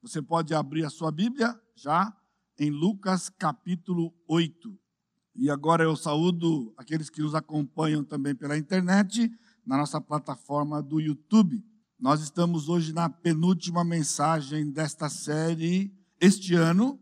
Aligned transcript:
Você 0.00 0.22
pode 0.22 0.54
abrir 0.54 0.84
a 0.84 0.90
sua 0.90 1.10
Bíblia 1.10 1.60
já 1.74 2.16
em 2.56 2.70
Lucas 2.70 3.28
capítulo 3.28 4.14
8. 4.28 4.78
E 5.34 5.50
agora 5.50 5.82
eu 5.82 5.96
saúdo 5.96 6.72
aqueles 6.76 7.10
que 7.10 7.20
nos 7.20 7.34
acompanham 7.34 8.04
também 8.04 8.32
pela 8.32 8.56
internet, 8.56 9.28
na 9.66 9.76
nossa 9.76 10.00
plataforma 10.00 10.80
do 10.80 11.00
YouTube. 11.00 11.64
Nós 11.98 12.22
estamos 12.22 12.68
hoje 12.68 12.92
na 12.92 13.10
penúltima 13.10 13.82
mensagem 13.84 14.70
desta 14.70 15.08
série 15.08 15.92
este 16.20 16.54
ano, 16.54 17.00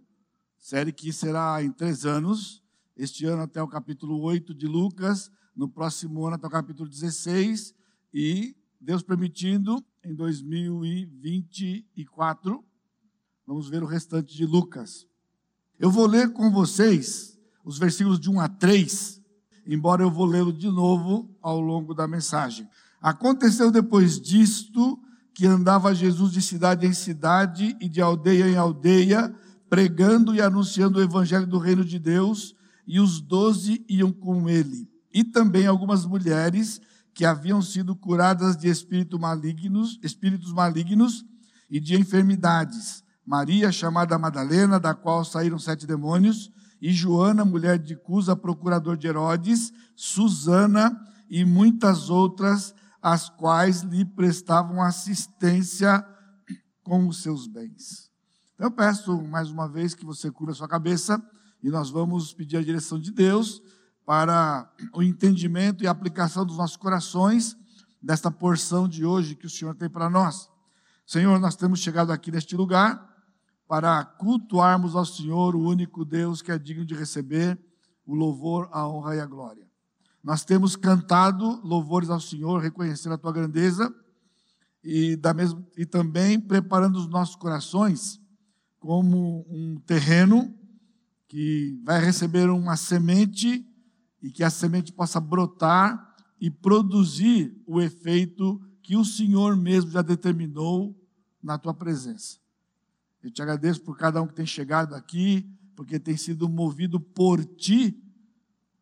série 0.58 0.90
que 0.90 1.12
será 1.12 1.62
em 1.62 1.70
três 1.70 2.06
anos, 2.06 2.62
este 2.96 3.26
ano 3.26 3.42
até 3.42 3.62
o 3.62 3.68
capítulo 3.68 4.22
8 4.22 4.54
de 4.54 4.66
Lucas, 4.66 5.30
no 5.54 5.68
próximo 5.68 6.24
ano 6.26 6.36
até 6.36 6.46
o 6.46 6.50
capítulo 6.50 6.88
16, 6.88 7.74
e 8.12 8.56
Deus 8.80 9.02
permitindo, 9.02 9.84
em 10.02 10.14
2024, 10.14 12.64
vamos 13.46 13.68
ver 13.68 13.82
o 13.82 13.86
restante 13.86 14.36
de 14.36 14.44
Lucas. 14.44 15.06
Eu 15.78 15.90
vou 15.90 16.06
ler 16.06 16.32
com 16.32 16.50
vocês 16.50 17.38
os 17.64 17.78
versículos 17.78 18.18
de 18.18 18.28
1 18.28 18.40
a 18.40 18.48
3, 18.48 19.22
embora 19.66 20.02
eu 20.02 20.10
vou 20.10 20.26
lê-lo 20.26 20.52
de 20.52 20.68
novo 20.68 21.30
ao 21.40 21.60
longo 21.60 21.94
da 21.94 22.08
mensagem. 22.08 22.68
Aconteceu 23.00 23.70
depois 23.70 24.20
disto 24.20 24.98
que 25.32 25.46
andava 25.46 25.94
Jesus 25.94 26.32
de 26.32 26.42
cidade 26.42 26.86
em 26.86 26.92
cidade 26.92 27.76
e 27.80 27.88
de 27.88 28.00
aldeia 28.00 28.48
em 28.48 28.56
aldeia, 28.56 29.32
pregando 29.68 30.34
e 30.34 30.40
anunciando 30.40 30.98
o 30.98 31.02
evangelho 31.02 31.46
do 31.46 31.58
reino 31.58 31.84
de 31.84 31.98
Deus, 31.98 32.56
e 32.86 32.98
os 32.98 33.20
doze 33.20 33.84
iam 33.88 34.12
com 34.12 34.48
ele. 34.48 34.88
E 35.12 35.22
também 35.22 35.66
algumas 35.66 36.06
mulheres 36.06 36.80
que 37.12 37.24
haviam 37.24 37.60
sido 37.60 37.94
curadas 37.94 38.56
de 38.56 38.68
espírito 38.68 39.18
malignos, 39.18 39.98
espíritos 40.02 40.52
malignos 40.52 41.24
e 41.70 41.80
de 41.80 41.96
enfermidades. 41.96 43.05
Maria, 43.26 43.72
chamada 43.72 44.16
Madalena, 44.16 44.78
da 44.78 44.94
qual 44.94 45.24
saíram 45.24 45.58
sete 45.58 45.84
demônios, 45.84 46.52
e 46.80 46.92
Joana, 46.92 47.44
mulher 47.44 47.78
de 47.78 47.96
Cusa, 47.96 48.36
procurador 48.36 48.96
de 48.96 49.08
Herodes, 49.08 49.72
Susana 49.96 50.96
e 51.28 51.44
muitas 51.44 52.08
outras, 52.08 52.74
as 53.02 53.28
quais 53.28 53.82
lhe 53.82 54.04
prestavam 54.04 54.80
assistência 54.80 56.06
com 56.84 57.08
os 57.08 57.22
seus 57.22 57.48
bens. 57.48 58.10
Então, 58.54 58.68
eu 58.68 58.70
peço 58.70 59.20
mais 59.22 59.50
uma 59.50 59.68
vez 59.68 59.94
que 59.94 60.04
você 60.04 60.30
cubra 60.30 60.54
sua 60.54 60.68
cabeça 60.68 61.20
e 61.62 61.68
nós 61.68 61.90
vamos 61.90 62.32
pedir 62.32 62.58
a 62.58 62.62
direção 62.62 63.00
de 63.00 63.10
Deus 63.10 63.60
para 64.04 64.70
o 64.94 65.02
entendimento 65.02 65.82
e 65.82 65.88
aplicação 65.88 66.46
dos 66.46 66.56
nossos 66.56 66.76
corações 66.76 67.56
desta 68.00 68.30
porção 68.30 68.86
de 68.86 69.04
hoje 69.04 69.34
que 69.34 69.46
o 69.46 69.50
Senhor 69.50 69.74
tem 69.74 69.90
para 69.90 70.08
nós. 70.08 70.48
Senhor, 71.04 71.40
nós 71.40 71.56
temos 71.56 71.80
chegado 71.80 72.12
aqui 72.12 72.30
neste 72.30 72.56
lugar 72.56 73.15
para 73.66 74.04
cultuarmos 74.04 74.94
ao 74.94 75.04
Senhor, 75.04 75.56
o 75.56 75.68
único 75.68 76.04
Deus 76.04 76.40
que 76.40 76.52
é 76.52 76.58
digno 76.58 76.84
de 76.84 76.94
receber 76.94 77.58
o 78.06 78.14
louvor, 78.14 78.68
a 78.70 78.88
honra 78.88 79.16
e 79.16 79.20
a 79.20 79.26
glória. 79.26 79.66
Nós 80.22 80.44
temos 80.44 80.76
cantado 80.76 81.60
louvores 81.64 82.10
ao 82.10 82.20
Senhor, 82.20 82.60
reconhecendo 82.60 83.14
a 83.14 83.18
tua 83.18 83.32
grandeza 83.32 83.92
e, 84.82 85.16
da 85.16 85.34
mesma, 85.34 85.64
e 85.76 85.84
também 85.84 86.40
preparando 86.40 86.96
os 86.96 87.08
nossos 87.08 87.36
corações 87.36 88.20
como 88.78 89.44
um 89.48 89.80
terreno 89.80 90.54
que 91.28 91.80
vai 91.84 92.04
receber 92.04 92.48
uma 92.50 92.76
semente 92.76 93.66
e 94.22 94.30
que 94.30 94.44
a 94.44 94.50
semente 94.50 94.92
possa 94.92 95.20
brotar 95.20 96.14
e 96.40 96.50
produzir 96.50 97.60
o 97.66 97.80
efeito 97.80 98.60
que 98.82 98.96
o 98.96 99.04
Senhor 99.04 99.56
mesmo 99.56 99.90
já 99.90 100.02
determinou 100.02 100.96
na 101.42 101.58
tua 101.58 101.74
presença. 101.74 102.38
Eu 103.26 103.32
te 103.32 103.42
agradeço 103.42 103.80
por 103.80 103.98
cada 103.98 104.22
um 104.22 104.26
que 104.28 104.34
tem 104.34 104.46
chegado 104.46 104.94
aqui, 104.94 105.44
porque 105.74 105.98
tem 105.98 106.16
sido 106.16 106.48
movido 106.48 107.00
por 107.00 107.44
ti 107.44 108.00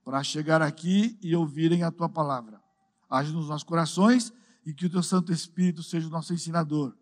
para 0.05 0.23
chegar 0.23 0.61
aqui 0.61 1.19
e 1.23 1.34
ouvirem 1.34 1.83
a 1.83 1.91
tua 1.91 2.10
palavra. 2.10 2.60
Age 3.09 3.33
nos 3.33 3.49
nossos 3.49 3.65
corações 3.65 4.34
e 4.66 4.75
que 4.75 4.84
o 4.84 4.91
teu 4.91 5.03
Santo 5.03 5.33
Espírito 5.33 5.83
seja 5.83 6.09
o 6.09 6.10
nosso 6.10 6.34
ensinador. 6.34 6.94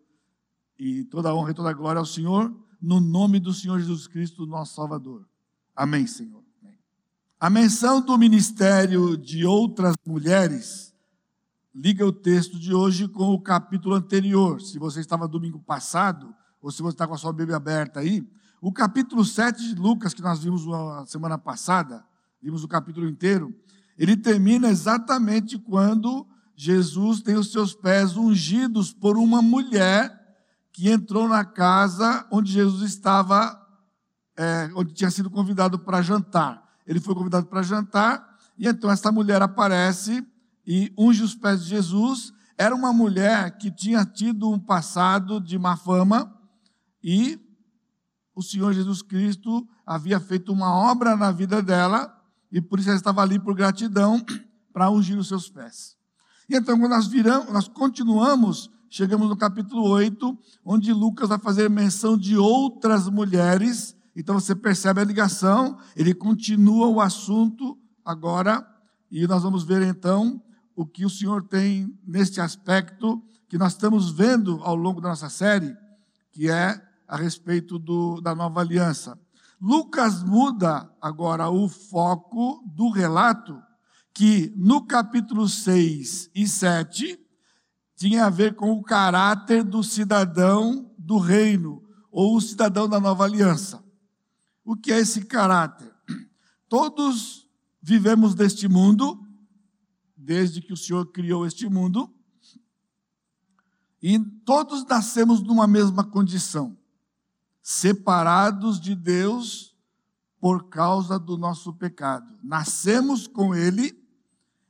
E 0.79 1.03
toda 1.03 1.31
a 1.31 1.35
honra 1.35 1.51
e 1.51 1.53
toda 1.53 1.69
a 1.69 1.73
glória 1.73 1.99
ao 1.99 2.05
Senhor, 2.05 2.49
no 2.81 3.01
nome 3.01 3.41
do 3.41 3.53
Senhor 3.53 3.77
Jesus 3.77 4.07
Cristo, 4.07 4.45
nosso 4.45 4.75
Salvador. 4.75 5.27
Amém, 5.75 6.07
Senhor. 6.07 6.41
A 7.37 7.49
menção 7.49 7.99
do 7.99 8.17
ministério 8.17 9.17
de 9.17 9.45
outras 9.45 9.97
mulheres 10.05 10.95
liga 11.75 12.07
o 12.07 12.13
texto 12.13 12.57
de 12.57 12.73
hoje 12.73 13.05
com 13.09 13.33
o 13.33 13.41
capítulo 13.41 13.95
anterior. 13.95 14.61
Se 14.61 14.79
você 14.79 15.01
estava 15.01 15.27
domingo 15.27 15.59
passado, 15.59 16.33
ou 16.63 16.71
se 16.71 16.81
você 16.81 16.95
está 16.95 17.07
com 17.07 17.13
a 17.13 17.17
sua 17.17 17.31
Bíblia 17.31 17.57
aberta 17.57 17.99
aí, 17.99 18.27
o 18.59 18.71
capítulo 18.71 19.23
7 19.23 19.75
de 19.75 19.75
Lucas, 19.75 20.15
que 20.15 20.21
nós 20.23 20.43
vimos 20.43 20.65
na 20.65 21.05
semana 21.05 21.37
passada, 21.37 22.03
vimos 22.41 22.63
o 22.63 22.67
capítulo 22.67 23.07
inteiro, 23.07 23.53
ele 23.95 24.17
termina 24.17 24.69
exatamente 24.69 25.59
quando 25.59 26.25
Jesus 26.55 27.21
tem 27.21 27.35
os 27.35 27.51
seus 27.51 27.75
pés 27.75 28.17
ungidos 28.17 28.91
por 28.91 29.17
uma 29.17 29.41
mulher 29.41 30.19
que 30.71 30.89
entrou 30.89 31.27
na 31.27 31.45
casa 31.45 32.25
onde 32.31 32.51
Jesus 32.51 32.89
estava, 32.89 33.61
é, 34.35 34.71
onde 34.73 34.93
tinha 34.93 35.11
sido 35.11 35.29
convidado 35.29 35.77
para 35.77 36.01
jantar 36.01 36.63
ele 36.85 36.99
foi 36.99 37.15
convidado 37.15 37.45
para 37.47 37.61
jantar, 37.61 38.37
e 38.57 38.67
então 38.67 38.91
essa 38.91 39.11
mulher 39.11 39.41
aparece 39.41 40.25
e 40.65 40.93
unge 40.97 41.23
os 41.23 41.35
pés 41.35 41.63
de 41.63 41.69
Jesus. 41.69 42.33
Era 42.57 42.75
uma 42.75 42.93
mulher 42.93 43.57
que 43.57 43.71
tinha 43.71 44.05
tido 44.05 44.49
um 44.49 44.59
passado 44.59 45.39
de 45.39 45.57
má 45.57 45.75
fama, 45.75 46.31
e 47.03 47.39
o 48.35 48.41
Senhor 48.41 48.73
Jesus 48.73 49.01
Cristo 49.01 49.67
havia 49.85 50.19
feito 50.19 50.51
uma 50.51 50.73
obra 50.73 51.15
na 51.15 51.31
vida 51.31 51.61
dela, 51.61 52.15
e 52.51 52.61
por 52.61 52.79
isso 52.79 52.89
ela 52.89 52.97
estava 52.97 53.21
ali 53.21 53.39
por 53.39 53.53
gratidão 53.55 54.23
para 54.71 54.89
ungir 54.89 55.17
os 55.17 55.27
seus 55.27 55.49
pés. 55.49 55.97
E 56.49 56.55
então, 56.55 56.79
quando 56.79 56.91
nós 56.91 57.07
viramos, 57.07 57.51
nós 57.51 57.67
continuamos, 57.67 58.69
chegamos 58.89 59.29
no 59.29 59.37
capítulo 59.37 59.83
8, 59.89 60.37
onde 60.63 60.93
Lucas 60.93 61.29
vai 61.29 61.39
fazer 61.39 61.69
menção 61.69 62.17
de 62.17 62.37
outras 62.37 63.07
mulheres 63.09 63.95
então 64.15 64.39
você 64.39 64.55
percebe 64.55 65.01
a 65.01 65.03
ligação, 65.03 65.77
ele 65.95 66.13
continua 66.13 66.87
o 66.87 67.01
assunto 67.01 67.77
agora, 68.05 68.65
e 69.09 69.25
nós 69.27 69.43
vamos 69.43 69.63
ver 69.63 69.81
então 69.81 70.41
o 70.75 70.85
que 70.85 71.05
o 71.05 71.09
Senhor 71.09 71.43
tem 71.43 71.97
neste 72.05 72.39
aspecto 72.39 73.21
que 73.47 73.57
nós 73.57 73.73
estamos 73.73 74.11
vendo 74.11 74.59
ao 74.63 74.75
longo 74.75 75.01
da 75.01 75.09
nossa 75.09 75.29
série, 75.29 75.75
que 76.31 76.49
é 76.49 76.81
a 77.13 77.15
respeito 77.15 77.77
do, 77.77 78.19
da 78.21 78.33
nova 78.33 78.59
aliança. 78.59 79.15
Lucas 79.61 80.23
muda 80.23 80.91
agora 80.99 81.47
o 81.47 81.69
foco 81.69 82.63
do 82.75 82.89
relato, 82.89 83.61
que 84.11 84.51
no 84.57 84.83
capítulo 84.87 85.47
6 85.47 86.31
e 86.33 86.47
7 86.47 87.19
tinha 87.95 88.25
a 88.25 88.31
ver 88.31 88.55
com 88.55 88.71
o 88.71 88.81
caráter 88.81 89.63
do 89.63 89.83
cidadão 89.83 90.91
do 90.97 91.19
reino, 91.19 91.87
ou 92.11 92.35
o 92.35 92.41
cidadão 92.41 92.89
da 92.89 92.99
nova 92.99 93.25
aliança. 93.25 93.85
O 94.65 94.75
que 94.75 94.91
é 94.91 94.97
esse 94.97 95.23
caráter? 95.25 95.93
Todos 96.67 97.47
vivemos 97.79 98.33
deste 98.33 98.67
mundo, 98.67 99.23
desde 100.17 100.63
que 100.63 100.73
o 100.73 100.77
Senhor 100.77 101.05
criou 101.11 101.45
este 101.45 101.69
mundo, 101.69 102.11
e 104.01 104.19
todos 104.43 104.83
nascemos 104.87 105.43
numa 105.43 105.67
mesma 105.67 106.03
condição, 106.03 106.75
separados 107.63 108.79
de 108.79 108.93
Deus 108.93 109.73
por 110.39 110.67
causa 110.67 111.17
do 111.17 111.37
nosso 111.37 111.73
pecado. 111.73 112.37
Nascemos 112.43 113.25
com 113.25 113.55
Ele 113.55 113.97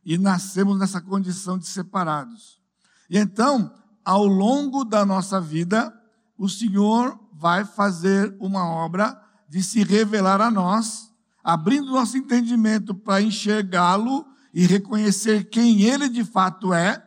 e 0.05 0.15
nascemos 0.19 0.77
nessa 0.77 1.01
condição 1.01 1.57
de 1.57 1.65
separados. 1.65 2.61
E 3.09 3.17
então, 3.17 3.73
ao 4.05 4.27
longo 4.27 4.85
da 4.85 5.03
nossa 5.03 5.41
vida, 5.41 5.91
o 6.37 6.47
Senhor 6.47 7.19
vai 7.33 7.65
fazer 7.65 8.35
uma 8.39 8.63
obra 8.63 9.19
de 9.49 9.63
se 9.63 9.83
revelar 9.83 10.39
a 10.39 10.51
nós, 10.51 11.11
abrindo 11.43 11.91
nosso 11.91 12.15
entendimento 12.15 12.93
para 12.93 13.23
enxergá-lo 13.23 14.25
e 14.53 14.67
reconhecer 14.67 15.49
quem 15.49 15.81
ele 15.81 16.07
de 16.07 16.23
fato 16.23 16.71
é, 16.71 17.03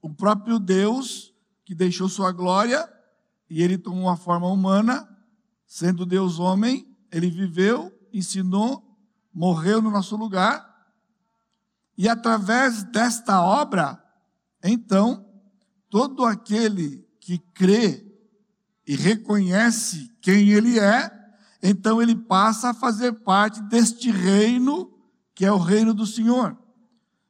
o 0.00 0.08
próprio 0.08 0.58
Deus 0.58 1.34
que 1.64 1.74
deixou 1.74 2.08
sua 2.08 2.32
glória 2.32 2.90
e 3.52 3.62
ele 3.62 3.76
tomou 3.76 4.04
uma 4.04 4.16
forma 4.16 4.48
humana, 4.48 5.06
sendo 5.66 6.06
Deus 6.06 6.38
homem, 6.38 6.90
ele 7.10 7.28
viveu, 7.28 7.92
ensinou, 8.10 8.82
morreu 9.30 9.82
no 9.82 9.90
nosso 9.90 10.16
lugar. 10.16 10.66
E 11.98 12.08
através 12.08 12.82
desta 12.84 13.42
obra, 13.42 14.02
então, 14.64 15.26
todo 15.90 16.24
aquele 16.24 17.06
que 17.20 17.36
crê 17.52 18.10
e 18.86 18.96
reconhece 18.96 20.10
quem 20.22 20.48
ele 20.48 20.78
é, 20.78 21.12
então 21.62 22.00
ele 22.00 22.16
passa 22.16 22.70
a 22.70 22.74
fazer 22.74 23.12
parte 23.20 23.60
deste 23.64 24.10
reino 24.10 24.90
que 25.34 25.44
é 25.44 25.52
o 25.52 25.58
reino 25.58 25.92
do 25.92 26.06
Senhor. 26.06 26.56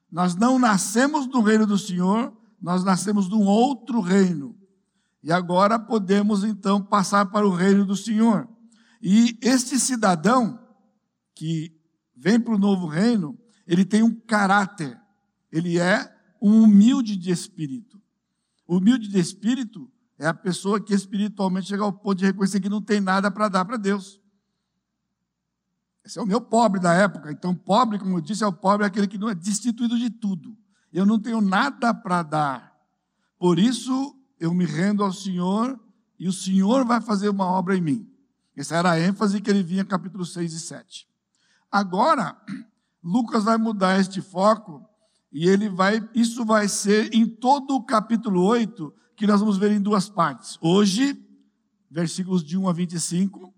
Nós 0.09 0.37
não 0.37 0.57
nascemos 0.57 1.27
do 1.27 1.41
reino 1.41 1.67
do 1.67 1.77
Senhor, 1.77 2.33
nós 2.61 2.85
nascemos 2.85 3.29
de 3.29 3.35
um 3.35 3.45
outro 3.45 4.01
reino. 4.01 4.62
E 5.23 5.33
agora 5.33 5.79
podemos 5.79 6.43
então 6.43 6.83
passar 6.83 7.27
para 7.27 7.47
o 7.47 7.55
reino 7.55 7.85
do 7.87 7.95
Senhor. 7.95 8.49
E 9.01 9.39
este 9.41 9.79
cidadão 9.79 10.59
que 11.35 11.77
vem 12.17 12.41
para 12.41 12.55
o 12.55 12.59
novo 12.59 12.87
reino, 12.87 13.39
ele 13.67 13.85
tem 13.85 14.03
um 14.03 14.15
caráter, 14.15 15.01
ele 15.51 15.79
é 15.79 16.13
um 16.41 16.63
humilde 16.63 17.17
de 17.17 17.31
espírito. 17.31 18.01
Humilde 18.67 19.09
de 19.09 19.19
espírito 19.19 19.91
é 20.19 20.27
a 20.27 20.35
pessoa 20.35 20.81
que 20.81 20.95
espiritualmente 20.95 21.69
chega 21.69 21.83
ao 21.83 21.93
ponto 21.93 22.19
de 22.19 22.27
reconhecer 22.27 22.61
que 22.61 22.69
não 22.69 22.81
tem 22.81 23.01
nada 23.01 23.31
para 23.31 23.49
dar 23.49 23.65
para 23.65 23.77
Deus. 23.77 24.21
Esse 26.05 26.19
é 26.19 26.23
o 26.23 26.27
meu 26.27 26.41
pobre 26.41 26.81
da 26.81 26.93
época. 26.95 27.31
Então, 27.31 27.55
pobre, 27.55 27.99
como 27.99 28.17
eu 28.17 28.21
disse, 28.21 28.43
é 28.43 28.47
o 28.47 28.53
pobre 28.53 28.85
é 28.85 28.89
aquele 28.89 29.07
que 29.07 29.19
não 29.19 29.29
é 29.29 29.35
destituído 29.35 29.97
de 29.97 30.11
tudo. 30.11 30.57
Eu 30.93 31.07
não 31.07 31.19
tenho 31.19 31.41
nada 31.41 31.95
para 31.95 32.23
dar. 32.23 32.73
Por 33.39 33.59
isso, 33.59 34.17
eu 34.43 34.53
me 34.53 34.65
rendo 34.65 35.05
ao 35.05 35.13
Senhor 35.13 35.79
e 36.19 36.27
o 36.27 36.33
Senhor 36.33 36.85
vai 36.85 37.01
fazer 37.01 37.29
uma 37.29 37.47
obra 37.47 37.77
em 37.77 37.81
mim. 37.81 38.11
Essa 38.57 38.75
era 38.75 38.91
a 38.91 39.01
ênfase 39.01 39.41
que 39.41 39.49
ele 39.49 39.63
vinha 39.63 39.85
capítulo 39.85 40.27
6 40.27 40.53
e 40.53 40.59
7. 40.59 41.09
Agora, 41.71 42.37
Lucas 43.01 43.45
vai 43.45 43.57
mudar 43.57 44.01
este 44.01 44.21
foco 44.21 44.85
e 45.33 45.49
ele 45.49 45.69
vai, 45.69 46.07
isso 46.13 46.45
vai 46.45 46.67
ser 46.67 47.15
em 47.15 47.25
todo 47.25 47.77
o 47.77 47.85
capítulo 47.85 48.43
8, 48.43 48.93
que 49.15 49.29
nós 49.29 49.39
vamos 49.39 49.59
ver 49.59 49.71
em 49.71 49.81
duas 49.81 50.09
partes. 50.09 50.59
Hoje, 50.61 51.17
versículos 51.89 52.43
de 52.43 52.59
1 52.59 52.69
a 52.69 52.73
25, 52.73 53.55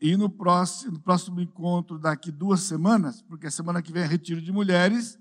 e 0.00 0.16
no 0.16 0.30
próximo, 0.30 0.92
no 0.92 1.00
próximo 1.00 1.38
encontro, 1.38 1.98
daqui 1.98 2.32
duas 2.32 2.60
semanas, 2.60 3.20
porque 3.20 3.46
a 3.46 3.50
semana 3.50 3.82
que 3.82 3.92
vem 3.92 4.02
é 4.02 4.06
retiro 4.06 4.40
de 4.40 4.50
mulheres, 4.50 5.18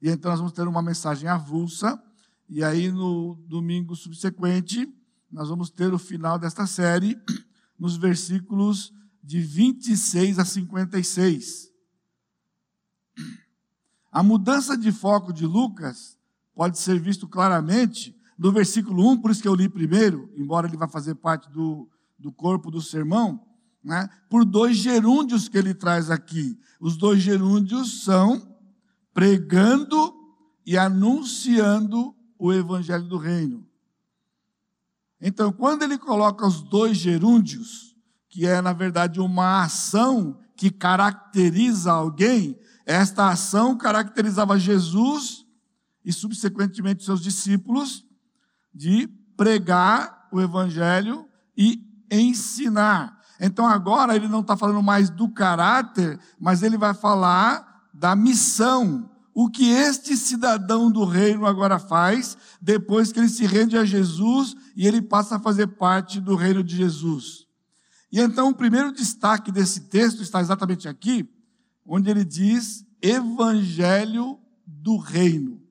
e 0.00 0.08
então 0.08 0.30
nós 0.30 0.38
vamos 0.38 0.52
ter 0.52 0.68
uma 0.68 0.80
mensagem 0.80 1.28
avulsa, 1.28 2.00
e 2.48 2.62
aí 2.62 2.90
no 2.90 3.34
domingo 3.46 3.94
subsequente, 3.96 4.88
nós 5.30 5.48
vamos 5.48 5.70
ter 5.70 5.92
o 5.92 5.98
final 5.98 6.38
desta 6.38 6.66
série, 6.66 7.18
nos 7.78 7.96
versículos 7.96 8.92
de 9.22 9.40
26 9.40 10.38
a 10.38 10.44
56. 10.44 11.72
A 14.10 14.22
mudança 14.22 14.76
de 14.76 14.92
foco 14.92 15.32
de 15.32 15.44
Lucas 15.44 16.16
pode 16.54 16.78
ser 16.78 16.98
visto 16.98 17.28
claramente 17.28 18.16
no 18.38 18.52
versículo 18.52 19.10
1, 19.12 19.20
por 19.20 19.30
isso 19.30 19.42
que 19.42 19.48
eu 19.48 19.54
li 19.54 19.68
primeiro, 19.68 20.30
embora 20.36 20.66
ele 20.66 20.76
vá 20.76 20.88
fazer 20.88 21.14
parte 21.16 21.50
do, 21.50 21.88
do 22.18 22.32
corpo 22.32 22.70
do 22.70 22.80
sermão, 22.80 23.44
né, 23.82 24.08
por 24.28 24.44
dois 24.44 24.76
gerúndios 24.76 25.48
que 25.48 25.58
ele 25.58 25.74
traz 25.74 26.10
aqui. 26.10 26.58
Os 26.80 26.96
dois 26.96 27.20
gerúndios 27.20 28.04
são 28.04 28.56
pregando 29.12 30.14
e 30.64 30.76
anunciando 30.76 32.15
o 32.38 32.52
evangelho 32.52 33.04
do 33.04 33.16
reino. 33.16 33.66
Então, 35.20 35.52
quando 35.52 35.82
ele 35.82 35.98
coloca 35.98 36.46
os 36.46 36.62
dois 36.62 36.96
gerúndios, 36.96 37.96
que 38.28 38.46
é 38.46 38.60
na 38.60 38.72
verdade 38.72 39.20
uma 39.20 39.62
ação 39.62 40.38
que 40.56 40.70
caracteriza 40.70 41.92
alguém, 41.92 42.58
esta 42.84 43.28
ação 43.28 43.76
caracterizava 43.76 44.58
Jesus 44.58 45.44
e 46.04 46.12
subsequentemente 46.12 47.04
seus 47.04 47.20
discípulos 47.20 48.04
de 48.72 49.08
pregar 49.36 50.28
o 50.30 50.40
evangelho 50.40 51.26
e 51.56 51.82
ensinar. 52.10 53.18
Então 53.40 53.66
agora 53.66 54.14
ele 54.14 54.28
não 54.28 54.40
está 54.40 54.56
falando 54.56 54.82
mais 54.82 55.10
do 55.10 55.28
caráter, 55.28 56.18
mas 56.38 56.62
ele 56.62 56.78
vai 56.78 56.94
falar 56.94 57.88
da 57.92 58.14
missão, 58.14 59.10
o 59.38 59.50
que 59.50 59.68
este 59.68 60.16
cidadão 60.16 60.90
do 60.90 61.04
reino 61.04 61.44
agora 61.44 61.78
faz, 61.78 62.38
depois 62.58 63.12
que 63.12 63.20
ele 63.20 63.28
se 63.28 63.44
rende 63.44 63.76
a 63.76 63.84
Jesus 63.84 64.56
e 64.74 64.86
ele 64.86 65.02
passa 65.02 65.36
a 65.36 65.38
fazer 65.38 65.66
parte 65.66 66.22
do 66.22 66.34
reino 66.34 66.64
de 66.64 66.74
Jesus. 66.74 67.46
E 68.10 68.18
então 68.18 68.48
o 68.48 68.54
primeiro 68.54 68.90
destaque 68.90 69.52
desse 69.52 69.90
texto 69.90 70.22
está 70.22 70.40
exatamente 70.40 70.88
aqui, 70.88 71.28
onde 71.84 72.08
ele 72.08 72.24
diz 72.24 72.82
Evangelho 73.02 74.40
do 74.66 74.96
Reino. 74.96 75.62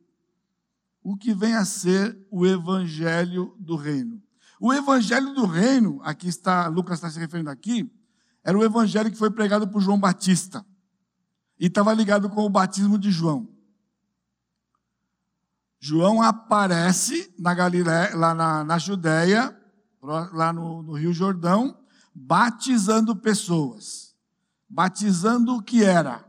O 1.01 1.17
que 1.17 1.33
vem 1.33 1.55
a 1.55 1.65
ser 1.65 2.15
o 2.29 2.45
Evangelho 2.45 3.55
do 3.59 3.75
Reino? 3.75 4.21
O 4.61 4.71
Evangelho 4.71 5.33
do 5.33 5.47
Reino, 5.47 5.99
aqui 6.03 6.27
está, 6.27 6.67
Lucas 6.67 6.99
está 6.99 7.09
se 7.09 7.17
referindo 7.17 7.49
aqui, 7.49 7.91
era 8.43 8.55
o 8.55 8.63
Evangelho 8.63 9.09
que 9.09 9.17
foi 9.17 9.31
pregado 9.31 9.67
por 9.67 9.81
João 9.81 9.99
Batista. 9.99 10.63
E 11.59 11.65
estava 11.65 11.91
ligado 11.93 12.29
com 12.29 12.45
o 12.45 12.49
batismo 12.49 12.99
de 12.99 13.09
João. 13.09 13.54
João 15.85 16.19
aparece 16.19 17.31
na 17.37 17.53
Galileia, 17.53 18.15
lá 18.15 18.33
na, 18.33 18.63
na 18.63 18.79
Judéia, 18.79 19.55
lá 20.01 20.51
no, 20.51 20.81
no 20.81 20.93
Rio 20.93 21.13
Jordão, 21.13 21.77
batizando 22.11 23.15
pessoas. 23.15 24.15
Batizando 24.67 25.53
o 25.53 25.61
que 25.61 25.83
era? 25.83 26.27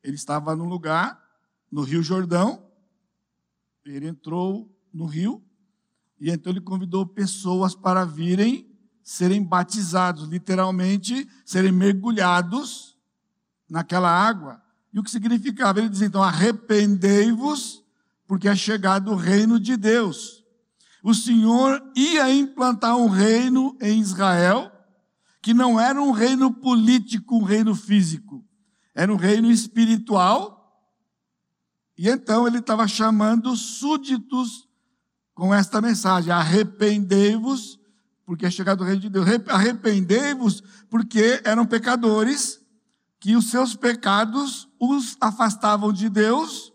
Ele 0.00 0.14
estava 0.14 0.54
num 0.54 0.68
lugar, 0.68 1.20
no 1.72 1.82
Rio 1.82 2.04
Jordão, 2.04 2.64
ele 3.84 4.06
entrou 4.06 4.72
no 4.92 5.06
rio, 5.06 5.44
e 6.20 6.30
então 6.30 6.52
ele 6.52 6.60
convidou 6.60 7.04
pessoas 7.04 7.74
para 7.74 8.04
virem 8.04 8.72
serem 9.02 9.42
batizados, 9.42 10.28
literalmente, 10.28 11.28
serem 11.44 11.72
mergulhados 11.72 12.96
naquela 13.68 14.08
água. 14.08 14.62
E 14.92 15.00
o 15.00 15.02
que 15.02 15.10
significava? 15.10 15.80
Ele 15.80 15.88
diz 15.88 16.00
então: 16.00 16.22
arrependei-vos 16.22 17.83
porque 18.26 18.48
é 18.48 18.56
chegado 18.56 19.12
o 19.12 19.16
reino 19.16 19.60
de 19.60 19.76
Deus. 19.76 20.44
O 21.02 21.14
Senhor 21.14 21.82
ia 21.94 22.32
implantar 22.32 22.96
um 22.96 23.08
reino 23.08 23.76
em 23.80 24.00
Israel, 24.00 24.72
que 25.42 25.52
não 25.52 25.78
era 25.78 26.00
um 26.00 26.12
reino 26.12 26.52
político, 26.52 27.36
um 27.36 27.42
reino 27.42 27.74
físico, 27.74 28.42
era 28.94 29.12
um 29.12 29.16
reino 29.16 29.50
espiritual. 29.50 30.54
E 31.96 32.08
então 32.08 32.46
ele 32.46 32.58
estava 32.58 32.88
chamando 32.88 33.54
súditos 33.54 34.66
com 35.34 35.52
esta 35.52 35.80
mensagem: 35.80 36.32
arrependei-vos, 36.32 37.78
porque 38.24 38.46
é 38.46 38.50
chegado 38.50 38.80
o 38.80 38.84
reino 38.84 39.02
de 39.02 39.10
Deus. 39.10 39.26
Arrependei-vos, 39.48 40.62
porque 40.88 41.42
eram 41.44 41.66
pecadores, 41.66 42.60
que 43.20 43.36
os 43.36 43.50
seus 43.50 43.76
pecados 43.76 44.68
os 44.80 45.16
afastavam 45.20 45.92
de 45.92 46.08
Deus 46.08 46.73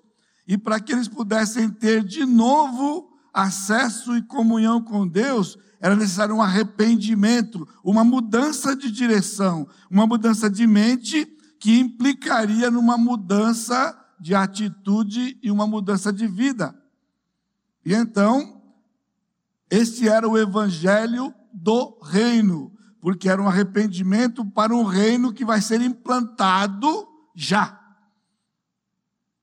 e 0.49 0.57
para 0.57 0.79
que 0.79 0.91
eles 0.91 1.07
pudessem 1.07 1.69
ter 1.69 2.03
de 2.03 2.25
novo 2.25 3.15
acesso 3.31 4.17
e 4.17 4.23
comunhão 4.23 4.81
com 4.81 5.07
Deus, 5.07 5.55
era 5.79 5.95
necessário 5.95 6.33
um 6.33 6.41
arrependimento, 6.41 7.67
uma 7.83 8.03
mudança 8.03 8.75
de 8.75 8.89
direção, 8.89 9.67
uma 9.91 10.07
mudança 10.07 10.49
de 10.49 10.65
mente 10.65 11.23
que 11.59 11.77
implicaria 11.77 12.71
numa 12.71 12.97
mudança 12.97 13.95
de 14.19 14.33
atitude 14.33 15.37
e 15.43 15.51
uma 15.51 15.67
mudança 15.67 16.11
de 16.11 16.25
vida. 16.25 16.75
E 17.85 17.93
então, 17.93 18.59
este 19.69 20.09
era 20.09 20.27
o 20.27 20.35
evangelho 20.35 21.31
do 21.53 21.99
reino, 22.01 22.71
porque 22.99 23.29
era 23.29 23.39
um 23.39 23.47
arrependimento 23.47 24.43
para 24.43 24.75
um 24.75 24.83
reino 24.83 25.31
que 25.31 25.45
vai 25.45 25.61
ser 25.61 25.79
implantado 25.79 27.07
já. 27.35 27.78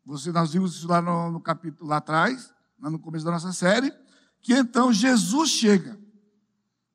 Você, 0.07 0.31
nós 0.31 0.53
vimos 0.53 0.77
isso 0.77 0.87
lá 0.87 1.03
no, 1.03 1.33
no 1.33 1.41
capítulo 1.41 1.91
lá 1.91 1.97
atrás, 1.97 2.53
lá 2.81 2.89
no 2.89 2.99
começo 2.99 3.25
da 3.25 3.33
nossa 3.33 3.53
série, 3.53 3.93
que 4.41 4.55
então 4.55 4.93
Jesus 4.93 5.51
chega. 5.51 5.99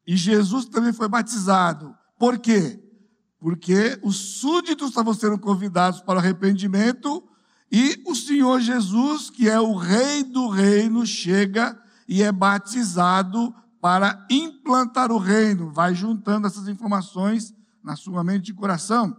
E 0.08 0.16
Jesus 0.16 0.66
também 0.66 0.94
foi 0.94 1.10
batizado. 1.10 1.94
Por 2.18 2.40
quê? 2.40 2.82
Porque 3.38 4.00
os 4.02 4.16
súditos 4.16 4.90
estavam 4.90 5.14
sendo 5.14 5.38
convidados 5.38 6.00
para 6.00 6.16
o 6.16 6.20
arrependimento 6.20 7.22
e 7.70 8.02
o 8.06 8.16
Senhor 8.16 8.62
Jesus, 8.62 9.30
que 9.30 9.50
é 9.50 9.60
o 9.60 9.76
rei 9.76 10.24
do 10.24 10.48
reino, 10.48 11.06
chega 11.06 11.78
e 12.08 12.24
é 12.24 12.32
batizado 12.32 13.54
para 13.82 14.26
implantar 14.30 15.12
o 15.12 15.18
reino. 15.18 15.72
Vai 15.72 15.94
juntando 15.96 16.48
essas 16.48 16.68
informações 16.68 17.54
na 17.84 17.96
sua 17.96 18.24
mente 18.24 18.50
e 18.50 18.54
coração. 18.54 19.18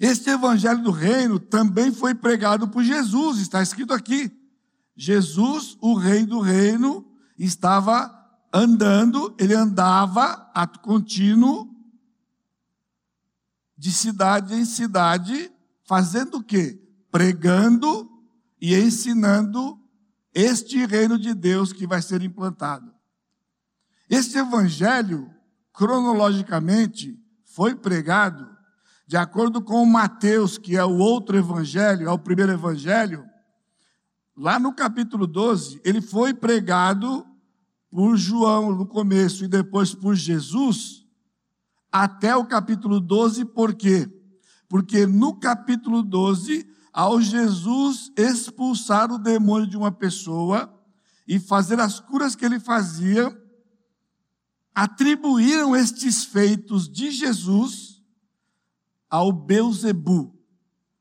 Este 0.00 0.30
evangelho 0.30 0.82
do 0.82 0.90
reino 0.90 1.38
também 1.38 1.92
foi 1.92 2.14
pregado 2.14 2.66
por 2.66 2.82
Jesus, 2.82 3.38
está 3.38 3.62
escrito 3.62 3.92
aqui. 3.92 4.32
Jesus, 4.96 5.76
o 5.78 5.92
rei 5.92 6.24
do 6.24 6.40
reino, 6.40 7.06
estava 7.38 8.10
andando, 8.50 9.34
ele 9.38 9.54
andava 9.54 10.50
ato 10.54 10.80
contínuo 10.80 11.68
de 13.76 13.92
cidade 13.92 14.54
em 14.54 14.64
cidade, 14.64 15.52
fazendo 15.84 16.38
o 16.38 16.42
quê? 16.42 16.82
Pregando 17.10 18.10
e 18.58 18.74
ensinando 18.74 19.78
este 20.32 20.86
reino 20.86 21.18
de 21.18 21.34
Deus 21.34 21.74
que 21.74 21.86
vai 21.86 22.00
ser 22.00 22.22
implantado. 22.22 22.90
Este 24.08 24.38
evangelho, 24.38 25.30
cronologicamente, 25.74 27.22
foi 27.44 27.74
pregado 27.74 28.49
de 29.10 29.16
acordo 29.16 29.60
com 29.60 29.84
Mateus, 29.84 30.56
que 30.56 30.76
é 30.76 30.84
o 30.84 30.98
outro 30.98 31.36
evangelho, 31.36 32.08
é 32.08 32.12
o 32.12 32.18
primeiro 32.18 32.52
evangelho, 32.52 33.28
lá 34.36 34.56
no 34.56 34.72
capítulo 34.72 35.26
12, 35.26 35.80
ele 35.84 36.00
foi 36.00 36.32
pregado 36.32 37.26
por 37.90 38.16
João 38.16 38.72
no 38.72 38.86
começo 38.86 39.44
e 39.44 39.48
depois 39.48 39.92
por 39.92 40.14
Jesus, 40.14 41.04
até 41.90 42.36
o 42.36 42.44
capítulo 42.44 43.00
12, 43.00 43.46
por 43.46 43.74
quê? 43.74 44.08
Porque 44.68 45.04
no 45.08 45.34
capítulo 45.40 46.04
12, 46.04 46.64
ao 46.92 47.20
Jesus 47.20 48.12
expulsar 48.16 49.10
o 49.10 49.18
demônio 49.18 49.66
de 49.66 49.76
uma 49.76 49.90
pessoa 49.90 50.72
e 51.26 51.40
fazer 51.40 51.80
as 51.80 51.98
curas 51.98 52.36
que 52.36 52.44
ele 52.44 52.60
fazia, 52.60 53.36
atribuíram 54.72 55.74
estes 55.74 56.22
feitos 56.22 56.88
de 56.88 57.10
Jesus 57.10 57.89
ao 59.10 59.32
Beuzebu. 59.32 60.32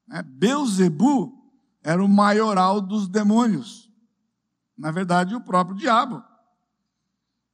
Né? 0.08 0.24
Beuzebu 0.24 1.39
era 1.84 2.04
o 2.04 2.10
maioral 2.10 2.82
dos 2.82 3.08
demônios. 3.08 3.89
Na 4.78 4.92
verdade, 4.92 5.36
o 5.36 5.42
próprio 5.42 5.78
diabo. 5.78 6.24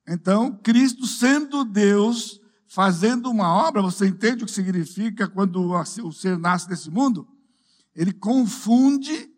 Então, 0.08 0.56
Cristo, 0.64 1.06
sendo 1.06 1.66
Deus, 1.66 2.40
fazendo 2.68 3.30
uma 3.30 3.50
obra, 3.50 3.82
você 3.82 4.08
entende 4.08 4.44
o 4.44 4.46
que 4.46 4.52
significa 4.54 5.28
quando 5.28 5.72
o 5.72 6.12
ser 6.12 6.38
nasce 6.38 6.70
desse 6.70 6.90
mundo? 6.90 7.28
Ele 7.96 8.14
confunde 8.14 9.30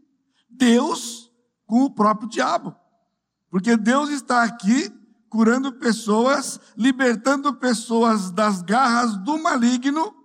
Deus 0.50 1.32
com 1.66 1.84
o 1.84 1.90
próprio 1.90 2.28
diabo. 2.28 2.76
Porque 3.50 3.78
Deus 3.78 4.10
está 4.10 4.44
aqui 4.44 4.92
curando 5.30 5.74
pessoas, 5.74 6.60
libertando 6.76 7.54
pessoas 7.54 8.32
das 8.32 8.62
garras 8.62 9.16
do 9.18 9.38
maligno, 9.38 10.16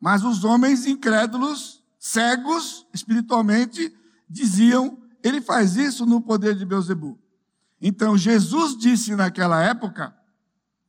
mas 0.00 0.24
os 0.24 0.44
homens 0.44 0.86
incrédulos, 0.86 1.82
cegos 1.98 2.86
espiritualmente, 2.92 3.94
diziam: 4.28 4.98
ele 5.22 5.40
faz 5.40 5.76
isso 5.76 6.06
no 6.06 6.20
poder 6.20 6.54
de 6.54 6.64
Beuzebu. 6.64 7.18
Então 7.80 8.16
Jesus 8.16 8.76
disse 8.76 9.14
naquela 9.14 9.62
época 9.62 10.14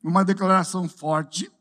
uma 0.04 0.24
declaração 0.24 0.88
forte, 0.88 1.52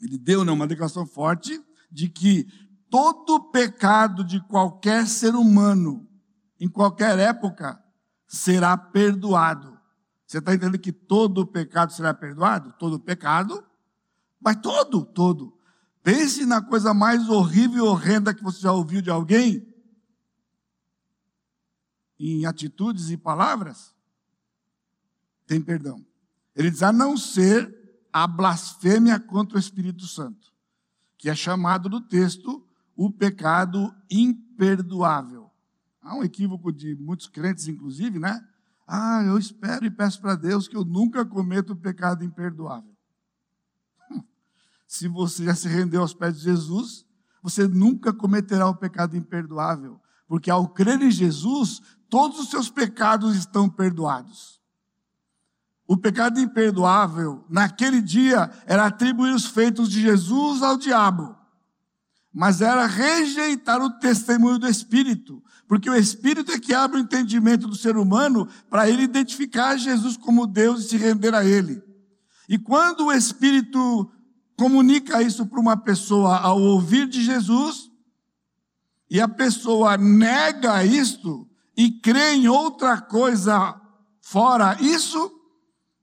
ele 0.00 0.18
deu 0.18 0.44
né, 0.44 0.52
uma 0.52 0.66
declaração 0.66 1.06
forte 1.06 1.62
de 1.90 2.08
que 2.08 2.46
todo 2.90 3.50
pecado 3.50 4.24
de 4.24 4.40
qualquer 4.40 5.06
ser 5.06 5.34
humano, 5.34 6.06
em 6.58 6.68
qualquer 6.68 7.18
época, 7.18 7.82
será 8.26 8.76
perdoado. 8.76 9.78
Você 10.26 10.38
está 10.38 10.54
entendendo 10.54 10.78
que 10.78 10.92
todo 10.92 11.46
pecado 11.46 11.92
será 11.92 12.12
perdoado? 12.12 12.74
Todo 12.78 12.98
pecado, 12.98 13.64
mas 14.40 14.56
todo, 14.56 15.04
todo. 15.04 15.55
Pense 16.06 16.46
na 16.46 16.62
coisa 16.62 16.94
mais 16.94 17.28
horrível 17.28 17.78
e 17.78 17.88
horrenda 17.88 18.32
que 18.32 18.40
você 18.40 18.60
já 18.60 18.70
ouviu 18.70 19.02
de 19.02 19.10
alguém, 19.10 19.66
em 22.16 22.46
atitudes 22.46 23.10
e 23.10 23.16
palavras, 23.16 23.92
tem 25.48 25.60
perdão. 25.60 26.06
Ele 26.54 26.70
diz, 26.70 26.84
a 26.84 26.92
não 26.92 27.16
ser 27.16 28.06
a 28.12 28.24
blasfêmia 28.24 29.18
contra 29.18 29.56
o 29.56 29.58
Espírito 29.58 30.06
Santo, 30.06 30.54
que 31.18 31.28
é 31.28 31.34
chamado 31.34 31.88
no 31.88 32.00
texto 32.00 32.64
o 32.94 33.10
pecado 33.10 33.92
imperdoável. 34.08 35.50
Há 36.00 36.14
um 36.14 36.22
equívoco 36.22 36.72
de 36.72 36.94
muitos 36.94 37.26
crentes, 37.26 37.66
inclusive, 37.66 38.20
né? 38.20 38.40
Ah, 38.86 39.24
eu 39.26 39.36
espero 39.36 39.84
e 39.84 39.90
peço 39.90 40.20
para 40.20 40.36
Deus 40.36 40.68
que 40.68 40.76
eu 40.76 40.84
nunca 40.84 41.26
cometa 41.26 41.72
o 41.72 41.76
pecado 41.76 42.22
imperdoável. 42.22 42.95
Se 44.86 45.08
você 45.08 45.44
já 45.44 45.54
se 45.54 45.68
rendeu 45.68 46.00
aos 46.00 46.14
pés 46.14 46.38
de 46.38 46.44
Jesus, 46.44 47.04
você 47.42 47.66
nunca 47.66 48.12
cometerá 48.12 48.68
o 48.68 48.76
pecado 48.76 49.16
imperdoável, 49.16 50.00
porque 50.28 50.50
ao 50.50 50.68
crer 50.68 51.00
em 51.00 51.10
Jesus, 51.10 51.80
todos 52.08 52.38
os 52.38 52.50
seus 52.50 52.70
pecados 52.70 53.36
estão 53.36 53.68
perdoados. 53.68 54.60
O 55.86 55.96
pecado 55.96 56.40
imperdoável, 56.40 57.44
naquele 57.48 58.02
dia, 58.02 58.50
era 58.66 58.86
atribuir 58.86 59.32
os 59.32 59.46
feitos 59.46 59.88
de 59.88 60.00
Jesus 60.00 60.62
ao 60.62 60.76
diabo, 60.76 61.36
mas 62.32 62.60
era 62.60 62.86
rejeitar 62.86 63.80
o 63.80 63.90
testemunho 63.98 64.58
do 64.58 64.68
Espírito, 64.68 65.42
porque 65.68 65.88
o 65.88 65.94
Espírito 65.94 66.52
é 66.52 66.58
que 66.58 66.74
abre 66.74 66.98
o 66.98 67.02
entendimento 67.02 67.68
do 67.68 67.76
ser 67.76 67.96
humano 67.96 68.48
para 68.68 68.88
ele 68.88 69.02
identificar 69.02 69.76
Jesus 69.76 70.16
como 70.16 70.46
Deus 70.46 70.84
e 70.84 70.88
se 70.88 70.96
render 70.96 71.34
a 71.34 71.44
Ele. 71.44 71.82
E 72.48 72.58
quando 72.58 73.06
o 73.06 73.12
Espírito 73.12 74.10
comunica 74.56 75.22
isso 75.22 75.46
para 75.46 75.60
uma 75.60 75.76
pessoa 75.76 76.38
ao 76.38 76.60
ouvir 76.60 77.06
de 77.08 77.22
Jesus, 77.22 77.90
e 79.08 79.20
a 79.20 79.28
pessoa 79.28 79.96
nega 79.96 80.84
isto 80.84 81.48
e 81.76 81.92
crê 81.92 82.34
em 82.34 82.48
outra 82.48 83.00
coisa 83.00 83.80
fora 84.20 84.76
isso, 84.80 85.32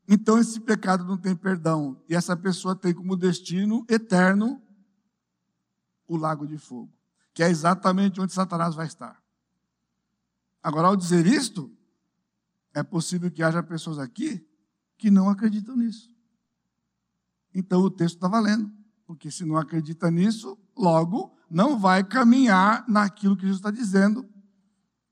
então 0.07 0.37
esse 0.37 0.59
pecado 0.59 1.03
não 1.03 1.17
tem 1.17 1.35
perdão. 1.35 2.01
E 2.07 2.15
essa 2.15 2.37
pessoa 2.37 2.75
tem 2.75 2.93
como 2.93 3.17
destino 3.17 3.85
eterno 3.89 4.61
o 6.07 6.15
lago 6.15 6.47
de 6.47 6.57
fogo, 6.57 6.93
que 7.33 7.43
é 7.43 7.49
exatamente 7.49 8.21
onde 8.21 8.31
Satanás 8.31 8.75
vai 8.75 8.85
estar. 8.85 9.21
Agora, 10.61 10.87
ao 10.87 10.95
dizer 10.95 11.25
isto, 11.25 11.75
é 12.73 12.83
possível 12.83 13.29
que 13.29 13.43
haja 13.43 13.61
pessoas 13.61 13.99
aqui 13.99 14.47
que 14.97 15.11
não 15.11 15.29
acreditam 15.29 15.75
nisso. 15.75 16.12
Então 17.53 17.81
o 17.81 17.89
texto 17.89 18.15
está 18.15 18.27
valendo, 18.27 18.71
porque 19.05 19.29
se 19.29 19.45
não 19.45 19.57
acredita 19.57 20.09
nisso, 20.09 20.57
logo 20.75 21.35
não 21.49 21.77
vai 21.77 22.03
caminhar 22.03 22.83
naquilo 22.87 23.35
que 23.35 23.43
Jesus 23.43 23.59
está 23.59 23.69
dizendo, 23.69 24.27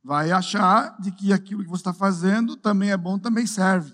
vai 0.03 0.31
achar 0.31 0.99
de 0.99 1.11
que 1.11 1.31
aquilo 1.31 1.63
que 1.63 1.69
você 1.69 1.81
está 1.81 1.93
fazendo 1.93 2.55
também 2.55 2.91
é 2.91 2.97
bom, 2.97 3.19
também 3.19 3.45
serve. 3.45 3.93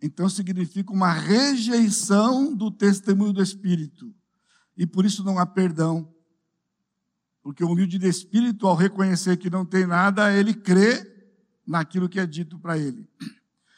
Então 0.00 0.28
significa 0.28 0.92
uma 0.92 1.12
rejeição 1.12 2.54
do 2.54 2.70
testemunho 2.70 3.32
do 3.32 3.42
Espírito. 3.42 4.14
E 4.76 4.86
por 4.86 5.04
isso 5.04 5.24
não 5.24 5.38
há 5.38 5.46
perdão, 5.46 6.12
porque 7.42 7.64
o 7.64 7.68
humilde 7.68 7.98
de 7.98 8.08
espírito, 8.08 8.66
ao 8.66 8.76
reconhecer 8.76 9.36
que 9.36 9.50
não 9.50 9.64
tem 9.64 9.86
nada, 9.86 10.32
ele 10.32 10.54
crê 10.54 11.10
naquilo 11.66 12.08
que 12.08 12.20
é 12.20 12.26
dito 12.26 12.58
para 12.58 12.78
ele. 12.78 13.08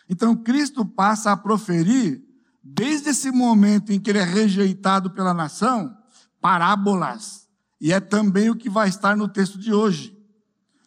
Então, 0.09 0.37
Cristo 0.37 0.85
passa 0.85 1.33
a 1.33 1.37
proferir, 1.37 2.23
desde 2.64 3.11
esse 3.11 3.30
momento 3.30 3.92
em 3.92 4.00
que 4.00 4.09
ele 4.09 4.18
é 4.18 4.25
rejeitado 4.25 5.11
pela 5.11 5.35
nação, 5.35 5.94
parábolas. 6.40 7.47
E 7.78 7.92
é 7.92 8.00
também 8.00 8.49
o 8.49 8.56
que 8.56 8.71
vai 8.71 8.88
estar 8.88 9.14
no 9.14 9.28
texto 9.28 9.59
de 9.59 9.75
hoje. 9.75 10.16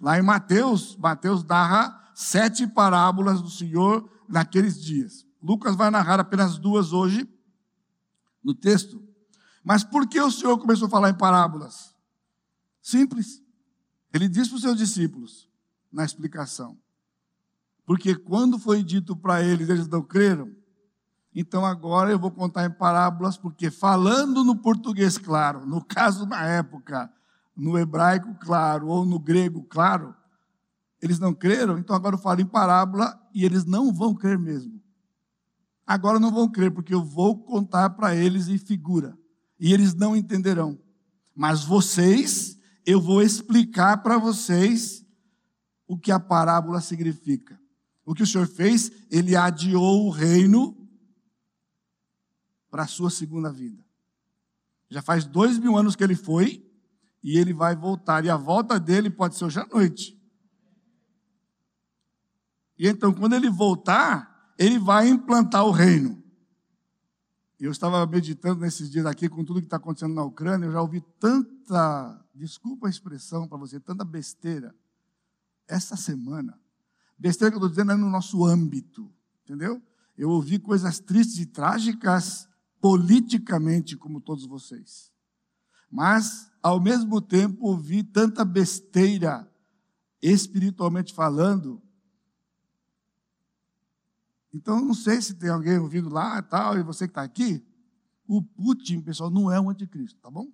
Lá 0.01 0.17
em 0.17 0.23
Mateus, 0.23 0.95
Mateus 0.95 1.43
narra 1.43 2.11
sete 2.15 2.65
parábolas 2.65 3.41
do 3.41 3.49
Senhor 3.49 4.09
naqueles 4.27 4.81
dias. 4.81 5.23
Lucas 5.41 5.75
vai 5.75 5.91
narrar 5.91 6.19
apenas 6.19 6.57
duas 6.57 6.91
hoje 6.91 7.29
no 8.43 8.55
texto. 8.55 9.03
Mas 9.63 9.83
por 9.83 10.07
que 10.07 10.19
o 10.19 10.31
Senhor 10.31 10.57
começou 10.57 10.87
a 10.87 10.91
falar 10.91 11.11
em 11.11 11.17
parábolas? 11.17 11.93
Simples. 12.81 13.43
Ele 14.11 14.27
disse 14.27 14.49
para 14.49 14.55
os 14.55 14.61
seus 14.63 14.77
discípulos, 14.77 15.47
na 15.91 16.03
explicação. 16.03 16.77
Porque 17.85 18.15
quando 18.15 18.57
foi 18.57 18.81
dito 18.83 19.15
para 19.15 19.43
eles, 19.43 19.69
eles 19.69 19.87
não 19.87 20.01
creram. 20.01 20.56
Então 21.39 21.63
agora 21.63 22.09
eu 22.09 22.17
vou 22.17 22.31
contar 22.31 22.65
em 22.65 22.71
parábolas, 22.71 23.37
porque 23.37 23.69
falando 23.69 24.43
no 24.43 24.55
português 24.55 25.19
claro, 25.19 25.67
no 25.67 25.85
caso 25.85 26.25
na 26.25 26.43
época, 26.43 27.13
no 27.55 27.77
hebraico 27.77 28.33
claro 28.39 28.87
ou 28.87 29.05
no 29.05 29.19
grego 29.19 29.61
claro, 29.69 30.15
eles 30.99 31.19
não 31.19 31.35
creram, 31.35 31.77
então 31.77 31.95
agora 31.95 32.15
eu 32.15 32.19
falo 32.19 32.41
em 32.41 32.45
parábola 32.47 33.21
e 33.35 33.45
eles 33.45 33.65
não 33.65 33.93
vão 33.93 34.15
crer 34.15 34.39
mesmo. 34.39 34.81
Agora 35.85 36.19
não 36.19 36.31
vão 36.31 36.49
crer, 36.49 36.71
porque 36.71 36.91
eu 36.91 37.03
vou 37.03 37.37
contar 37.37 37.91
para 37.91 38.15
eles 38.15 38.47
em 38.47 38.57
figura, 38.57 39.15
e 39.59 39.71
eles 39.71 39.93
não 39.93 40.15
entenderão. 40.15 40.79
Mas 41.35 41.63
vocês 41.63 42.57
eu 42.83 42.99
vou 42.99 43.21
explicar 43.21 44.01
para 44.01 44.17
vocês 44.17 45.05
o 45.87 45.99
que 45.99 46.11
a 46.11 46.19
parábola 46.19 46.81
significa. 46.81 47.59
O 48.03 48.15
que 48.15 48.23
o 48.23 48.27
Senhor 48.27 48.47
fez, 48.47 48.91
ele 49.11 49.35
adiou 49.35 50.07
o 50.07 50.09
reino 50.09 50.76
para 52.69 52.83
a 52.83 52.87
sua 52.87 53.09
segunda 53.09 53.51
vida. 53.51 53.83
Já 54.89 55.01
faz 55.01 55.25
dois 55.25 55.57
mil 55.57 55.77
anos 55.77 55.95
que 55.95 56.03
ele 56.03 56.15
foi 56.15 56.65
e 57.23 57.37
ele 57.37 57.53
vai 57.53 57.75
voltar. 57.75 58.23
E 58.23 58.29
a 58.29 58.37
volta 58.37 58.79
dele 58.79 59.09
pode 59.09 59.35
ser 59.35 59.45
hoje 59.45 59.59
à 59.59 59.65
noite. 59.65 60.17
E 62.77 62.87
então, 62.87 63.13
quando 63.13 63.33
ele 63.33 63.49
voltar, 63.49 64.53
ele 64.57 64.79
vai 64.79 65.07
implantar 65.09 65.65
o 65.65 65.71
reino. 65.71 66.23
Eu 67.59 67.71
estava 67.71 68.05
meditando 68.05 68.61
nesses 68.61 68.89
dias 68.89 69.05
aqui 69.05 69.27
com 69.27 69.43
tudo 69.43 69.59
que 69.59 69.65
está 69.65 69.77
acontecendo 69.77 70.13
na 70.13 70.23
Ucrânia, 70.23 70.67
eu 70.67 70.71
já 70.71 70.81
ouvi 70.81 71.01
tanta 71.19 72.23
desculpa 72.33 72.85
a 72.85 72.89
expressão 72.89 73.47
para 73.47 73.57
você, 73.57 73.79
tanta 73.79 74.05
besteira. 74.05 74.75
Essa 75.67 75.97
semana, 75.97 76.57
besteira 77.17 77.51
que 77.51 77.55
eu 77.55 77.59
estou 77.59 77.69
dizendo 77.69 77.91
é 77.91 77.95
no 77.95 78.09
nosso 78.09 78.45
âmbito, 78.45 79.11
entendeu? 79.43 79.81
Eu 80.15 80.29
ouvi 80.29 80.59
coisas 80.59 80.99
tristes 80.99 81.39
e 81.39 81.45
trágicas 81.47 82.47
politicamente, 82.81 83.95
como 83.95 84.21
todos 84.21 84.45
vocês. 84.45 85.11
Mas, 85.89 86.51
ao 86.61 86.79
mesmo 86.79 87.21
tempo, 87.21 87.67
ouvi 87.67 88.03
tanta 88.03 88.43
besteira, 88.43 89.49
espiritualmente 90.21 91.13
falando, 91.13 91.81
Então, 94.57 94.83
não 94.83 94.93
sei 94.95 95.21
se 95.21 95.35
tem 95.35 95.51
alguém 95.51 95.77
ouvindo 95.77 96.09
lá 96.09 96.39
e 96.39 96.41
tal, 96.41 96.77
e 96.77 96.81
você 96.81 97.05
que 97.07 97.11
está 97.11 97.21
aqui. 97.21 97.63
O 98.27 98.41
Putin, 98.41 99.01
pessoal, 99.01 99.29
não 99.29 99.51
é 99.51 99.59
o 99.59 99.69
anticristo, 99.69 100.19
tá 100.19 100.31
bom? 100.31 100.51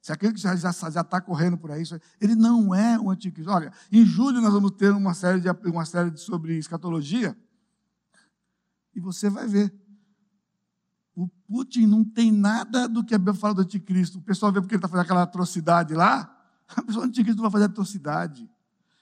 Se 0.00 0.12
aquele 0.12 0.32
que 0.32 0.40
já 0.40 0.54
está 0.54 1.20
correndo 1.20 1.58
por 1.58 1.72
aí, 1.72 1.82
ele 2.20 2.36
não 2.36 2.72
é 2.72 2.98
o 2.98 3.10
anticristo. 3.10 3.50
Olha, 3.50 3.72
em 3.90 4.04
julho 4.06 4.40
nós 4.40 4.52
vamos 4.52 4.70
ter 4.72 4.92
uma 4.92 5.14
série, 5.14 5.40
de, 5.40 5.50
uma 5.68 5.84
série 5.84 6.16
sobre 6.16 6.56
escatologia, 6.56 7.36
e 8.94 9.00
você 9.00 9.28
vai 9.28 9.48
ver. 9.48 9.74
O 11.16 11.26
Putin 11.26 11.86
não 11.86 12.04
tem 12.04 12.30
nada 12.30 12.86
do 12.86 13.02
que 13.02 13.14
a 13.14 13.18
Bíblia 13.18 13.34
fala 13.34 13.54
do 13.54 13.62
anticristo. 13.62 14.18
O 14.18 14.22
pessoal 14.22 14.52
vê 14.52 14.60
porque 14.60 14.74
ele 14.74 14.78
está 14.78 14.88
fazendo 14.88 15.04
aquela 15.04 15.22
atrocidade 15.22 15.94
lá. 15.94 16.30
A 16.76 16.82
pessoa 16.82 17.06
do 17.06 17.08
anticristo 17.08 17.40
não 17.40 17.50
vai 17.50 17.52
fazer 17.52 17.72
atrocidade. 17.72 18.50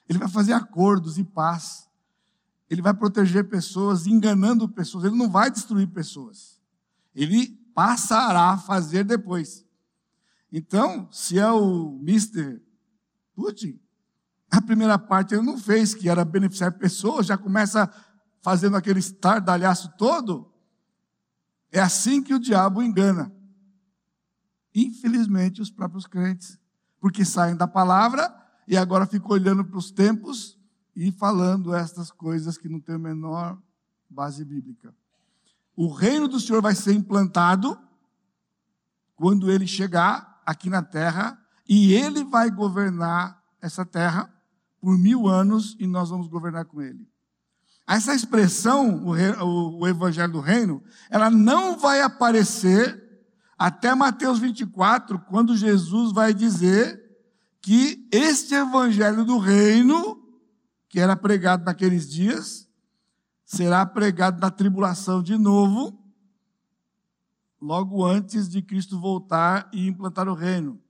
Ele 0.09 0.19
vai 0.21 0.29
fazer 0.29 0.53
acordos 0.53 1.19
e 1.19 1.25
paz. 1.25 1.89
Ele 2.71 2.81
vai 2.81 2.95
proteger 2.95 3.49
pessoas, 3.49 4.07
enganando 4.07 4.69
pessoas. 4.69 5.05
Ele 5.05 5.17
não 5.17 5.29
vai 5.29 5.51
destruir 5.51 5.89
pessoas. 5.89 6.61
Ele 7.13 7.49
passará 7.75 8.51
a 8.51 8.59
fazer 8.59 9.03
depois. 9.03 9.65
Então, 10.53 11.09
se 11.11 11.37
é 11.37 11.51
o 11.51 11.99
Mr. 12.01 12.63
Putin, 13.35 13.81
a 14.49 14.63
primeira 14.63 14.97
parte 14.97 15.35
ele 15.35 15.43
não 15.43 15.59
fez, 15.59 15.95
que 15.95 16.09
era 16.09 16.25
beneficiar 16.25 16.79
pessoas, 16.79 17.27
já 17.27 17.37
começa 17.37 17.91
fazendo 18.41 18.77
aquele 18.77 19.01
estardalhaço 19.01 19.93
todo. 19.99 20.54
É 21.75 21.81
assim 21.81 22.23
que 22.23 22.33
o 22.33 22.39
diabo 22.39 22.81
engana. 22.81 23.35
Infelizmente, 24.73 25.61
os 25.61 25.73
próprios 25.73 26.07
crentes, 26.07 26.57
porque 27.01 27.25
saem 27.25 27.57
da 27.57 27.67
palavra 27.67 28.33
e 28.69 28.77
agora 28.77 29.07
ficam 29.07 29.33
olhando 29.33 29.65
para 29.65 29.77
os 29.77 29.91
tempos 29.91 30.57
e 30.95 31.11
falando 31.11 31.75
estas 31.75 32.13
coisas 32.13 32.57
que 32.57 32.69
não 32.69 32.79
têm 32.79 32.95
a 32.95 32.99
menor 32.99 33.61
base 34.09 34.45
bíblica. 34.45 34.95
O 35.75 35.93
reino 35.93 36.29
do 36.29 36.39
Senhor 36.39 36.63
vai 36.63 36.77
ser 36.77 36.93
implantado 36.93 37.77
quando 39.17 39.51
ele 39.51 39.67
chegar 39.67 40.41
aqui 40.47 40.71
na 40.71 40.81
terra 40.81 41.37
e 41.69 41.93
ele 41.93 42.23
vai 42.23 42.53
governar 42.53 43.43
essa 43.61 43.85
terra 43.85 44.33
por 44.81 44.97
mil 44.97 45.27
anos 45.27 45.77
e 45.81 45.89
nós 45.89 46.09
vamos 46.09 46.29
governar 46.29 46.67
com 46.67 46.81
ele. 46.81 47.05
Essa 47.87 48.15
expressão, 48.15 49.05
o, 49.05 49.13
o, 49.13 49.81
o 49.81 49.89
evangelho 49.89 50.33
do 50.33 50.41
reino, 50.41 50.83
ela 51.11 51.31
não 51.31 51.79
vai 51.79 52.01
aparecer 52.01 53.03
até 53.59 53.95
Mateus 53.95 54.39
24, 54.39 55.19
quando 55.21 55.57
Jesus 55.57 56.13
vai 56.13 56.35
dizer 56.35 57.03
que 57.61 58.07
este 58.11 58.55
evangelho 58.55 59.25
do 59.25 59.39
reino, 59.39 60.21
que 60.89 60.99
era 61.01 61.17
pregado 61.17 61.65
naqueles 61.65 62.11
dias, 62.11 62.69
será 63.45 63.87
pregado 63.87 64.41
na 64.41 64.51
tribulação 64.51 65.23
de 65.23 65.37
novo, 65.37 65.99
logo 67.61 68.05
antes 68.05 68.49
de 68.49 68.61
Cristo 68.61 69.01
voltar 69.01 69.69
e 69.73 69.87
implantar 69.87 70.29
o 70.29 70.35
reino. 70.35 70.81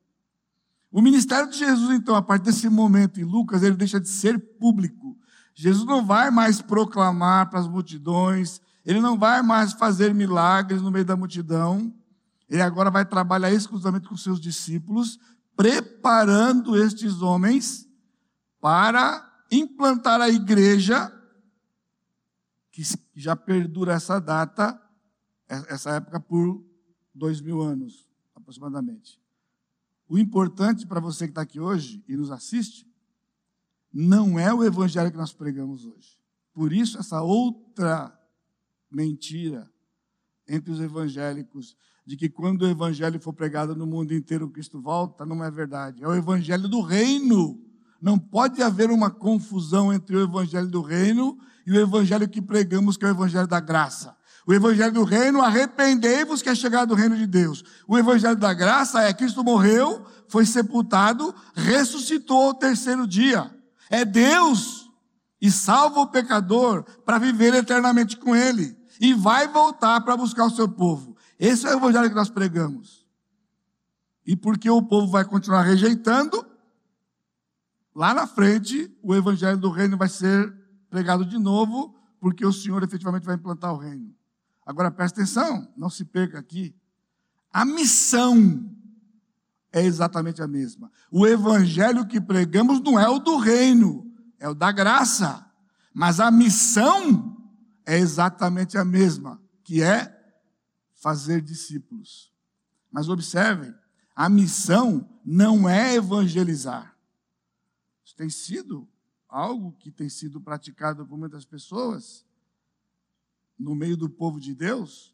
O 0.91 1.01
ministério 1.01 1.51
de 1.51 1.59
Jesus, 1.59 1.91
então, 1.91 2.15
a 2.15 2.23
partir 2.23 2.47
desse 2.47 2.69
momento 2.69 3.21
em 3.21 3.25
Lucas, 3.25 3.63
ele 3.63 3.77
deixa 3.77 4.01
de 4.01 4.09
ser 4.09 4.39
público. 4.59 5.17
Jesus 5.55 5.87
não 5.87 6.05
vai 6.05 6.31
mais 6.31 6.61
proclamar 6.61 7.49
para 7.49 7.61
as 7.61 7.69
multidões, 7.69 8.61
ele 8.85 9.01
não 9.01 9.19
vai 9.19 9.41
mais 9.41 9.73
fazer 9.73 10.13
milagres 10.13 10.83
no 10.83 10.91
meio 10.91 11.05
da 11.05 11.17
multidão. 11.17 11.95
Ele 12.49 12.61
agora 12.61 12.91
vai 12.91 13.05
trabalhar 13.05 13.51
exclusivamente 13.53 14.09
com 14.09 14.17
seus 14.17 14.41
discípulos, 14.41 15.19
preparando 15.57 16.77
estes 16.77 17.23
homens 17.23 17.89
para 18.61 19.27
implantar 19.51 20.21
a 20.21 20.29
igreja 20.29 21.13
que 22.71 22.83
já 23.15 23.37
perdura 23.37 23.93
essa 23.93 24.21
data, 24.21 24.79
essa 25.49 25.93
época, 25.93 26.19
por 26.19 26.63
dois 27.15 27.41
mil 27.41 27.63
anos, 27.63 28.09
aproximadamente. 28.35 29.21
O 30.09 30.19
importante 30.19 30.87
para 30.87 31.01
você 31.01 31.27
que 31.27 31.31
está 31.31 31.43
aqui 31.43 31.61
hoje 31.61 32.05
e 32.09 32.17
nos 32.17 32.31
assiste, 32.31 32.87
não 33.95 34.37
é 34.37 34.53
o 34.53 34.65
evangelho 34.65 35.13
que 35.13 35.17
nós 35.17 35.33
pregamos 35.33 35.87
hoje. 35.87 36.19
Por 36.53 36.73
isso, 36.73 36.99
essa 36.99 37.23
outra 37.23 38.13
mentira 38.91 39.71
entre 40.49 40.73
os 40.73 40.81
evangélicos, 40.81 41.77
de 42.05 42.17
que 42.17 42.29
quando 42.29 42.63
o 42.63 42.69
evangelho 42.69 43.21
for 43.21 43.33
pregado 43.33 43.75
no 43.75 43.87
mundo 43.87 44.13
inteiro, 44.13 44.51
Cristo 44.51 44.83
volta, 44.83 45.25
não 45.25 45.43
é 45.45 45.51
verdade. 45.51 46.03
É 46.03 46.09
o 46.09 46.15
evangelho 46.15 46.69
do 46.69 46.81
reino. 46.81 47.59
Não 48.03 48.19
pode 48.19 48.63
haver 48.63 48.91
uma 48.91 49.11
confusão 49.11 49.93
entre 49.93 50.17
o 50.17 50.23
evangelho 50.23 50.69
do 50.69 50.83
reino 50.83 51.39
e 51.67 51.73
o 51.73 51.81
evangelho 51.81 52.29
que 52.29 52.43
pregamos, 52.43 52.97
que 52.97 53.05
é 53.05 53.09
o 53.09 53.13
evangelho 53.13 53.47
da 53.47 53.61
graça. 53.61 54.15
O 54.47 54.53
evangelho 54.53 54.93
do 54.93 55.05
reino, 55.05 55.41
arrependei-vos 55.41 56.43
que 56.43 56.51
é 56.51 56.55
chegado 56.55 56.91
o 56.91 56.95
reino 56.95 57.17
de 57.17 57.27
Deus. 57.27 57.65
O 57.89 57.97
evangelho 57.97 58.37
da 58.37 58.53
graça 58.53 59.03
é 59.03 59.15
Cristo 59.15 59.43
morreu, 59.43 60.05
foi 60.29 60.45
sepultado, 60.45 61.35
ressuscitou 61.55 62.49
ao 62.49 62.55
terceiro 62.55 63.07
dia. 63.07 63.51
É 63.95 64.05
Deus 64.05 64.91
e 65.41 65.53
salva 65.53 66.01
o 66.01 66.09
pecador 66.09 66.83
para 67.05 67.17
viver 67.17 67.55
eternamente 67.55 68.17
com 68.17 68.35
ele 68.35 68.77
e 69.01 69.15
vai 69.15 69.47
voltar 69.47 70.01
para 70.01 70.17
buscar 70.17 70.47
o 70.47 70.51
seu 70.51 70.69
povo. 70.69 71.17
Esse 71.39 71.65
é 71.69 71.71
o 71.73 71.79
evangelho 71.79 72.09
que 72.09 72.15
nós 72.17 72.29
pregamos. 72.29 73.07
E 74.27 74.35
porque 74.35 74.69
o 74.69 74.83
povo 74.83 75.13
vai 75.13 75.25
continuar 75.25 75.63
rejeitando, 75.63 76.45
lá 77.95 78.13
na 78.13 78.27
frente 78.27 78.93
o 79.01 79.15
evangelho 79.15 79.59
do 79.59 79.71
reino 79.71 79.97
vai 79.97 80.09
ser 80.09 80.53
pregado 80.91 81.25
de 81.25 81.39
novo, 81.39 81.95
porque 82.19 82.45
o 82.45 82.53
Senhor 82.53 82.83
efetivamente 82.83 83.25
vai 83.25 83.37
implantar 83.37 83.73
o 83.73 83.79
reino. 83.79 84.13
Agora 84.67 84.91
preste 84.91 85.15
atenção, 85.21 85.73
não 85.77 85.89
se 85.89 86.05
perca 86.05 86.37
aqui. 86.37 86.75
A 87.53 87.65
missão 87.65 88.74
é 89.75 89.83
exatamente 89.83 90.41
a 90.41 90.47
mesma. 90.47 90.89
O 91.11 91.27
evangelho 91.27 92.07
que 92.07 92.21
pregamos 92.21 92.81
não 92.81 92.97
é 92.97 93.09
o 93.09 93.19
do 93.19 93.39
reino, 93.39 94.09
é 94.39 94.49
o 94.49 94.55
da 94.55 94.71
graça. 94.71 95.51
Mas 95.93 96.21
a 96.21 96.31
missão 96.31 97.37
é 97.85 97.99
exatamente 97.99 98.79
a 98.79 98.85
mesma, 98.85 99.43
que 99.65 99.83
é 99.83 100.17
fazer 100.95 101.43
discípulos. 101.43 102.33
Mas 102.89 103.09
observem, 103.09 103.75
a 104.15 104.29
missão 104.29 105.11
não 105.25 105.69
é 105.69 105.97
evangelizar. 105.97 106.97
Isso 108.05 108.15
tem 108.15 108.31
sido 108.31 108.89
algo 109.29 109.73
que 109.73 109.91
tem 109.91 110.09
sido 110.09 110.41
praticado 110.41 111.05
por 111.05 111.19
muitas 111.19 111.45
pessoas 111.45 112.25
no 113.59 113.75
meio 113.75 113.97
do 113.97 114.09
povo 114.09 114.39
de 114.39 114.55
Deus, 114.55 115.13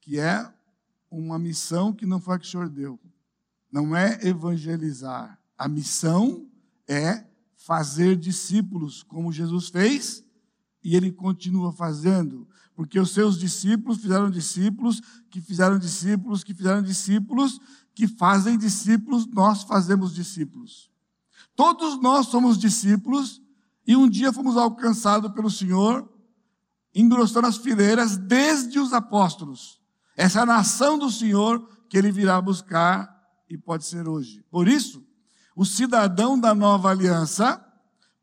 que 0.00 0.18
é 0.18 0.52
uma 1.18 1.38
missão 1.38 1.92
que 1.92 2.06
não 2.06 2.20
foi 2.20 2.36
a 2.36 2.38
que 2.38 2.46
o 2.46 2.50
Senhor 2.50 2.68
deu. 2.68 2.98
Não 3.70 3.96
é 3.96 4.18
evangelizar. 4.26 5.40
A 5.56 5.68
missão 5.68 6.46
é 6.88 7.24
fazer 7.56 8.16
discípulos, 8.16 9.02
como 9.02 9.32
Jesus 9.32 9.68
fez, 9.68 10.24
e 10.82 10.94
ele 10.94 11.10
continua 11.10 11.72
fazendo, 11.72 12.46
porque 12.74 13.00
os 13.00 13.10
seus 13.10 13.38
discípulos 13.38 13.98
fizeram 13.98 14.30
discípulos, 14.30 15.00
que 15.30 15.40
fizeram 15.40 15.78
discípulos, 15.78 16.44
que 16.44 16.54
fizeram 16.54 16.82
discípulos, 16.82 17.58
que 17.94 18.06
fazem 18.06 18.56
discípulos, 18.56 19.26
nós 19.26 19.62
fazemos 19.62 20.14
discípulos. 20.14 20.90
Todos 21.56 22.00
nós 22.00 22.26
somos 22.26 22.58
discípulos 22.58 23.42
e 23.86 23.96
um 23.96 24.08
dia 24.08 24.32
fomos 24.32 24.56
alcançados 24.56 25.32
pelo 25.32 25.50
Senhor, 25.50 26.08
engrossando 26.94 27.46
as 27.46 27.56
fileiras 27.56 28.16
desde 28.16 28.78
os 28.78 28.92
apóstolos. 28.92 29.80
Essa 30.16 30.42
é 30.42 30.44
nação 30.46 30.98
do 30.98 31.10
Senhor 31.10 31.68
que 31.88 31.98
ele 31.98 32.10
virá 32.10 32.40
buscar 32.40 33.14
e 33.48 33.56
pode 33.56 33.84
ser 33.84 34.08
hoje. 34.08 34.44
Por 34.50 34.66
isso, 34.66 35.04
o 35.54 35.64
cidadão 35.64 36.38
da 36.38 36.54
nova 36.54 36.90
aliança 36.90 37.62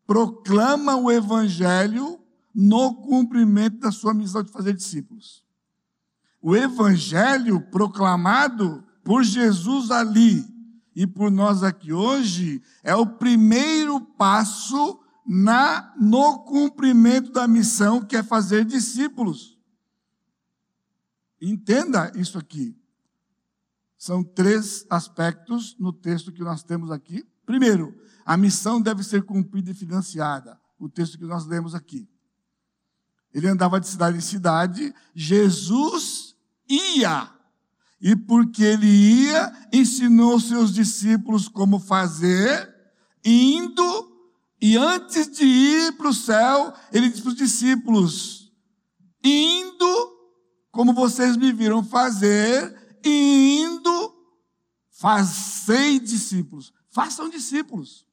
proclama 0.06 0.96
o 0.96 1.12
evangelho 1.12 2.20
no 2.54 2.96
cumprimento 2.96 3.80
da 3.80 3.92
sua 3.92 4.14
missão 4.14 4.44
de 4.44 4.52
fazer 4.52 4.74
discípulos. 4.74 5.44
O 6.42 6.56
evangelho 6.56 7.62
proclamado 7.72 8.84
por 9.04 9.24
Jesus 9.24 9.92
ali 9.92 10.46
e 10.96 11.08
por 11.08 11.32
nós 11.32 11.64
aqui 11.64 11.94
hoje 11.94 12.62
é 12.84 12.96
o 12.96 13.06
primeiro 13.06 14.00
passo 14.00 15.00
na 15.26 15.94
no 15.98 16.40
cumprimento 16.40 17.32
da 17.32 17.48
missão 17.48 18.02
que 18.02 18.16
é 18.16 18.24
fazer 18.24 18.66
discípulos. 18.66 19.58
Entenda 21.46 22.12
isso 22.16 22.38
aqui. 22.38 22.74
São 23.98 24.24
três 24.24 24.86
aspectos 24.90 25.76
no 25.78 25.92
texto 25.92 26.32
que 26.32 26.42
nós 26.42 26.64
temos 26.64 26.90
aqui. 26.90 27.26
Primeiro, 27.46 27.94
a 28.26 28.38
missão 28.38 28.82
deve 28.82 29.04
ser 29.04 29.24
cumprida 29.24 29.72
e 29.72 29.74
financiada. 29.74 30.58
O 30.80 30.88
texto 30.88 31.18
que 31.18 31.26
nós 31.26 31.46
lemos 31.46 31.76
aqui. 31.76 32.08
Ele 33.34 33.48
andava 33.48 33.80
de 33.80 33.88
cidade 33.88 34.18
em 34.18 34.22
cidade, 34.22 34.94
Jesus 35.14 36.36
ia 36.70 37.30
e 38.00 38.16
porque 38.16 38.64
ele 38.64 38.88
ia, 38.88 39.68
ensinou 39.72 40.40
seus 40.40 40.74
discípulos 40.74 41.48
como 41.48 41.80
fazer, 41.80 42.74
indo 43.24 44.12
E 44.62 44.78
antes 44.78 45.30
de 45.30 45.44
ir 45.44 45.98
para 45.98 46.08
o 46.08 46.14
céu, 46.14 46.74
ele 46.94 47.10
disse 47.10 47.22
para 47.22 47.32
os 47.32 47.36
discípulos: 47.36 48.50
indo 49.22 50.13
como 50.74 50.92
vocês 50.92 51.38
me 51.38 51.54
viram 51.54 51.84
fazer, 51.84 52.98
indo, 53.06 54.14
fazei 54.90 56.00
discípulos. 56.00 56.74
Façam 56.90 57.30
discípulos. 57.30 58.08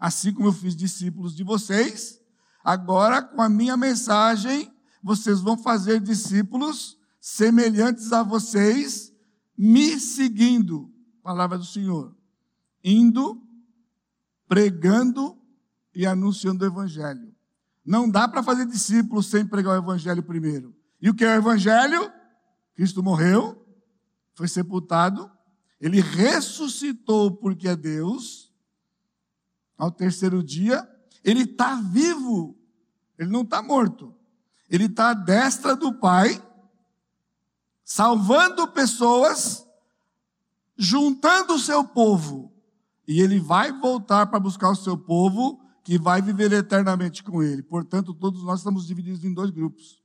Assim 0.00 0.32
como 0.32 0.48
eu 0.48 0.52
fiz 0.52 0.74
discípulos 0.74 1.36
de 1.36 1.44
vocês, 1.44 2.18
agora 2.64 3.20
com 3.20 3.42
a 3.42 3.50
minha 3.50 3.76
mensagem, 3.76 4.72
vocês 5.02 5.42
vão 5.42 5.58
fazer 5.58 6.00
discípulos 6.00 6.98
semelhantes 7.20 8.10
a 8.14 8.22
vocês, 8.22 9.12
me 9.56 10.00
seguindo. 10.00 10.90
Palavra 11.22 11.58
do 11.58 11.66
Senhor. 11.66 12.16
Indo, 12.82 13.42
pregando 14.48 15.36
e 15.94 16.06
anunciando 16.06 16.64
o 16.64 16.66
Evangelho. 16.66 17.34
Não 17.84 18.08
dá 18.08 18.26
para 18.26 18.42
fazer 18.42 18.64
discípulos 18.64 19.26
sem 19.26 19.46
pregar 19.46 19.74
o 19.74 19.82
Evangelho 19.82 20.22
primeiro. 20.22 20.75
E 21.06 21.08
o 21.08 21.14
que 21.14 21.24
é 21.24 21.28
o 21.28 21.38
Evangelho? 21.38 22.12
Cristo 22.74 23.00
morreu, 23.00 23.64
foi 24.34 24.48
sepultado, 24.48 25.30
ele 25.80 26.00
ressuscitou 26.00 27.30
porque 27.30 27.68
é 27.68 27.76
Deus. 27.76 28.52
Ao 29.78 29.88
terceiro 29.88 30.42
dia, 30.42 30.84
ele 31.22 31.42
está 31.42 31.76
vivo, 31.76 32.58
ele 33.16 33.30
não 33.30 33.42
está 33.42 33.62
morto. 33.62 34.16
Ele 34.68 34.86
está 34.86 35.10
à 35.10 35.14
destra 35.14 35.76
do 35.76 35.94
Pai, 35.94 36.42
salvando 37.84 38.66
pessoas, 38.66 39.64
juntando 40.76 41.54
o 41.54 41.60
seu 41.60 41.84
povo. 41.84 42.52
E 43.06 43.20
ele 43.20 43.38
vai 43.38 43.70
voltar 43.70 44.26
para 44.26 44.40
buscar 44.40 44.70
o 44.70 44.74
seu 44.74 44.98
povo, 44.98 45.60
que 45.84 46.00
vai 46.00 46.20
viver 46.20 46.50
eternamente 46.50 47.22
com 47.22 47.44
ele. 47.44 47.62
Portanto, 47.62 48.12
todos 48.12 48.42
nós 48.42 48.58
estamos 48.58 48.88
divididos 48.88 49.22
em 49.22 49.32
dois 49.32 49.52
grupos: 49.52 50.04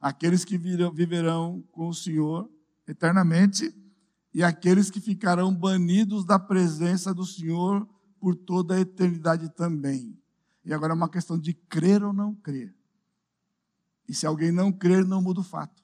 aqueles 0.00 0.44
que 0.44 0.56
viverão 0.56 1.62
com 1.70 1.88
o 1.88 1.94
Senhor 1.94 2.50
eternamente 2.86 3.74
e 4.32 4.42
aqueles 4.42 4.90
que 4.90 5.00
ficarão 5.00 5.54
banidos 5.54 6.24
da 6.24 6.38
presença 6.38 7.12
do 7.12 7.26
Senhor 7.26 7.86
por 8.18 8.34
toda 8.34 8.74
a 8.74 8.80
eternidade 8.80 9.48
também. 9.50 10.16
E 10.64 10.72
agora 10.72 10.92
é 10.92 10.96
uma 10.96 11.08
questão 11.08 11.38
de 11.38 11.52
crer 11.52 12.02
ou 12.02 12.12
não 12.12 12.34
crer. 12.34 12.74
E 14.08 14.14
se 14.14 14.26
alguém 14.26 14.52
não 14.52 14.72
crer, 14.72 15.04
não 15.04 15.22
muda 15.22 15.40
o 15.40 15.44
fato. 15.44 15.82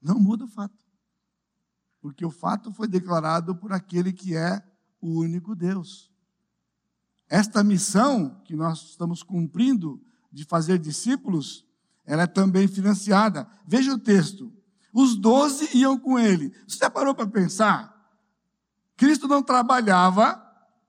Não 0.00 0.18
muda 0.18 0.44
o 0.44 0.48
fato. 0.48 0.84
Porque 2.00 2.24
o 2.24 2.30
fato 2.30 2.72
foi 2.72 2.88
declarado 2.88 3.54
por 3.54 3.72
aquele 3.72 4.12
que 4.12 4.36
é 4.36 4.62
o 5.00 5.20
único 5.20 5.54
Deus. 5.54 6.10
Esta 7.28 7.62
missão 7.62 8.40
que 8.44 8.56
nós 8.56 8.90
estamos 8.90 9.22
cumprindo 9.22 10.02
de 10.30 10.44
fazer 10.44 10.78
discípulos, 10.78 11.64
ela 12.12 12.24
é 12.24 12.26
também 12.26 12.68
financiada. 12.68 13.48
Veja 13.66 13.94
o 13.94 13.98
texto. 13.98 14.52
Os 14.92 15.16
doze 15.16 15.74
iam 15.74 15.98
com 15.98 16.18
ele. 16.18 16.52
Você 16.68 16.90
parou 16.90 17.14
para 17.14 17.26
pensar? 17.26 17.90
Cristo 18.98 19.26
não 19.26 19.42
trabalhava 19.42 20.36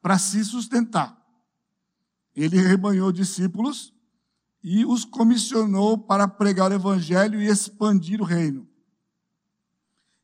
para 0.02 0.18
se 0.18 0.44
sustentar. 0.44 1.18
Ele 2.36 2.58
rebanhou 2.58 3.10
discípulos 3.10 3.94
e 4.62 4.86
os 4.86 5.06
comissionou 5.06 5.98
para 5.98 6.28
pregar 6.28 6.70
o 6.72 6.74
evangelho 6.74 7.42
e 7.42 7.48
expandir 7.48 8.20
o 8.22 8.26
reino. 8.26 8.68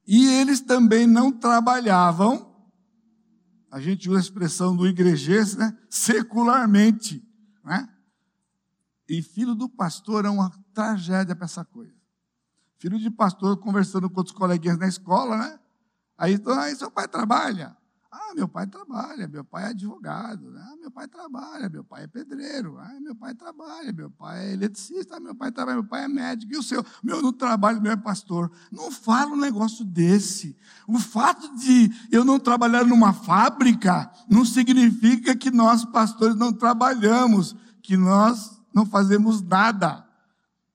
E 0.06 0.26
eles 0.34 0.60
também 0.60 1.08
não 1.08 1.32
trabalhavam, 1.32 2.54
a 3.72 3.80
gente 3.80 4.10
usa 4.10 4.20
a 4.20 4.22
expressão 4.22 4.76
do 4.76 4.86
igrejês, 4.86 5.56
né? 5.56 5.78
secularmente. 5.90 7.26
Né? 7.64 7.88
E 9.10 9.24
filho 9.24 9.56
do 9.56 9.68
pastor 9.68 10.24
é 10.24 10.30
uma 10.30 10.52
tragédia 10.72 11.36
para 11.36 11.46
essa 11.46 11.66
coisa. 11.66 11.94
Filho 12.78 13.00
de 13.00 13.10
pastor 13.10 13.58
conversando 13.58 14.08
com 14.08 14.20
outros 14.20 14.36
coleguinhas 14.36 14.78
na 14.78 14.88
escola, 14.88 15.36
né? 15.36 15.60
Aí, 16.16 16.34
então, 16.34 16.58
aí 16.58 16.76
seu 16.76 16.92
pai 16.92 17.08
trabalha. 17.08 17.76
Ah, 18.12 18.34
meu 18.36 18.48
pai 18.48 18.68
trabalha, 18.68 19.28
meu 19.28 19.44
pai 19.44 19.64
é 19.64 19.68
advogado. 19.68 20.54
Ah, 20.58 20.76
meu 20.80 20.92
pai 20.92 21.08
trabalha, 21.08 21.70
meu 21.70 21.84
pai 21.84 22.04
é 22.04 22.08
pedreiro. 22.08 22.78
Ah, 22.78 23.00
meu 23.02 23.16
pai 23.16 23.34
trabalha, 23.34 23.92
meu 23.92 24.12
pai 24.12 24.50
é 24.50 24.54
eletricista. 24.54 25.18
Ah, 25.18 25.20
meu 25.20 25.34
pai 25.34 25.52
trabalha, 25.52 25.78
meu 25.78 25.90
pai 25.90 26.04
é 26.04 26.08
médico. 26.08 26.54
E 26.54 26.58
o 26.58 26.64
seu? 26.64 26.86
Meu 27.04 27.22
não 27.22 27.34
trabalha, 27.34 27.80
meu 27.80 27.92
é 27.92 27.98
pastor. 27.98 28.52
Não 28.72 28.92
fala 28.92 29.32
um 29.32 29.40
negócio 29.40 29.84
desse. 29.84 30.56
O 30.88 31.00
fato 31.00 31.56
de 31.56 31.92
eu 32.12 32.24
não 32.24 32.40
trabalhar 32.40 32.86
numa 32.86 33.12
fábrica 33.12 34.12
não 34.30 34.46
significa 34.46 35.36
que 35.36 35.50
nós, 35.50 35.84
pastores, 35.84 36.36
não 36.36 36.54
trabalhamos, 36.54 37.56
que 37.82 37.98
nós 37.98 38.59
não 38.74 38.86
fazemos 38.86 39.42
nada. 39.42 40.06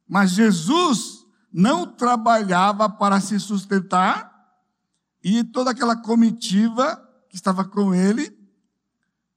Mas 0.09 0.31
Jesus 0.31 1.25
não 1.53 1.87
trabalhava 1.87 2.89
para 2.89 3.21
se 3.21 3.39
sustentar 3.39 4.33
e 5.23 5.43
toda 5.45 5.71
aquela 5.71 5.97
comitiva 5.97 6.97
que 7.29 7.37
estava 7.37 7.65
com 7.65 7.95
ele, 7.95 8.37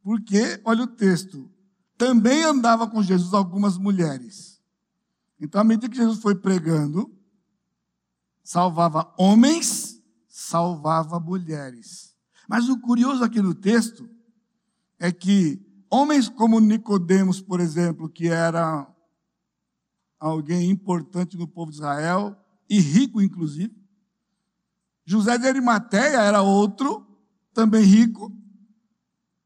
porque, 0.04 0.62
olha 0.66 0.84
o 0.84 0.88
texto, 0.88 1.50
também 1.98 2.44
andava 2.44 2.88
com 2.88 3.02
Jesus 3.02 3.34
algumas 3.34 3.78
mulheres. 3.78 4.62
Então, 5.40 5.62
à 5.62 5.64
medida 5.64 5.90
que 5.90 5.98
Jesus 5.98 6.20
foi 6.20 6.36
pregando, 6.36 7.12
salvava 8.44 9.14
homens, 9.18 10.02
salvava 10.28 11.20
mulheres. 11.20 12.16
Mas 12.48 12.70
o 12.70 12.80
curioso 12.80 13.24
aqui 13.24 13.42
no 13.42 13.54
texto 13.54 14.10
é 14.98 15.12
que 15.12 15.67
homens 15.90 16.30
como 16.30 16.60
Nicodemos, 16.60 17.42
por 17.42 17.60
exemplo, 17.60 18.10
que 18.10 18.28
era 18.28 18.88
alguém 20.20 20.70
importante 20.70 21.38
no 21.38 21.48
povo 21.48 21.72
de 21.72 21.78
Israel 21.78 22.36
e 22.70 22.80
rico 22.80 23.22
inclusive, 23.22 23.76
José 25.06 25.38
de 25.38 25.48
Arimateia 25.48 26.22
era 26.22 26.42
outro 26.42 27.08
também 27.54 27.84
rico. 27.84 28.36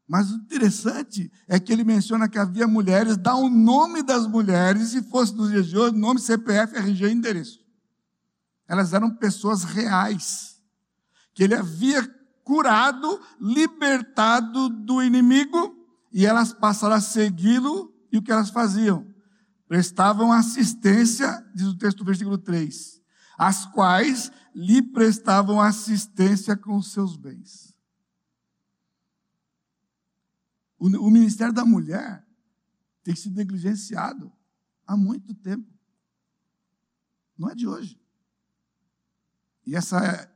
Mas 0.08 0.30
o 0.32 0.36
interessante 0.36 1.32
é 1.48 1.60
que 1.60 1.72
ele 1.72 1.84
menciona 1.84 2.28
que 2.28 2.38
havia 2.38 2.68
mulheres, 2.68 3.16
dá 3.16 3.36
o 3.36 3.48
nome 3.48 4.04
das 4.04 4.28
mulheres, 4.28 4.90
se 4.90 5.02
fosse 5.04 5.34
nos 5.36 5.50
dias 5.50 5.68
de 5.68 5.78
hoje, 5.78 5.96
nome, 5.96 6.20
CPF, 6.20 6.76
RG 6.76 7.06
e 7.06 7.12
endereço. 7.12 7.64
Elas 8.68 8.92
eram 8.92 9.10
pessoas 9.12 9.64
reais, 9.64 10.60
que 11.34 11.44
ele 11.44 11.56
havia 11.56 12.04
curado, 12.44 13.22
libertado 13.40 14.68
do 14.68 15.02
inimigo, 15.02 15.81
e 16.12 16.26
elas 16.26 16.54
passaram 16.54 16.96
a 16.96 17.02
segui-lo, 17.02 17.94
e 18.12 18.18
o 18.18 18.22
que 18.22 18.32
elas 18.32 18.50
faziam? 18.50 19.08
Prestavam 19.68 20.32
assistência, 20.32 21.42
diz 21.56 21.68
o 21.68 21.78
texto 21.78 22.00
do 22.00 22.06
versículo 22.06 22.38
3, 22.38 23.02
as 23.38 23.66
quais 23.66 24.32
lhe 24.54 24.82
prestavam 24.82 25.62
assistência 25.62 26.58
com 26.58 26.76
os 26.76 26.92
seus 26.92 27.16
bens. 27.16 27.74
O, 30.78 30.88
o 31.08 31.12
ministério 31.12 31.54
da 31.54 31.64
mulher 31.64 32.26
tem 33.04 33.16
sido 33.16 33.36
negligenciado 33.36 34.32
há 34.86 34.98
muito 34.98 35.34
tempo. 35.36 35.72
Não 37.38 37.50
é 37.50 37.56
de 37.56 37.68
hoje. 37.68 38.00
E 39.66 39.76
essa, 39.76 40.30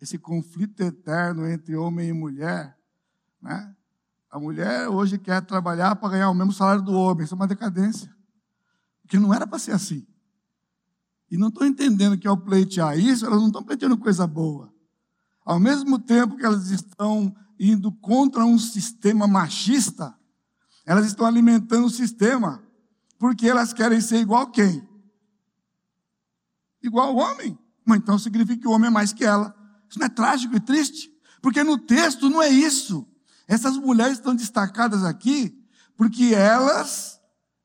esse 0.00 0.18
conflito 0.18 0.80
eterno 0.80 1.46
entre 1.46 1.76
homem 1.76 2.08
e 2.08 2.12
mulher, 2.12 2.78
né? 3.42 3.76
A 4.34 4.40
mulher 4.40 4.88
hoje 4.88 5.16
quer 5.16 5.40
trabalhar 5.42 5.94
para 5.94 6.08
ganhar 6.08 6.28
o 6.28 6.34
mesmo 6.34 6.52
salário 6.52 6.82
do 6.82 6.92
homem. 6.92 7.24
Isso 7.24 7.34
é 7.34 7.36
uma 7.36 7.46
decadência. 7.46 8.12
Porque 9.00 9.16
não 9.16 9.32
era 9.32 9.46
para 9.46 9.60
ser 9.60 9.70
assim. 9.70 10.04
E 11.30 11.36
não 11.36 11.46
estou 11.46 11.64
entendendo 11.64 12.18
que 12.18 12.26
ao 12.26 12.36
pleitear 12.36 12.98
isso, 12.98 13.24
elas 13.24 13.38
não 13.38 13.46
estão 13.46 13.62
pleiteando 13.62 13.96
coisa 13.96 14.26
boa. 14.26 14.74
Ao 15.44 15.60
mesmo 15.60 16.00
tempo 16.00 16.36
que 16.36 16.44
elas 16.44 16.68
estão 16.72 17.32
indo 17.60 17.92
contra 17.92 18.44
um 18.44 18.58
sistema 18.58 19.28
machista, 19.28 20.12
elas 20.84 21.06
estão 21.06 21.26
alimentando 21.26 21.86
o 21.86 21.90
sistema, 21.90 22.60
porque 23.20 23.46
elas 23.48 23.72
querem 23.72 24.00
ser 24.00 24.16
igual 24.16 24.48
quem? 24.48 24.82
Igual 26.82 27.14
o 27.14 27.18
homem. 27.18 27.56
Mas 27.86 27.98
então 27.98 28.18
significa 28.18 28.62
que 28.62 28.66
o 28.66 28.72
homem 28.72 28.88
é 28.88 28.90
mais 28.90 29.12
que 29.12 29.24
ela. 29.24 29.54
Isso 29.88 30.00
não 30.00 30.06
é 30.06 30.10
trágico 30.10 30.56
e 30.56 30.60
triste? 30.60 31.08
Porque 31.40 31.62
no 31.62 31.78
texto 31.78 32.28
não 32.28 32.42
é 32.42 32.48
isso. 32.48 33.08
Essas 33.46 33.76
mulheres 33.76 34.18
estão 34.18 34.34
destacadas 34.34 35.04
aqui 35.04 35.62
porque 35.96 36.34
elas 36.34 37.20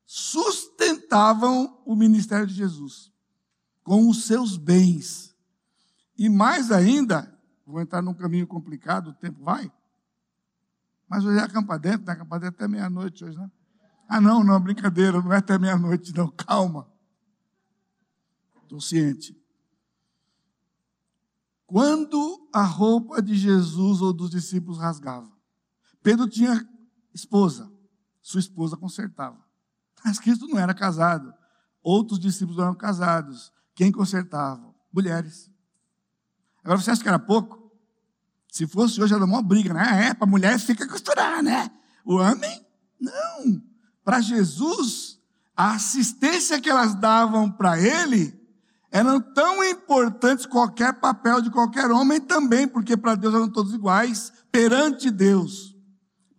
sustentavam 0.06 1.82
o 1.86 1.96
ministério 1.96 2.46
de 2.46 2.54
Jesus 2.54 3.12
com 3.84 4.10
os 4.10 4.26
seus 4.26 4.58
bens. 4.58 5.36
E 6.18 6.30
mais 6.30 6.72
ainda, 6.72 7.34
vou 7.66 7.82
entrar 7.82 8.02
num 8.02 8.14
caminho 8.14 8.46
complicado, 8.46 9.12
o 9.12 9.14
tempo 9.14 9.44
vai. 9.44 9.72
Mas 11.08 11.26
hoje 11.26 11.40
é 11.40 11.42
acampar 11.42 11.80
dentro, 11.80 12.06
né? 12.06 12.14
Acampar 12.14 12.40
dentro 12.40 12.56
até 12.56 12.68
meia-noite 12.68 13.24
hoje, 13.24 13.38
né? 13.38 13.50
Ah, 14.08 14.20
não, 14.20 14.44
não, 14.44 14.60
brincadeira, 14.60 15.22
não 15.22 15.32
é 15.34 15.38
até 15.38 15.58
meia-noite, 15.58 16.16
não, 16.16 16.28
calma. 16.30 16.88
Estou 18.64 18.82
ciente. 18.82 19.36
Quando 21.66 22.50
a 22.52 22.64
roupa 22.64 23.22
de 23.22 23.36
Jesus 23.36 24.02
ou 24.02 24.12
dos 24.12 24.32
discípulos 24.32 24.80
rasgava, 24.80 25.32
Pedro 26.02 26.28
tinha 26.28 26.68
esposa, 27.14 27.72
sua 28.22 28.40
esposa 28.40 28.78
consertava. 28.78 29.38
Mas 30.04 30.20
Cristo 30.20 30.48
não 30.48 30.60
era 30.60 30.74
casado. 30.74 31.34
Outros 31.82 32.20
discípulos 32.20 32.58
não 32.58 32.66
eram 32.66 32.76
casados. 32.76 33.52
Quem 33.76 33.92
consertava? 33.92 34.74
Mulheres. 34.92 35.50
Agora 36.64 36.80
você 36.80 36.92
acha 36.92 37.02
que 37.02 37.08
era 37.08 37.20
pouco? 37.20 37.72
Se 38.52 38.68
fosse 38.68 39.02
hoje, 39.02 39.14
era 39.14 39.24
uma 39.24 39.42
briga, 39.42 39.74
né? 39.74 40.08
É, 40.08 40.14
para 40.14 40.28
mulher 40.28 40.58
fica 40.60 40.88
costurar, 40.88 41.44
né? 41.44 41.70
O 42.04 42.16
homem, 42.16 42.66
não. 43.00 43.62
Para 44.04 44.22
Jesus, 44.22 45.20
a 45.56 45.74
assistência 45.74 46.60
que 46.60 46.70
elas 46.70 46.96
davam 46.96 47.52
para 47.52 47.80
ele 47.80 48.40
eram 48.92 49.22
tão 49.22 49.64
importantes 49.64 50.46
qualquer 50.46 50.94
papel 51.00 51.42
de 51.42 51.52
qualquer 51.52 51.92
homem 51.92 52.20
também, 52.20 52.68
porque 52.68 52.98
para 52.98 53.14
Deus 53.14 53.36
eram 53.36 53.48
todos 53.48 53.74
iguais 53.74 54.34
perante 54.52 55.12
Deus. 55.12 55.69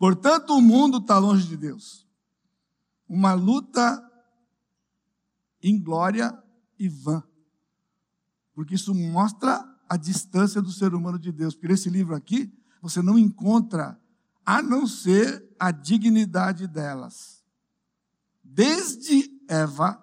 Portanto, 0.01 0.57
o 0.57 0.63
mundo 0.63 0.97
está 0.97 1.19
longe 1.19 1.47
de 1.47 1.59
Deus. 1.59 2.09
Uma 3.07 3.35
luta 3.35 4.03
inglória 5.63 6.43
e 6.79 6.89
vã. 6.89 7.23
Porque 8.55 8.77
isso 8.77 8.95
mostra 8.95 9.63
a 9.87 9.99
distância 9.99 10.63
do 10.63 10.73
ser 10.73 10.95
humano 10.95 11.19
de 11.19 11.31
Deus. 11.31 11.53
Porque 11.53 11.69
nesse 11.69 11.91
livro 11.91 12.15
aqui, 12.15 12.51
você 12.81 13.03
não 13.03 13.19
encontra 13.19 14.01
a 14.43 14.63
não 14.63 14.87
ser 14.87 15.47
a 15.59 15.71
dignidade 15.71 16.67
delas. 16.67 17.45
Desde 18.43 19.31
Eva 19.47 20.03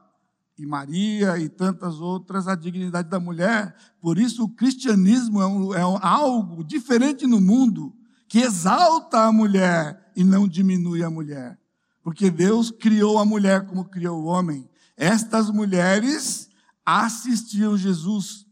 e 0.60 0.68
Maria 0.68 1.40
e 1.40 1.50
tantas 1.50 2.00
outras, 2.00 2.48
a 2.48 2.54
dignidade 2.54 3.10
da 3.10 3.20
mulher. 3.20 3.76
Por 4.00 4.20
isso, 4.20 4.44
o 4.44 4.50
cristianismo 4.50 5.42
é, 5.42 5.48
um, 5.48 5.74
é 5.74 5.82
algo 5.82 6.64
diferente 6.64 7.26
no 7.26 7.42
mundo 7.42 7.97
que 8.28 8.40
exalta 8.40 9.26
a 9.26 9.32
mulher 9.32 10.12
e 10.16 10.24
não 10.24 10.48
diminui 10.48 11.04
a 11.04 11.10
mulher. 11.10 11.58
Porque 12.04 12.30
Deus 12.30 12.72
criou 12.72 13.18
a 13.18 13.26
mulher 13.26 13.66
como 13.66 13.86
criou 13.86 14.22
o 14.22 14.26
homem. 14.26 14.70
Estas 14.96 15.50
mulheres 15.50 16.50
assistiam 16.86 17.78
Jesus. 17.78 18.46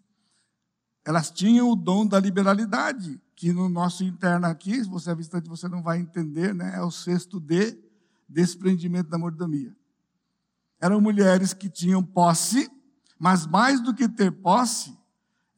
Elas 1.06 1.30
tinham 1.30 1.70
o 1.70 1.76
dom 1.76 2.06
da 2.06 2.20
liberalidade, 2.20 3.22
que 3.36 3.54
no 3.54 3.70
nosso 3.70 4.04
interno 4.04 4.48
aqui, 4.48 4.84
se 4.84 4.90
você 4.90 5.12
é 5.12 5.16
visitante, 5.16 5.50
você 5.50 5.68
não 5.68 5.82
vai 5.82 6.00
entender, 6.00 6.54
né? 6.54 6.76
É 6.76 6.82
o 6.82 6.92
sexto 6.92 7.40
D, 7.40 7.78
desprendimento 8.28 9.10
da 9.10 9.18
mordomia. 9.18 9.76
Eram 10.80 11.00
mulheres 11.00 11.54
que 11.54 11.70
tinham 11.70 12.04
posse, 12.04 12.70
mas 13.18 13.46
mais 13.46 13.82
do 13.82 13.94
que 13.94 14.08
ter 14.08 14.32
posse, 14.32 14.98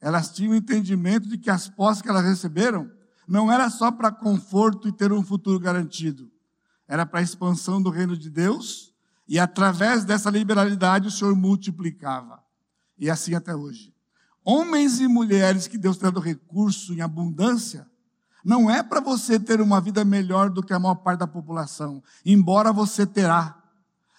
elas 0.00 0.32
tinham 0.32 0.52
o 0.52 0.56
entendimento 0.56 1.28
de 1.28 1.36
que 1.36 1.50
as 1.50 1.68
posses 1.68 2.02
que 2.02 2.08
elas 2.08 2.24
receberam 2.24 2.90
não 3.28 3.52
era 3.52 3.68
só 3.68 3.92
para 3.92 4.10
conforto 4.10 4.88
e 4.88 4.92
ter 4.92 5.12
um 5.12 5.22
futuro 5.22 5.60
garantido, 5.60 6.30
era 6.88 7.04
para 7.04 7.20
a 7.20 7.22
expansão 7.22 7.80
do 7.82 7.90
reino 7.90 8.16
de 8.16 8.30
Deus 8.30 8.94
e 9.28 9.38
através 9.38 10.04
dessa 10.04 10.30
liberalidade 10.30 11.08
o 11.08 11.10
Senhor 11.10 11.36
multiplicava. 11.36 12.42
E 12.98 13.10
assim 13.10 13.34
até 13.34 13.54
hoje. 13.54 13.94
Homens 14.42 14.98
e 14.98 15.06
mulheres 15.06 15.66
que 15.68 15.76
Deus 15.76 15.98
tem 15.98 16.04
dado 16.04 16.20
recurso 16.20 16.94
em 16.94 17.02
abundância, 17.02 17.86
não 18.42 18.70
é 18.70 18.82
para 18.82 19.00
você 19.00 19.38
ter 19.38 19.60
uma 19.60 19.78
vida 19.78 20.02
melhor 20.06 20.48
do 20.48 20.62
que 20.62 20.72
a 20.72 20.78
maior 20.78 20.94
parte 20.94 21.20
da 21.20 21.26
população, 21.26 22.02
embora 22.24 22.72
você 22.72 23.04
terá. 23.04 23.62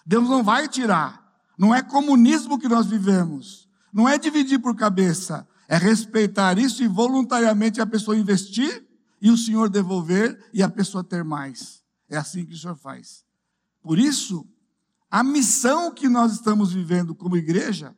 Deus 0.06 0.28
não 0.28 0.44
vai 0.44 0.68
tirar. 0.68 1.20
Não 1.58 1.74
é 1.74 1.82
comunismo 1.82 2.58
que 2.58 2.68
nós 2.68 2.86
vivemos. 2.86 3.68
Não 3.92 4.08
é 4.08 4.16
dividir 4.16 4.60
por 4.60 4.76
cabeça. 4.76 5.46
É 5.66 5.76
respeitar 5.76 6.58
isso 6.58 6.82
e 6.82 6.86
voluntariamente 6.86 7.80
a 7.80 7.86
pessoa 7.86 8.16
investir 8.16 8.89
e 9.20 9.30
o 9.30 9.36
Senhor 9.36 9.68
devolver 9.68 10.48
e 10.52 10.62
a 10.62 10.68
pessoa 10.68 11.04
ter 11.04 11.22
mais. 11.22 11.84
É 12.08 12.16
assim 12.16 12.44
que 12.44 12.54
o 12.54 12.58
Senhor 12.58 12.76
faz. 12.76 13.24
Por 13.82 13.98
isso, 13.98 14.46
a 15.10 15.22
missão 15.22 15.92
que 15.92 16.08
nós 16.08 16.32
estamos 16.32 16.72
vivendo 16.72 17.14
como 17.14 17.36
igreja 17.36 17.94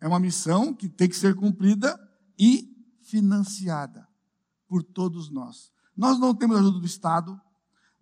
é 0.00 0.08
uma 0.08 0.20
missão 0.20 0.72
que 0.72 0.88
tem 0.88 1.08
que 1.08 1.16
ser 1.16 1.34
cumprida 1.34 1.98
e 2.38 2.74
financiada 3.02 4.08
por 4.66 4.82
todos 4.82 5.30
nós. 5.30 5.72
Nós 5.96 6.18
não 6.18 6.34
temos 6.34 6.56
ajuda 6.56 6.78
do 6.78 6.86
Estado, 6.86 7.40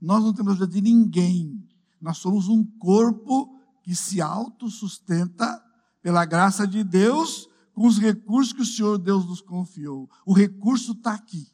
nós 0.01 0.23
não 0.23 0.33
temos 0.33 0.53
ajuda 0.53 0.69
de 0.69 0.81
ninguém. 0.81 1.67
Nós 2.01 2.19
somos 2.19 2.49
um 2.49 2.65
corpo 2.79 3.59
que 3.83 3.95
se 3.95 4.21
autossustenta 4.21 5.63
pela 6.03 6.25
graça 6.25 6.67
de 6.67 6.85
Deus 6.85 7.49
com 7.73 7.87
os 7.87 7.99
recursos 7.99 8.53
que 8.53 8.63
o 8.63 8.67
Senhor 8.67 8.99
Deus 8.99 9.27
nos 9.27 9.41
confiou. 9.41 10.09
O 10.25 10.33
recurso 10.33 10.93
está 10.93 11.15
aqui 11.15 11.51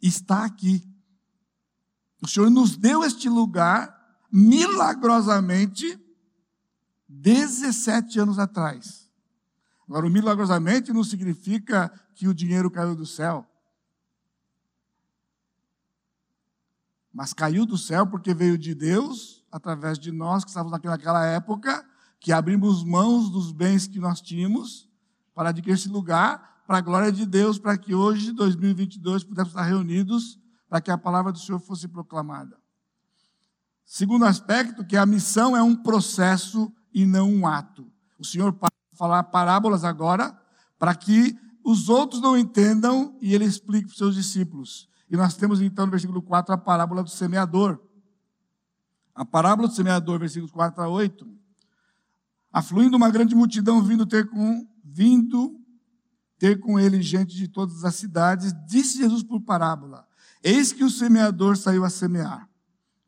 está 0.00 0.44
aqui. 0.44 0.86
O 2.22 2.28
Senhor 2.28 2.50
nos 2.50 2.76
deu 2.76 3.04
este 3.04 3.28
lugar 3.28 3.94
milagrosamente 4.30 5.98
17 7.08 8.18
anos 8.18 8.38
atrás. 8.38 9.10
Agora, 9.88 10.06
o 10.06 10.10
milagrosamente 10.10 10.92
não 10.92 11.04
significa 11.04 11.92
que 12.14 12.26
o 12.26 12.34
dinheiro 12.34 12.70
caiu 12.70 12.94
do 12.96 13.06
céu. 13.06 13.46
Mas 17.12 17.32
caiu 17.32 17.64
do 17.64 17.78
céu 17.78 18.06
porque 18.06 18.34
veio 18.34 18.58
de 18.58 18.74
Deus, 18.74 19.44
através 19.50 19.98
de 19.98 20.10
nós 20.10 20.44
que 20.44 20.50
estávamos 20.50 20.78
naquela 20.82 21.24
época, 21.24 21.88
que 22.18 22.32
abrimos 22.32 22.82
mãos 22.82 23.30
dos 23.30 23.52
bens 23.52 23.86
que 23.86 24.00
nós 24.00 24.20
tínhamos 24.20 24.90
para 25.34 25.50
adquirir 25.50 25.74
esse 25.74 25.88
lugar 25.88 26.55
para 26.66 26.78
a 26.78 26.80
glória 26.80 27.12
de 27.12 27.24
Deus, 27.24 27.58
para 27.58 27.78
que 27.78 27.94
hoje, 27.94 28.32
2022, 28.32 29.22
pudéssemos 29.22 29.52
estar 29.52 29.62
reunidos 29.62 30.38
para 30.68 30.80
que 30.80 30.90
a 30.90 30.98
palavra 30.98 31.32
do 31.32 31.38
Senhor 31.38 31.60
fosse 31.60 31.86
proclamada. 31.86 32.58
Segundo 33.84 34.24
aspecto, 34.24 34.84
que 34.84 34.96
a 34.96 35.06
missão 35.06 35.56
é 35.56 35.62
um 35.62 35.76
processo 35.76 36.72
e 36.92 37.06
não 37.06 37.32
um 37.32 37.46
ato. 37.46 37.86
O 38.18 38.24
Senhor 38.24 38.50
vai 38.52 38.70
falar 38.94 39.22
parábolas 39.24 39.84
agora, 39.84 40.36
para 40.76 40.94
que 40.94 41.38
os 41.64 41.88
outros 41.88 42.20
não 42.20 42.36
entendam 42.36 43.16
e 43.20 43.34
ele 43.34 43.44
explique 43.44 43.86
para 43.86 43.92
os 43.92 43.98
seus 43.98 44.14
discípulos. 44.14 44.88
E 45.08 45.16
nós 45.16 45.36
temos 45.36 45.60
então 45.60 45.86
no 45.86 45.92
versículo 45.92 46.20
4 46.20 46.52
a 46.52 46.58
parábola 46.58 47.04
do 47.04 47.10
semeador. 47.10 47.80
A 49.14 49.24
parábola 49.24 49.68
do 49.68 49.74
semeador, 49.74 50.18
versículos 50.18 50.50
4 50.50 50.82
a 50.82 50.88
8. 50.88 51.26
Afluindo 52.52 52.96
uma 52.96 53.10
grande 53.10 53.34
multidão 53.34 53.82
vindo 53.82 54.04
ter 54.04 54.28
com 54.28 54.66
vindo 54.82 55.60
ter 56.38 56.60
com 56.60 56.78
ele 56.78 57.02
gente 57.02 57.34
de 57.34 57.48
todas 57.48 57.84
as 57.84 57.94
cidades, 57.94 58.52
disse 58.66 58.98
Jesus 58.98 59.22
por 59.22 59.40
parábola: 59.40 60.06
Eis 60.42 60.72
que 60.72 60.84
o 60.84 60.90
semeador 60.90 61.56
saiu 61.56 61.84
a 61.84 61.90
semear. 61.90 62.48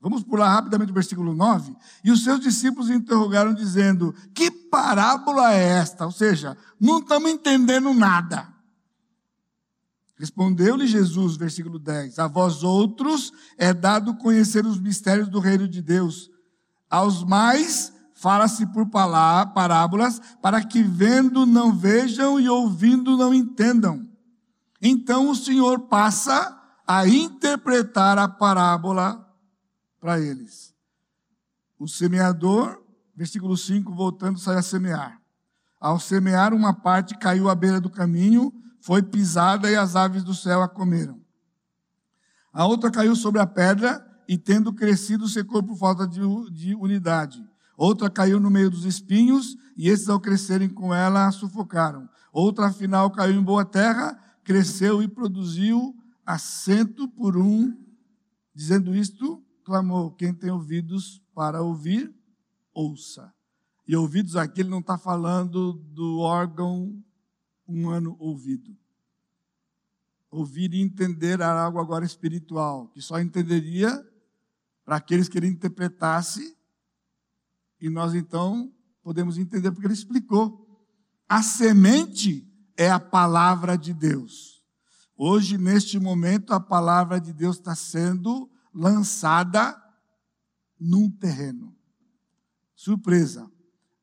Vamos 0.00 0.22
pular 0.22 0.52
rapidamente 0.52 0.92
o 0.92 0.94
versículo 0.94 1.34
9. 1.34 1.76
E 2.04 2.12
os 2.12 2.22
seus 2.22 2.40
discípulos 2.40 2.88
interrogaram, 2.88 3.52
dizendo: 3.52 4.14
Que 4.32 4.50
parábola 4.50 5.52
é 5.52 5.62
esta? 5.62 6.06
Ou 6.06 6.12
seja, 6.12 6.56
não 6.80 7.00
estamos 7.00 7.30
entendendo 7.30 7.92
nada. 7.92 8.48
Respondeu-lhe 10.16 10.86
Jesus, 10.86 11.36
versículo 11.36 11.78
10: 11.78 12.18
A 12.18 12.28
vós 12.28 12.62
outros 12.62 13.32
é 13.56 13.74
dado 13.74 14.14
conhecer 14.16 14.64
os 14.64 14.80
mistérios 14.80 15.28
do 15.28 15.40
reino 15.40 15.68
de 15.68 15.82
Deus, 15.82 16.30
aos 16.88 17.24
mais 17.24 17.92
fala-se 18.18 18.66
por 18.66 18.88
parábolas, 18.90 20.20
para 20.42 20.64
que 20.64 20.82
vendo 20.82 21.46
não 21.46 21.72
vejam 21.72 22.40
e 22.40 22.48
ouvindo 22.48 23.16
não 23.16 23.32
entendam. 23.32 24.08
Então 24.82 25.30
o 25.30 25.36
Senhor 25.36 25.80
passa 25.86 26.60
a 26.84 27.06
interpretar 27.06 28.18
a 28.18 28.28
parábola 28.28 29.24
para 30.00 30.18
eles. 30.18 30.74
O 31.78 31.86
semeador, 31.86 32.82
versículo 33.14 33.56
5, 33.56 33.94
voltando, 33.94 34.38
sai 34.40 34.56
a 34.56 34.62
semear. 34.62 35.20
Ao 35.80 36.00
semear, 36.00 36.52
uma 36.52 36.74
parte 36.74 37.16
caiu 37.16 37.48
à 37.48 37.54
beira 37.54 37.80
do 37.80 37.88
caminho, 37.88 38.52
foi 38.80 39.00
pisada 39.00 39.70
e 39.70 39.76
as 39.76 39.94
aves 39.94 40.24
do 40.24 40.34
céu 40.34 40.60
a 40.60 40.68
comeram. 40.68 41.20
A 42.52 42.66
outra 42.66 42.90
caiu 42.90 43.14
sobre 43.14 43.40
a 43.40 43.46
pedra 43.46 44.04
e, 44.26 44.36
tendo 44.36 44.72
crescido, 44.72 45.28
secou 45.28 45.62
por 45.62 45.76
falta 45.76 46.04
de, 46.04 46.20
de 46.50 46.74
unidade. 46.74 47.47
Outra 47.78 48.10
caiu 48.10 48.40
no 48.40 48.50
meio 48.50 48.68
dos 48.68 48.84
espinhos, 48.84 49.56
e 49.76 49.88
esses, 49.88 50.08
ao 50.08 50.18
crescerem 50.18 50.68
com 50.68 50.92
ela, 50.92 51.28
a 51.28 51.30
sufocaram. 51.30 52.08
Outra, 52.32 52.66
afinal, 52.66 53.08
caiu 53.08 53.38
em 53.38 53.42
boa 53.42 53.64
terra, 53.64 54.18
cresceu 54.42 55.00
e 55.00 55.06
produziu 55.06 55.94
assento 56.26 57.06
por 57.06 57.36
um. 57.36 57.72
Dizendo 58.52 58.96
isto, 58.96 59.40
clamou: 59.62 60.10
Quem 60.10 60.34
tem 60.34 60.50
ouvidos 60.50 61.22
para 61.32 61.62
ouvir, 61.62 62.12
ouça. 62.74 63.32
E 63.86 63.94
ouvidos 63.94 64.34
aqui, 64.34 64.62
ele 64.62 64.70
não 64.70 64.80
está 64.80 64.98
falando 64.98 65.74
do 65.74 66.18
órgão 66.18 67.00
humano 67.64 68.16
ouvido. 68.18 68.76
Ouvir 70.32 70.74
e 70.74 70.82
entender 70.82 71.34
era 71.34 71.62
algo 71.62 71.78
agora 71.78 72.04
espiritual, 72.04 72.88
que 72.88 73.00
só 73.00 73.20
entenderia 73.20 74.04
para 74.84 74.96
aqueles 74.96 75.28
que 75.28 75.38
ele 75.38 75.46
interpretasse 75.46 76.57
e 77.80 77.88
nós 77.88 78.14
então 78.14 78.72
podemos 79.02 79.38
entender 79.38 79.70
porque 79.70 79.86
ele 79.86 79.94
explicou. 79.94 80.66
A 81.28 81.42
semente 81.42 82.46
é 82.76 82.90
a 82.90 83.00
palavra 83.00 83.76
de 83.76 83.92
Deus. 83.92 84.62
Hoje, 85.16 85.58
neste 85.58 85.98
momento, 85.98 86.52
a 86.52 86.60
palavra 86.60 87.20
de 87.20 87.32
Deus 87.32 87.56
está 87.56 87.74
sendo 87.74 88.50
lançada 88.72 89.76
num 90.78 91.10
terreno. 91.10 91.76
Surpresa, 92.74 93.50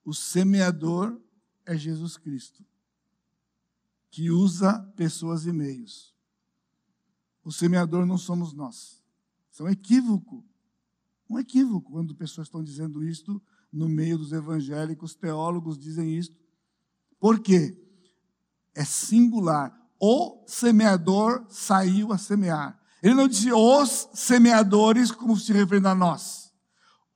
o 0.03 0.13
semeador 0.13 1.19
é 1.65 1.77
Jesus 1.77 2.17
Cristo, 2.17 2.65
que 4.11 4.29
usa 4.29 4.79
pessoas 4.95 5.45
e 5.45 5.53
meios. 5.53 6.13
O 7.43 7.51
semeador 7.51 8.05
não 8.05 8.17
somos 8.17 8.53
nós. 8.53 9.01
Isso 9.51 9.63
é 9.63 9.65
um 9.67 9.69
equívoco. 9.69 10.43
Um 11.29 11.39
equívoco 11.39 11.91
quando 11.91 12.13
pessoas 12.13 12.47
estão 12.47 12.63
dizendo 12.63 13.03
isto 13.03 13.41
no 13.75 13.89
meio 13.89 14.17
dos 14.17 14.31
evangélicos, 14.31 15.13
teólogos 15.13 15.77
dizem 15.77 16.17
isto. 16.17 16.35
Por 17.19 17.39
quê? 17.39 17.77
É 18.73 18.85
singular. 18.85 19.75
O 19.99 20.43
semeador 20.47 21.45
saiu 21.49 22.13
a 22.13 22.17
semear. 22.17 22.79
Ele 23.03 23.13
não 23.13 23.27
disse 23.27 23.51
os 23.51 24.09
semeadores, 24.13 25.11
como 25.11 25.35
se 25.37 25.51
referindo 25.51 25.89
a 25.89 25.95
nós. 25.95 26.53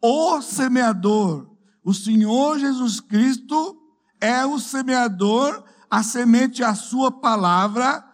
O 0.01 0.41
semeador, 0.41 1.49
o 1.83 1.93
Senhor 1.93 2.59
Jesus 2.59 2.99
Cristo, 2.99 3.77
é 4.19 4.45
o 4.45 4.59
semeador, 4.59 5.63
a 5.89 6.03
semente 6.03 6.61
é 6.61 6.65
a 6.65 6.75
sua 6.75 7.09
palavra, 7.09 8.05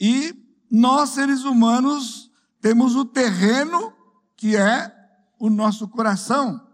e 0.00 0.34
nós, 0.70 1.10
seres 1.10 1.42
humanos, 1.42 2.30
temos 2.60 2.94
o 2.94 3.04
terreno 3.04 3.92
que 4.36 4.56
é 4.56 4.94
o 5.38 5.50
nosso 5.50 5.88
coração. 5.88 6.67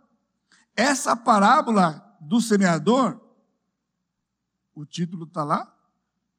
Essa 0.77 1.15
parábola 1.15 2.17
do 2.21 2.41
semeador, 2.41 3.21
o 4.75 4.85
título 4.85 5.25
está 5.25 5.45
lá, 5.45 5.73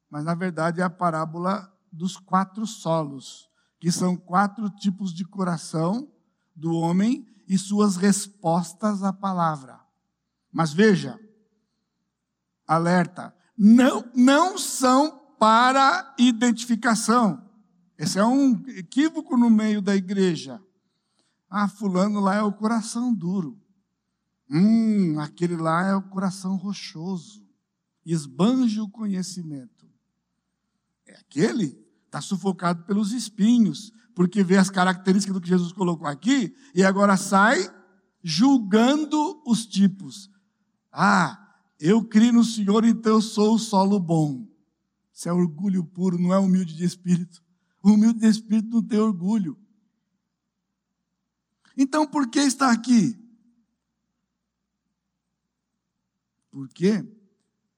mas 0.10 0.24
na 0.24 0.36
verdade 0.36 0.82
é 0.82 0.84
a 0.84 0.90
parábola 0.90 1.72
dos 1.92 2.18
quatro 2.18 2.66
solos, 2.66 3.50
que 3.80 3.92
são 3.92 4.18
quatro 4.18 4.70
tipos 4.70 5.14
de 5.14 5.24
coração 5.24 6.12
do 6.56 6.74
homem 6.74 7.26
e 7.48 7.58
suas 7.58 7.96
respostas 7.96 9.04
à 9.04 9.14
palavra. 9.14 9.80
Mas 10.52 10.74
veja, 10.74 11.20
alerta, 12.68 13.34
não, 13.58 14.04
não 14.14 14.58
são 14.58 15.20
para 15.40 16.14
identificação. 16.18 17.50
Esse 17.98 18.20
é 18.20 18.26
um 18.26 18.62
equívoco 18.68 19.38
no 19.38 19.50
meio 19.50 19.82
da 19.82 19.96
igreja. 19.96 20.62
Ah, 21.50 21.70
fulano 21.70 22.20
lá 22.20 22.36
é 22.36 22.42
o 22.42 22.52
coração 22.52 23.14
duro. 23.14 23.65
Hum, 24.50 25.20
aquele 25.20 25.56
lá 25.56 25.88
é 25.88 25.96
o 25.96 26.02
coração 26.02 26.56
rochoso. 26.56 27.44
Esbanja 28.06 28.84
o 28.84 28.90
conhecimento. 28.90 29.88
É 31.06 31.18
aquele 31.18 31.86
está 32.16 32.22
sufocado 32.22 32.84
pelos 32.86 33.12
espinhos, 33.12 33.92
porque 34.14 34.42
vê 34.42 34.58
as 34.58 34.70
características 34.70 35.34
do 35.34 35.42
que 35.42 35.50
Jesus 35.50 35.74
colocou 35.74 36.08
aqui 36.08 36.56
e 36.74 36.82
agora 36.82 37.18
sai 37.18 37.70
julgando 38.24 39.42
os 39.46 39.66
tipos. 39.66 40.30
Ah, 40.92 41.58
eu 41.78 42.04
criei 42.06 42.32
no 42.32 42.44
Senhor, 42.44 42.86
então 42.86 43.16
eu 43.16 43.22
sou 43.22 43.56
o 43.56 43.60
solo 43.60 44.00
bom. 44.00 44.48
Isso 45.14 45.28
é 45.28 45.34
orgulho 45.34 45.84
puro, 45.84 46.18
não 46.18 46.34
é 46.34 46.40
humilde 46.40 46.74
de 46.74 46.86
espírito. 46.86 47.44
Humilde 47.84 48.20
de 48.20 48.28
espírito 48.28 48.70
não 48.70 48.82
tem 48.82 49.00
orgulho. 49.00 49.58
Então, 51.78 52.08
por 52.08 52.30
que 52.30 52.40
está 52.40 52.72
aqui? 52.72 53.20
Porque 56.56 57.06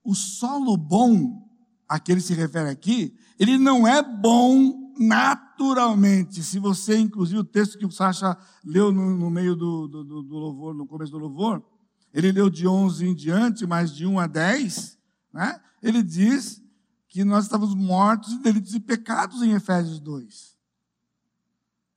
o 0.04 0.14
solo 0.14 0.78
bom, 0.78 1.50
a 1.90 2.00
que 2.00 2.12
ele 2.12 2.22
se 2.22 2.36
refere 2.36 2.70
aqui, 2.70 3.18
ele 3.40 3.58
não 3.58 3.88
é 3.88 4.04
bom 4.04 4.94
naturalmente. 5.00 6.44
Se 6.44 6.60
você, 6.60 6.96
inclusive, 6.96 7.40
o 7.40 7.44
texto 7.44 7.76
que 7.76 7.88
o 7.88 7.92
Sacha 7.92 8.38
leu 8.64 8.92
no, 8.92 9.18
no 9.18 9.32
meio 9.32 9.56
do, 9.56 9.88
do, 9.88 10.04
do, 10.04 10.36
louvor, 10.36 10.76
no 10.76 10.86
começo 10.86 11.12
do 11.12 11.18
louvor, 11.18 11.66
ele 12.14 12.32
leu 12.32 12.52
de 12.52 12.68
11 12.68 13.04
em 13.04 13.16
diante, 13.16 13.66
mais 13.66 13.92
de 13.92 14.06
1 14.06 14.20
a 14.20 14.28
10, 14.28 15.00
né? 15.34 15.60
ele 15.82 16.04
diz 16.04 16.64
que 17.10 17.24
nós 17.24 17.46
estávamos 17.46 17.74
mortos 17.74 18.32
em 18.32 18.42
delitos 18.44 18.76
e 18.76 18.80
pecados 18.80 19.42
em 19.42 19.54
Efésios 19.54 20.00
2. 20.00 20.56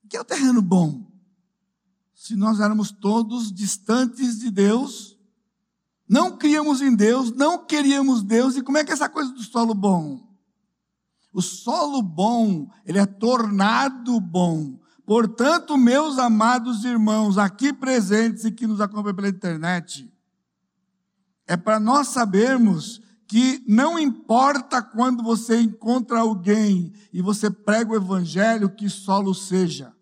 O 0.03 0.07
que 0.07 0.17
é 0.17 0.21
o 0.21 0.25
terreno 0.25 0.63
bom? 0.63 1.11
Se 2.15 2.35
nós 2.35 2.59
éramos 2.59 2.89
todos 2.89 3.51
distantes 3.51 4.39
de 4.39 4.49
Deus, 4.49 5.10
não 6.11 6.35
criamos 6.35 6.81
em 6.81 6.93
Deus, 6.93 7.31
não 7.31 7.65
queríamos 7.65 8.21
Deus, 8.21 8.57
e 8.57 8.61
como 8.61 8.77
é 8.77 8.83
que 8.83 8.91
é 8.91 8.93
essa 8.93 9.07
coisa 9.07 9.31
do 9.31 9.41
solo 9.41 9.73
bom? 9.73 10.19
O 11.31 11.41
solo 11.41 12.01
bom, 12.01 12.69
ele 12.85 12.99
é 12.99 13.05
tornado 13.05 14.19
bom. 14.19 14.77
Portanto, 15.05 15.77
meus 15.77 16.19
amados 16.19 16.83
irmãos, 16.83 17.37
aqui 17.37 17.71
presentes 17.71 18.43
e 18.43 18.51
que 18.51 18.67
nos 18.67 18.81
acompanham 18.81 19.15
pela 19.15 19.29
internet, 19.29 20.13
é 21.47 21.55
para 21.55 21.79
nós 21.79 22.09
sabermos 22.09 23.01
que 23.25 23.63
não 23.65 23.97
importa 23.97 24.81
quando 24.81 25.23
você 25.23 25.61
encontra 25.61 26.19
alguém 26.19 26.91
e 27.13 27.21
você 27.21 27.49
prega 27.49 27.93
o 27.93 27.95
evangelho, 27.95 28.75
que 28.75 28.89
solo 28.89 29.33
seja 29.33 29.93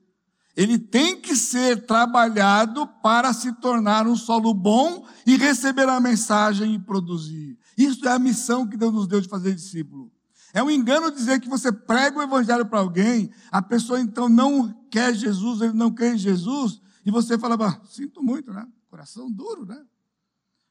ele 0.59 0.77
tem 0.77 1.21
que 1.21 1.37
ser 1.37 1.85
trabalhado 1.85 2.85
para 3.01 3.31
se 3.31 3.53
tornar 3.61 4.05
um 4.05 4.15
solo 4.17 4.53
bom 4.53 5.07
e 5.25 5.37
receber 5.37 5.87
a 5.87 6.01
mensagem 6.01 6.75
e 6.75 6.79
produzir. 6.79 7.57
Isso 7.77 8.05
é 8.05 8.11
a 8.11 8.19
missão 8.19 8.67
que 8.67 8.75
Deus 8.75 8.93
nos 8.93 9.07
deu 9.07 9.21
de 9.21 9.29
fazer 9.29 9.55
discípulo. 9.55 10.11
É 10.53 10.61
um 10.61 10.69
engano 10.69 11.11
dizer 11.11 11.39
que 11.39 11.47
você 11.47 11.71
prega 11.71 12.19
o 12.19 12.21
evangelho 12.21 12.65
para 12.65 12.79
alguém, 12.79 13.31
a 13.49 13.61
pessoa 13.61 14.01
então 14.01 14.27
não 14.27 14.73
quer 14.91 15.15
Jesus, 15.15 15.61
ele 15.61 15.71
não 15.71 15.93
crê 15.93 16.15
em 16.15 16.17
Jesus, 16.17 16.81
e 17.05 17.09
você 17.09 17.39
fala, 17.39 17.81
sinto 17.85 18.21
muito, 18.21 18.51
né? 18.51 18.67
Coração 18.89 19.31
duro, 19.31 19.65
né? 19.65 19.81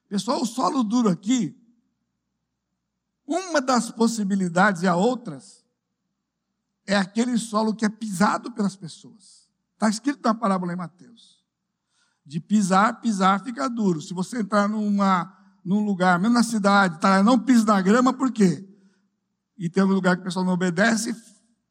Pessoal, 0.07 0.43
o 0.43 0.47
solo 0.47 0.85
duro 0.85 1.09
aqui, 1.09 1.59
uma 3.27 3.63
das 3.63 3.91
possibilidades 3.91 4.83
e 4.83 4.87
a 4.87 4.95
outras, 4.95 5.65
é 6.87 6.95
aquele 6.95 7.39
solo 7.39 7.75
que 7.75 7.87
é 7.87 7.89
pisado 7.89 8.53
pelas 8.53 8.77
pessoas. 8.77 9.38
Está 9.79 9.89
escrito 9.89 10.21
na 10.25 10.35
parábola 10.35 10.73
em 10.73 10.77
Mateus. 10.77 11.39
De 12.27 12.41
pisar, 12.41 13.01
pisar 13.01 13.41
fica 13.45 13.71
duro. 13.71 14.03
Se 14.03 14.13
você 14.13 14.41
entrar 14.41 14.69
numa, 14.69 15.33
num 15.65 15.85
lugar, 15.85 16.19
mesmo 16.19 16.35
na 16.35 16.43
cidade, 16.43 16.99
tá, 16.99 17.23
não 17.23 17.39
pisa 17.39 17.65
na 17.65 17.81
grama, 17.81 18.13
por 18.13 18.33
quê? 18.33 18.69
E 19.57 19.71
tem 19.71 19.85
um 19.85 19.87
lugar 19.87 20.17
que 20.17 20.23
o 20.23 20.25
pessoal 20.25 20.45
não 20.45 20.55
obedece, 20.55 21.15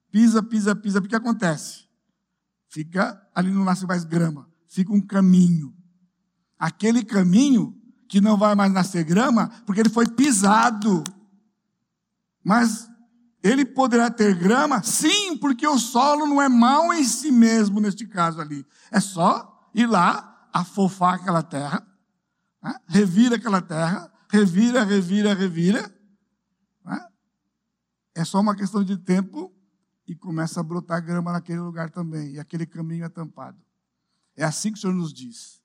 pisa, 0.09 0.41
pisa, 0.41 0.73
pisa, 0.73 0.99
o 0.99 1.01
que 1.01 1.17
acontece? 1.17 1.85
Fica, 2.69 3.21
ali 3.35 3.51
não 3.51 3.65
nasce 3.65 3.85
mais 3.85 4.05
grama, 4.05 4.49
fica 4.69 4.93
um 4.93 5.01
caminho. 5.01 5.75
Aquele 6.57 7.03
caminho 7.03 7.77
que 8.07 8.21
não 8.21 8.37
vai 8.37 8.55
mais 8.55 8.71
nascer 8.71 9.03
grama, 9.03 9.49
porque 9.65 9.81
ele 9.81 9.89
foi 9.89 10.07
pisado. 10.07 11.03
Mas 12.41 12.87
ele 13.43 13.65
poderá 13.65 14.09
ter 14.09 14.35
grama? 14.35 14.81
Sim, 14.83 15.37
porque 15.37 15.67
o 15.67 15.77
solo 15.77 16.25
não 16.25 16.41
é 16.41 16.49
mau 16.49 16.93
em 16.93 17.03
si 17.03 17.31
mesmo, 17.31 17.79
neste 17.79 18.05
caso 18.07 18.41
ali. 18.41 18.65
É 18.91 18.99
só 18.99 19.69
ir 19.73 19.85
lá, 19.85 20.49
afofar 20.51 21.15
aquela 21.15 21.43
terra, 21.43 21.85
né? 22.63 22.75
revira 22.87 23.35
aquela 23.35 23.61
terra, 23.61 24.11
revira, 24.29 24.83
revira, 24.83 25.33
revira. 25.33 25.93
Né? 26.83 26.99
É 28.15 28.25
só 28.25 28.39
uma 28.39 28.55
questão 28.55 28.83
de 28.83 28.97
tempo 28.97 29.53
e 30.07 30.15
começa 30.15 30.59
a 30.59 30.63
brotar 30.63 31.03
grama 31.03 31.31
naquele 31.31 31.59
lugar 31.59 31.89
também, 31.89 32.33
e 32.33 32.39
aquele 32.39 32.65
caminho 32.65 33.05
é 33.05 33.09
tampado. 33.09 33.61
É 34.35 34.43
assim 34.43 34.71
que 34.71 34.77
o 34.77 34.81
Senhor 34.81 34.93
nos 34.93 35.13
diz. 35.13 35.61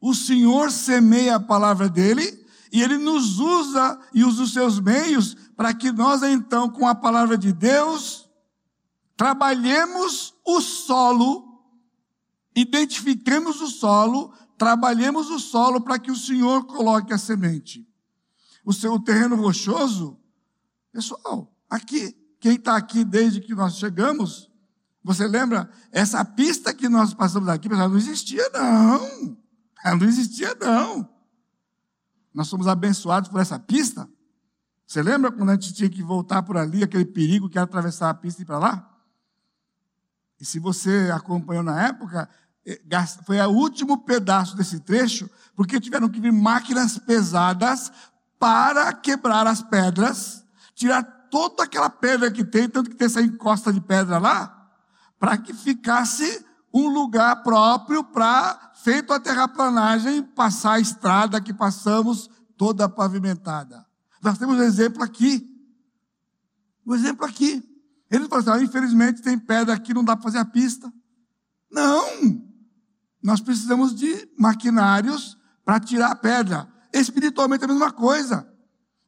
O 0.00 0.14
Senhor 0.14 0.70
semeia 0.70 1.36
a 1.36 1.40
palavra 1.40 1.88
dele 1.88 2.43
e 2.72 2.82
ele 2.82 2.98
nos 2.98 3.38
usa 3.38 3.98
e 4.12 4.24
usa 4.24 4.42
os 4.42 4.52
seus 4.52 4.80
meios 4.80 5.34
para 5.56 5.72
que 5.72 5.92
nós, 5.92 6.22
então, 6.22 6.68
com 6.68 6.86
a 6.86 6.94
palavra 6.94 7.38
de 7.38 7.52
Deus, 7.52 8.28
trabalhemos 9.16 10.34
o 10.44 10.60
solo, 10.60 11.62
identifiquemos 12.54 13.60
o 13.60 13.68
solo, 13.68 14.32
trabalhemos 14.58 15.30
o 15.30 15.38
solo 15.38 15.80
para 15.80 15.98
que 15.98 16.10
o 16.10 16.16
Senhor 16.16 16.64
coloque 16.64 17.12
a 17.12 17.18
semente. 17.18 17.86
O 18.64 18.72
seu 18.72 18.98
terreno 18.98 19.36
rochoso, 19.36 20.18
pessoal, 20.92 21.54
aqui, 21.68 22.16
quem 22.40 22.54
está 22.54 22.76
aqui 22.76 23.04
desde 23.04 23.40
que 23.40 23.54
nós 23.54 23.76
chegamos, 23.76 24.50
você 25.02 25.28
lembra? 25.28 25.70
Essa 25.92 26.24
pista 26.24 26.72
que 26.72 26.88
nós 26.88 27.12
passamos 27.12 27.48
aqui, 27.48 27.68
pessoal, 27.68 27.90
não 27.90 27.98
existia, 27.98 28.48
não. 28.54 29.36
Ela 29.84 29.96
não 29.96 30.06
existia, 30.06 30.56
não. 30.58 31.13
Nós 32.34 32.48
somos 32.48 32.66
abençoados 32.66 33.30
por 33.30 33.40
essa 33.40 33.58
pista. 33.58 34.08
Você 34.86 35.02
lembra 35.02 35.30
quando 35.30 35.50
a 35.50 35.54
gente 35.54 35.72
tinha 35.72 35.88
que 35.88 36.02
voltar 36.02 36.42
por 36.42 36.56
ali, 36.56 36.82
aquele 36.82 37.04
perigo 37.04 37.48
que 37.48 37.56
era 37.56 37.64
atravessar 37.64 38.10
a 38.10 38.14
pista 38.14 38.42
e 38.42 38.44
ir 38.44 38.46
para 38.46 38.58
lá? 38.58 38.90
E 40.40 40.44
se 40.44 40.58
você 40.58 41.10
acompanhou 41.14 41.62
na 41.62 41.86
época, 41.86 42.28
eh, 42.66 42.80
foi 43.24 43.40
o 43.40 43.50
último 43.50 44.04
pedaço 44.04 44.56
desse 44.56 44.80
trecho, 44.80 45.30
porque 45.54 45.80
tiveram 45.80 46.08
que 46.08 46.20
vir 46.20 46.32
máquinas 46.32 46.98
pesadas 46.98 47.92
para 48.38 48.92
quebrar 48.92 49.46
as 49.46 49.62
pedras, 49.62 50.44
tirar 50.74 51.02
toda 51.30 51.64
aquela 51.64 51.88
pedra 51.88 52.30
que 52.30 52.44
tem, 52.44 52.68
tanto 52.68 52.90
que 52.90 52.96
tem 52.96 53.06
essa 53.06 53.22
encosta 53.22 53.72
de 53.72 53.80
pedra 53.80 54.18
lá, 54.18 54.70
para 55.18 55.38
que 55.38 55.54
ficasse 55.54 56.44
um 56.72 56.88
lugar 56.88 57.42
próprio 57.42 58.02
para, 58.02 58.72
feito 58.84 59.14
a 59.14 59.18
terraplanagem, 59.18 60.22
passar 60.22 60.74
a 60.74 60.80
estrada 60.80 61.40
que 61.40 61.54
passamos 61.54 62.28
toda 62.54 62.86
pavimentada. 62.86 63.84
Nós 64.22 64.36
temos 64.36 64.58
um 64.58 64.62
exemplo 64.62 65.02
aqui. 65.02 65.50
Um 66.86 66.94
exemplo 66.94 67.24
aqui. 67.24 67.64
Ele 68.10 68.28
falou 68.28 68.40
assim: 68.40 68.50
ah, 68.50 68.62
infelizmente 68.62 69.22
tem 69.22 69.38
pedra 69.38 69.74
aqui, 69.74 69.94
não 69.94 70.04
dá 70.04 70.14
para 70.14 70.24
fazer 70.24 70.38
a 70.38 70.44
pista. 70.44 70.92
Não! 71.72 72.44
Nós 73.22 73.40
precisamos 73.40 73.94
de 73.94 74.28
maquinários 74.38 75.38
para 75.64 75.80
tirar 75.80 76.10
a 76.10 76.14
pedra. 76.14 76.68
Espiritualmente 76.92 77.62
é 77.62 77.64
a 77.64 77.68
mesma 77.68 77.90
coisa. 77.90 78.46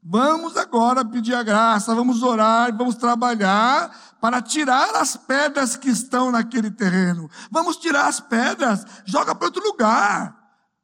Vamos 0.03 0.57
agora 0.57 1.05
pedir 1.05 1.35
a 1.35 1.43
graça, 1.43 1.95
vamos 1.95 2.23
orar, 2.23 2.75
vamos 2.75 2.95
trabalhar 2.95 4.16
para 4.27 4.43
tirar 4.43 4.97
as 4.97 5.17
pedras 5.17 5.77
que 5.77 5.89
estão 5.89 6.33
naquele 6.33 6.69
terreno. 6.69 7.31
Vamos 7.49 7.77
tirar 7.77 8.09
as 8.09 8.19
pedras, 8.19 8.85
joga 9.05 9.37
para 9.37 9.47
outro 9.47 9.63
lugar. 9.63 10.37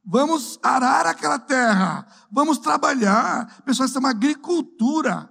Vamos 0.04 0.60
arar 0.62 1.06
aquela 1.06 1.40
terra, 1.40 2.06
vamos 2.30 2.58
trabalhar. 2.58 3.60
Pessoal, 3.64 3.88
isso 3.88 3.98
é 3.98 3.98
uma 3.98 4.10
agricultura. 4.10 5.28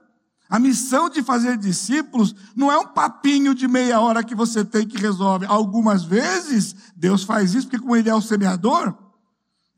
A 0.49 0.59
missão 0.59 1.09
de 1.09 1.23
fazer 1.23 1.55
discípulos 1.55 2.35
não 2.53 2.69
é 2.69 2.77
um 2.77 2.87
papinho 2.87 3.55
de 3.55 3.65
meia 3.65 4.01
hora 4.01 4.25
que 4.25 4.35
você 4.35 4.65
tem 4.65 4.85
que 4.85 4.97
resolve. 4.97 5.45
Algumas 5.45 6.03
vezes 6.03 6.75
Deus 6.93 7.23
faz 7.23 7.53
isso, 7.53 7.67
porque 7.67 7.79
como 7.79 7.95
Ele 7.95 8.09
é 8.09 8.13
o 8.13 8.21
semeador, 8.21 8.93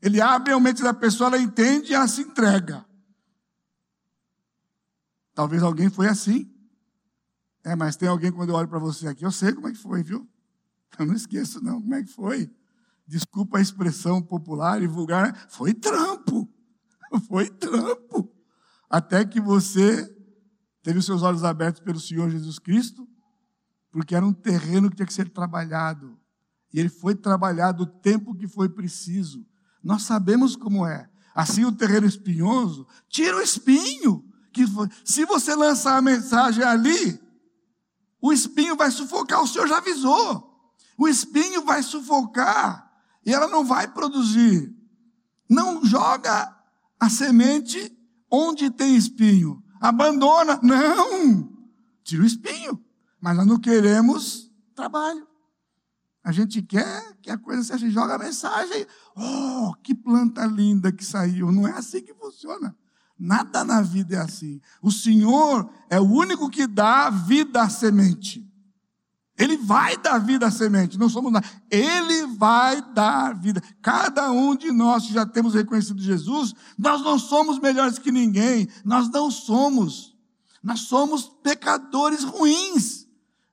Ele 0.02 0.20
abre 0.20 0.52
a 0.52 0.58
mente 0.58 0.82
da 0.82 0.92
pessoa, 0.92 1.28
ela 1.28 1.38
entende 1.38 1.92
e 1.92 1.94
ela 1.94 2.08
se 2.08 2.22
entrega. 2.22 2.84
Talvez 5.36 5.62
alguém 5.62 5.88
foi 5.88 6.08
assim. 6.08 6.52
É, 7.64 7.74
mas 7.74 7.96
tem 7.96 8.08
alguém 8.08 8.30
quando 8.30 8.50
eu 8.50 8.54
olho 8.54 8.68
para 8.68 8.78
você 8.78 9.08
aqui, 9.08 9.24
eu 9.24 9.32
sei 9.32 9.52
como 9.52 9.66
é 9.68 9.72
que 9.72 9.78
foi, 9.78 10.02
viu? 10.02 10.28
Eu 10.98 11.06
não 11.06 11.14
esqueço 11.14 11.64
não, 11.64 11.80
como 11.80 11.94
é 11.94 12.04
que 12.04 12.10
foi. 12.10 12.48
Desculpa 13.06 13.58
a 13.58 13.60
expressão 13.60 14.22
popular 14.22 14.80
e 14.80 14.86
vulgar, 14.86 15.46
foi 15.48 15.74
trampo. 15.74 16.48
Foi 17.28 17.48
trampo. 17.48 18.28
Até 18.90 19.24
que 19.24 19.40
você 19.40 20.12
teve 20.82 20.98
os 20.98 21.06
seus 21.06 21.22
olhos 21.22 21.44
abertos 21.44 21.80
pelo 21.80 22.00
Senhor 22.00 22.28
Jesus 22.28 22.58
Cristo, 22.58 23.08
porque 23.92 24.16
era 24.16 24.26
um 24.26 24.32
terreno 24.32 24.90
que 24.90 24.96
tinha 24.96 25.06
que 25.06 25.14
ser 25.14 25.28
trabalhado. 25.28 26.18
E 26.72 26.80
ele 26.80 26.88
foi 26.88 27.14
trabalhado 27.14 27.84
o 27.84 27.86
tempo 27.86 28.34
que 28.34 28.48
foi 28.48 28.68
preciso. 28.68 29.46
Nós 29.82 30.02
sabemos 30.02 30.56
como 30.56 30.84
é. 30.84 31.08
Assim 31.34 31.64
o 31.64 31.70
terreno 31.70 32.06
espinhoso, 32.06 32.86
tira 33.08 33.36
o 33.36 33.40
espinho 33.40 34.24
que 34.52 34.64
se 35.04 35.24
você 35.24 35.54
lançar 35.54 35.96
a 35.96 36.02
mensagem 36.02 36.64
ali, 36.64 37.20
o 38.24 38.32
espinho 38.32 38.74
vai 38.74 38.90
sufocar, 38.90 39.42
o 39.42 39.46
Senhor 39.46 39.68
já 39.68 39.76
avisou. 39.76 40.50
O 40.96 41.06
espinho 41.06 41.62
vai 41.62 41.82
sufocar 41.82 42.90
e 43.22 43.34
ela 43.34 43.46
não 43.48 43.66
vai 43.66 43.86
produzir. 43.86 44.74
Não 45.46 45.84
joga 45.84 46.56
a 46.98 47.10
semente 47.10 47.94
onde 48.30 48.70
tem 48.70 48.96
espinho. 48.96 49.62
Abandona. 49.78 50.58
Não! 50.62 51.52
Tira 52.02 52.22
o 52.22 52.26
espinho. 52.26 52.82
Mas 53.20 53.36
nós 53.36 53.46
não 53.46 53.60
queremos 53.60 54.50
trabalho. 54.74 55.28
A 56.24 56.32
gente 56.32 56.62
quer 56.62 57.18
que 57.20 57.30
a 57.30 57.36
coisa 57.36 57.62
seja, 57.62 57.90
joga 57.90 58.14
a 58.14 58.18
mensagem. 58.18 58.86
Oh, 59.14 59.74
que 59.82 59.94
planta 59.94 60.46
linda 60.46 60.90
que 60.90 61.04
saiu. 61.04 61.52
Não 61.52 61.68
é 61.68 61.72
assim 61.72 62.00
que 62.00 62.14
funciona. 62.14 62.74
Nada 63.18 63.64
na 63.64 63.80
vida 63.80 64.16
é 64.16 64.18
assim. 64.18 64.60
O 64.82 64.90
Senhor 64.90 65.68
é 65.88 66.00
o 66.00 66.04
único 66.04 66.50
que 66.50 66.66
dá 66.66 67.10
vida 67.10 67.62
à 67.62 67.68
semente. 67.68 68.44
Ele 69.36 69.56
vai 69.56 69.96
dar 69.96 70.18
vida 70.18 70.46
à 70.46 70.50
semente, 70.50 70.98
não 70.98 71.08
somos 71.08 71.32
nada. 71.32 71.46
Ele 71.70 72.26
vai 72.36 72.80
dar 72.92 73.34
vida. 73.34 73.60
Cada 73.82 74.30
um 74.30 74.54
de 74.54 74.70
nós 74.70 75.06
que 75.06 75.12
já 75.12 75.26
temos 75.26 75.54
reconhecido 75.54 76.00
Jesus, 76.00 76.54
nós 76.78 77.02
não 77.02 77.18
somos 77.18 77.58
melhores 77.58 77.98
que 77.98 78.12
ninguém. 78.12 78.68
Nós 78.84 79.08
não 79.10 79.30
somos. 79.30 80.16
Nós 80.62 80.80
somos 80.80 81.28
pecadores 81.42 82.22
ruins. 82.22 83.06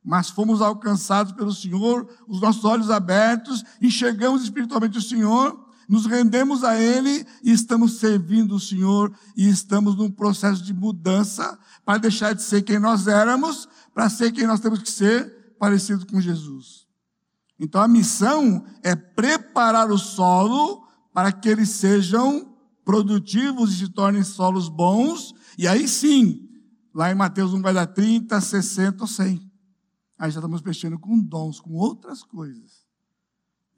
Mas 0.03 0.30
fomos 0.30 0.62
alcançados 0.62 1.32
pelo 1.34 1.53
Senhor, 1.53 2.07
os 2.28 2.41
nossos 2.41 2.66
olhos 2.66 2.89
abertos, 2.89 3.64
enxergamos 3.80 4.41
espiritualmente 4.43 4.97
o 4.97 5.01
Senhor 5.01 5.70
nos 5.92 6.06
rendemos 6.06 6.64
a 6.64 6.80
Ele 6.80 7.28
e 7.44 7.52
estamos 7.52 8.00
servindo 8.00 8.56
o 8.56 8.60
Senhor 8.62 9.14
e 9.36 9.50
estamos 9.50 9.94
num 9.98 10.10
processo 10.10 10.64
de 10.64 10.74
mudança 10.74 11.60
para 11.84 11.98
deixar 11.98 12.34
de 12.34 12.42
ser 12.44 12.62
quem 12.62 12.80
nós 12.80 13.08
éramos, 13.08 13.68
para 13.94 14.10
ser 14.10 14.32
quem 14.32 14.48
nós 14.48 14.62
temos 14.62 14.82
que 14.82 14.89
ser, 14.89 15.54
parecido 15.60 16.06
com 16.08 16.22
Jesus. 16.22 16.88
Então 17.60 17.82
a 17.82 17.89
missão 17.89 18.66
é 18.82 18.96
preparar 18.96 19.92
o 19.92 19.98
solo 19.98 20.88
para 21.14 21.30
que 21.30 21.50
eles 21.50 21.68
sejam 21.72 22.56
produtivos 22.86 23.74
e 23.74 23.80
se 23.80 23.89
tornem 23.89 24.24
solos 24.24 24.70
bons, 24.70 25.36
e 25.58 25.68
aí 25.68 25.89
sim, 25.89 26.50
lá 26.96 27.12
em 27.12 27.16
Mateus 27.16 27.54
1 27.54 27.62
vai 27.62 27.74
dar 27.74 27.88
30, 27.88 28.39
60 28.39 29.04
ou 29.04 29.08
100. 29.08 29.42
Aí 30.18 30.32
já 30.32 30.39
estamos 30.39 30.62
mexendo 30.62 30.98
com 30.98 31.20
dons, 31.20 31.60
com 31.60 31.74
outras 31.74 32.24
coisas. 32.24 32.91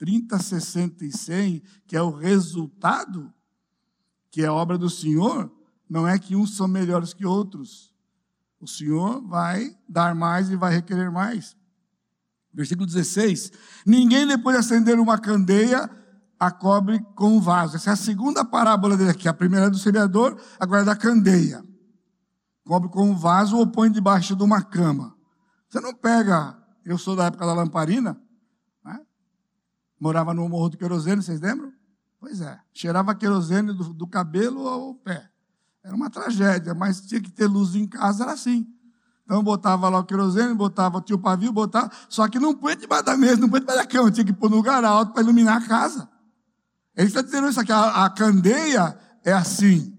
30, 0.03 0.37
60 0.37 1.05
e 1.05 1.11
100, 1.13 1.63
que 1.87 1.95
é 1.95 2.01
o 2.01 2.11
resultado, 2.11 3.33
que 4.29 4.43
é 4.43 4.51
obra 4.51 4.77
do 4.77 4.89
Senhor, 4.89 5.49
não 5.89 6.05
é 6.05 6.19
que 6.19 6.35
uns 6.35 6.57
são 6.57 6.67
melhores 6.67 7.13
que 7.13 7.25
outros. 7.25 7.95
O 8.59 8.67
Senhor 8.67 9.25
vai 9.25 9.73
dar 9.87 10.13
mais 10.13 10.49
e 10.49 10.57
vai 10.57 10.73
requerer 10.73 11.09
mais. 11.09 11.55
Versículo 12.53 12.85
16: 12.85 13.53
Ninguém, 13.85 14.27
depois 14.27 14.57
de 14.57 14.59
acender 14.59 14.99
uma 14.99 15.17
candeia, 15.17 15.89
a 16.37 16.51
cobre 16.51 16.99
com 17.15 17.37
um 17.37 17.39
vaso. 17.39 17.77
Essa 17.77 17.91
é 17.91 17.93
a 17.93 17.95
segunda 17.95 18.43
parábola 18.43 18.97
dele 18.97 19.11
aqui. 19.11 19.29
A 19.29 19.33
primeira 19.33 19.67
é 19.67 19.69
do 19.69 19.77
semeador, 19.77 20.37
agora 20.59 20.81
é 20.81 20.85
da 20.85 20.97
candeia. 20.97 21.63
Cobre 22.65 22.89
com 22.89 23.09
um 23.09 23.15
vaso 23.15 23.55
ou 23.55 23.65
põe 23.65 23.89
debaixo 23.89 24.35
de 24.35 24.43
uma 24.43 24.61
cama. 24.61 25.15
Você 25.69 25.79
não 25.79 25.93
pega, 25.93 26.61
eu 26.83 26.97
sou 26.97 27.15
da 27.15 27.27
época 27.27 27.45
da 27.45 27.53
lamparina, 27.53 28.21
Morava 30.03 30.33
no 30.33 30.49
morro 30.49 30.67
do 30.67 30.77
querosene, 30.77 31.23
vocês 31.23 31.39
lembram? 31.39 31.71
Pois 32.19 32.41
é. 32.41 32.59
Cheirava 32.73 33.15
querosene 33.15 33.71
do, 33.71 33.93
do 33.93 34.05
cabelo 34.05 34.67
ao 34.67 34.95
pé. 34.95 35.29
Era 35.81 35.95
uma 35.95 36.09
tragédia, 36.09 36.73
mas 36.73 36.99
tinha 36.99 37.21
que 37.21 37.31
ter 37.31 37.47
luz 37.47 37.73
em 37.73 37.87
casa, 37.87 38.23
era 38.23 38.33
assim. 38.33 38.67
Então 39.23 39.41
botava 39.41 39.87
lá 39.87 39.99
o 39.99 40.03
querosene, 40.03 40.53
botava 40.53 40.97
o 40.97 41.17
pavio, 41.17 41.53
botava. 41.53 41.89
Só 42.09 42.27
que 42.27 42.37
não 42.37 42.53
põe 42.53 42.75
debaixo 42.75 43.05
da 43.05 43.15
mesa, 43.15 43.37
não 43.37 43.47
põe 43.47 43.61
debaixo 43.61 43.79
da 43.79 43.87
cama, 43.87 44.11
tinha 44.11 44.25
que 44.25 44.33
pôr 44.33 44.49
no 44.49 44.57
lugar 44.57 44.83
alto 44.83 45.13
para 45.13 45.23
iluminar 45.23 45.63
a 45.63 45.65
casa. 45.65 46.09
Ele 46.97 47.07
está 47.07 47.21
dizendo 47.21 47.47
isso 47.47 47.61
aqui, 47.61 47.71
a, 47.71 48.03
a 48.03 48.09
candeia 48.09 48.97
é 49.23 49.31
assim. 49.31 49.97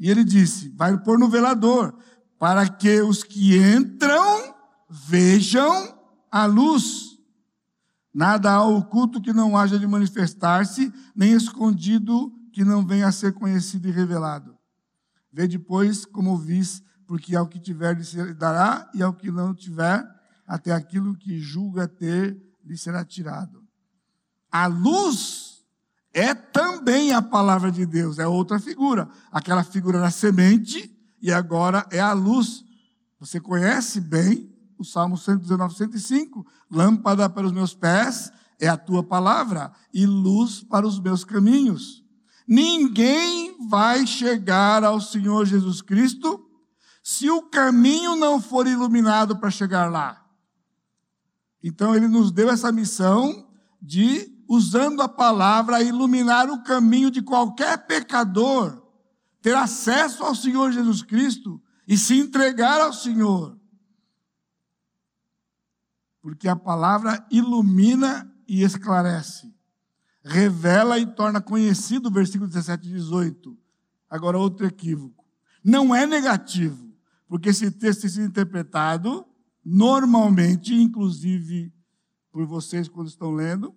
E 0.00 0.10
ele 0.10 0.24
disse: 0.24 0.68
vai 0.70 0.98
pôr 0.98 1.16
no 1.16 1.28
velador, 1.28 1.94
para 2.40 2.68
que 2.68 3.00
os 3.02 3.22
que 3.22 3.56
entram 3.56 4.52
vejam 4.90 5.96
a 6.28 6.44
luz. 6.44 7.07
Nada 8.12 8.52
há 8.52 8.64
oculto 8.64 9.20
que 9.20 9.32
não 9.32 9.56
haja 9.56 9.78
de 9.78 9.86
manifestar-se, 9.86 10.92
nem 11.14 11.32
escondido 11.32 12.32
que 12.52 12.64
não 12.64 12.84
venha 12.84 13.08
a 13.08 13.12
ser 13.12 13.32
conhecido 13.32 13.88
e 13.88 13.92
revelado. 13.92 14.56
Vê 15.32 15.46
depois 15.46 16.04
como 16.04 16.36
vis, 16.36 16.82
porque 17.06 17.36
ao 17.36 17.46
que 17.46 17.60
tiver 17.60 17.96
lhe 17.96 18.04
se 18.04 18.34
dará, 18.34 18.90
e 18.94 19.02
ao 19.02 19.12
que 19.12 19.30
não 19.30 19.54
tiver, 19.54 20.04
até 20.46 20.72
aquilo 20.72 21.16
que 21.16 21.38
julga 21.38 21.86
ter 21.86 22.36
lhe 22.64 22.76
será 22.76 23.04
tirado. 23.04 23.62
A 24.50 24.66
luz 24.66 25.64
é 26.12 26.34
também 26.34 27.12
a 27.12 27.22
palavra 27.22 27.70
de 27.70 27.84
Deus, 27.84 28.18
é 28.18 28.26
outra 28.26 28.58
figura. 28.58 29.08
Aquela 29.30 29.62
figura 29.62 30.00
da 30.00 30.10
semente, 30.10 30.90
e 31.20 31.30
agora 31.30 31.86
é 31.90 32.00
a 32.00 32.12
luz. 32.12 32.64
Você 33.20 33.38
conhece 33.38 34.00
bem 34.00 34.52
o 34.78 34.84
Salmo 34.84 35.16
119, 35.16 35.74
105. 35.74 36.46
Lâmpada 36.70 37.28
para 37.28 37.46
os 37.46 37.52
meus 37.52 37.74
pés 37.74 38.32
é 38.60 38.68
a 38.68 38.76
tua 38.76 39.02
palavra 39.02 39.72
e 39.92 40.06
luz 40.06 40.62
para 40.62 40.86
os 40.86 41.00
meus 41.00 41.24
caminhos. 41.24 42.04
Ninguém 42.46 43.56
vai 43.68 44.06
chegar 44.06 44.82
ao 44.84 45.00
Senhor 45.00 45.44
Jesus 45.44 45.82
Cristo 45.82 46.46
se 47.02 47.30
o 47.30 47.42
caminho 47.42 48.16
não 48.16 48.40
for 48.40 48.66
iluminado 48.66 49.38
para 49.38 49.50
chegar 49.50 49.90
lá. 49.90 50.24
Então 51.62 51.94
ele 51.94 52.08
nos 52.08 52.30
deu 52.30 52.48
essa 52.48 52.70
missão 52.70 53.48
de, 53.80 54.30
usando 54.48 55.02
a 55.02 55.08
palavra, 55.08 55.82
iluminar 55.82 56.48
o 56.50 56.62
caminho 56.62 57.10
de 57.10 57.20
qualquer 57.20 57.86
pecador, 57.86 58.82
ter 59.42 59.54
acesso 59.54 60.24
ao 60.24 60.34
Senhor 60.34 60.72
Jesus 60.72 61.02
Cristo 61.02 61.60
e 61.86 61.96
se 61.96 62.18
entregar 62.18 62.80
ao 62.80 62.92
Senhor 62.92 63.57
porque 66.28 66.46
a 66.46 66.54
palavra 66.54 67.26
ilumina 67.30 68.30
e 68.46 68.62
esclarece, 68.62 69.50
revela 70.22 70.98
e 70.98 71.06
torna 71.06 71.40
conhecido 71.40 72.10
o 72.10 72.12
versículo 72.12 72.46
17 72.46 72.86
e 72.86 72.92
18. 72.92 73.56
Agora, 74.10 74.36
outro 74.36 74.66
equívoco. 74.66 75.24
Não 75.64 75.94
é 75.94 76.06
negativo, 76.06 76.92
porque 77.26 77.48
esse 77.48 77.70
texto 77.70 78.02
tem 78.02 78.10
sido 78.10 78.26
interpretado 78.26 79.24
normalmente, 79.64 80.74
inclusive 80.74 81.72
por 82.30 82.44
vocês 82.44 82.90
quando 82.90 83.08
estão 83.08 83.32
lendo, 83.32 83.74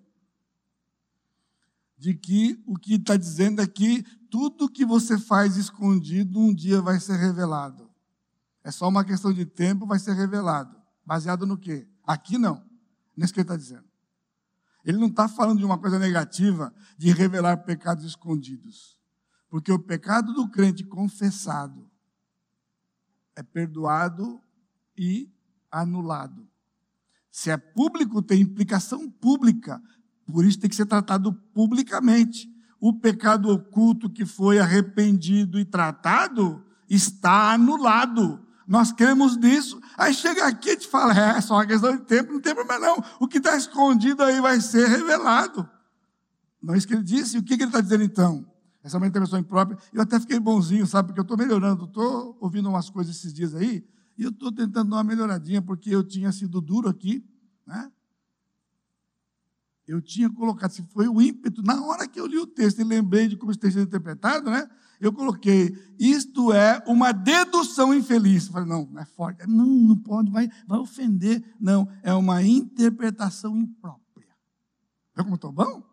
de 1.97 2.14
que 2.14 2.62
o 2.68 2.78
que 2.78 2.95
está 2.95 3.16
dizendo 3.16 3.62
é 3.62 3.68
que 3.68 4.04
tudo 4.30 4.68
que 4.68 4.86
você 4.86 5.18
faz 5.18 5.56
escondido 5.56 6.38
um 6.38 6.54
dia 6.54 6.82
vai 6.82 6.99
ser 6.99 7.16
revelado. 7.16 7.89
É 8.62 8.72
só 8.72 8.89
uma 8.89 9.06
questão 9.06 9.32
de 9.32 9.45
tempo, 9.45 9.88
vai 9.88 9.99
ser 9.99 10.12
revelado. 10.16 10.76
Baseado 11.06 11.45
no 11.45 11.58
quê? 11.58 11.88
Aqui 12.12 12.38
não. 12.38 12.62
Nisso 13.16 13.34
que 13.34 13.39
ele 13.39 13.45
está 13.45 13.55
dizendo. 13.55 13.86
Ele 14.84 14.97
não 14.97 15.07
está 15.07 15.30
falando 15.30 15.59
de 15.59 15.66
uma 15.66 15.78
coisa 15.78 15.97
negativa, 15.97 16.74
de 16.97 17.12
revelar 17.12 17.64
pecados 17.64 18.03
escondidos. 18.03 18.99
Porque 19.49 19.72
o 19.72 19.80
pecado 19.80 20.34
do 20.34 20.49
crente 20.49 20.84
confessado 20.84 21.89
é 23.36 23.41
perdoado 23.41 24.41
e 24.97 25.32
anulado. 25.72 26.45
Se 27.30 27.49
é 27.49 27.55
público, 27.55 28.22
tem 28.22 28.41
implicação 28.41 29.09
pública. 29.09 29.82
Por 30.26 30.43
isso 30.43 30.59
tem 30.59 30.70
que 30.70 30.76
ser 30.76 30.86
tratado 30.86 31.34
publicamente. 31.53 32.49
O 32.78 32.93
pecado 32.99 33.49
oculto 33.49 34.09
que 34.09 34.26
foi 34.26 34.59
arrependido 34.59 35.57
e 35.57 35.64
tratado 35.64 36.66
está 36.89 37.53
anulado. 37.53 38.45
Nós 38.68 38.91
cremos 38.91 39.36
nisso. 39.38 39.82
Aí 39.97 40.14
chega 40.14 40.45
aqui 40.45 40.72
e 40.72 40.78
te 40.78 40.88
fala, 40.88 41.14
é, 41.14 41.38
é 41.38 41.41
só 41.41 41.55
uma 41.55 41.66
questão 41.66 41.95
de 41.95 42.03
tempo, 42.03 42.34
não 42.34 42.39
tem 42.39 42.53
problema 42.53 42.80
não. 42.80 43.03
O 43.20 43.28
que 43.28 43.38
está 43.38 43.55
escondido 43.55 44.24
aí 44.24 44.39
vai 44.39 44.62
ser 44.62 44.88
revelado. 44.88 45.70
Não 46.62 46.74
é 46.74 46.78
isso 46.78 46.88
que 46.88 46.93
ele 46.93 47.03
disse. 47.03 47.38
O 47.38 47.43
que, 47.43 47.57
que 47.57 47.64
ele 47.64 47.70
está 47.70 47.82
dizendo 47.82 48.03
então? 48.03 48.45
Essa 48.84 48.97
é 48.97 48.99
uma 48.99 49.07
intervenção 49.07 49.39
imprópria. 49.39 49.78
Eu 49.91 50.01
até 50.01 50.20
fiquei 50.20 50.39
bonzinho, 50.39 50.86
sabe? 50.86 51.07
Porque 51.07 51.20
eu 51.20 51.24
estou 51.24 51.38
melhorando. 51.38 51.86
Estou 51.86 52.38
ouvindo 52.39 52.70
umas 52.70 52.89
coisas 52.89 53.16
esses 53.16 53.34
dias 53.34 53.55
aí. 53.55 53.86
E 54.18 54.24
eu 54.24 54.30
estou 54.30 54.51
tentando 54.51 54.89
dar 54.89 54.97
uma 54.97 55.03
melhoradinha, 55.03 55.62
porque 55.62 55.89
eu 55.89 56.03
tinha 56.03 56.32
sido 56.32 56.62
duro 56.62 56.89
aqui. 56.89 57.26
Né? 57.66 57.91
Eu 59.88 60.01
tinha 60.01 60.30
colocado, 60.30 60.72
se 60.72 60.84
foi 60.84 61.07
o 61.07 61.22
ímpeto, 61.22 61.62
na 61.64 61.84
hora 61.84 62.07
que 62.07 62.20
eu 62.20 62.26
li 62.26 62.38
o 62.38 62.47
texto 62.47 62.80
e 62.80 62.84
lembrei 62.84 63.28
de 63.28 63.36
como 63.36 63.55
tem 63.55 63.72
sido 63.72 63.84
interpretado, 63.84 64.49
né? 64.49 64.70
Eu 65.02 65.12
coloquei, 65.12 65.76
isto 65.99 66.54
é 66.54 66.82
uma 66.86 67.12
dedução 67.12 67.91
infeliz. 67.91 68.45
Eu 68.45 68.54
falei, 68.54 68.70
não, 68.70 68.86
não 68.86 69.02
é 69.02 69.06
forte. 69.06 69.47
Não, 69.47 69.66
não 69.66 69.97
pode, 69.97 70.30
vai, 70.30 70.47
vai 70.68 70.78
ofender. 70.78 71.43
Não, 71.60 71.89
é 72.04 72.14
uma 72.14 72.43
interpretação 72.43 73.58
imprópria. 73.58 74.30
Viu 75.16 75.24
como 75.24 75.36
estou 75.36 75.52
bom? 75.52 75.84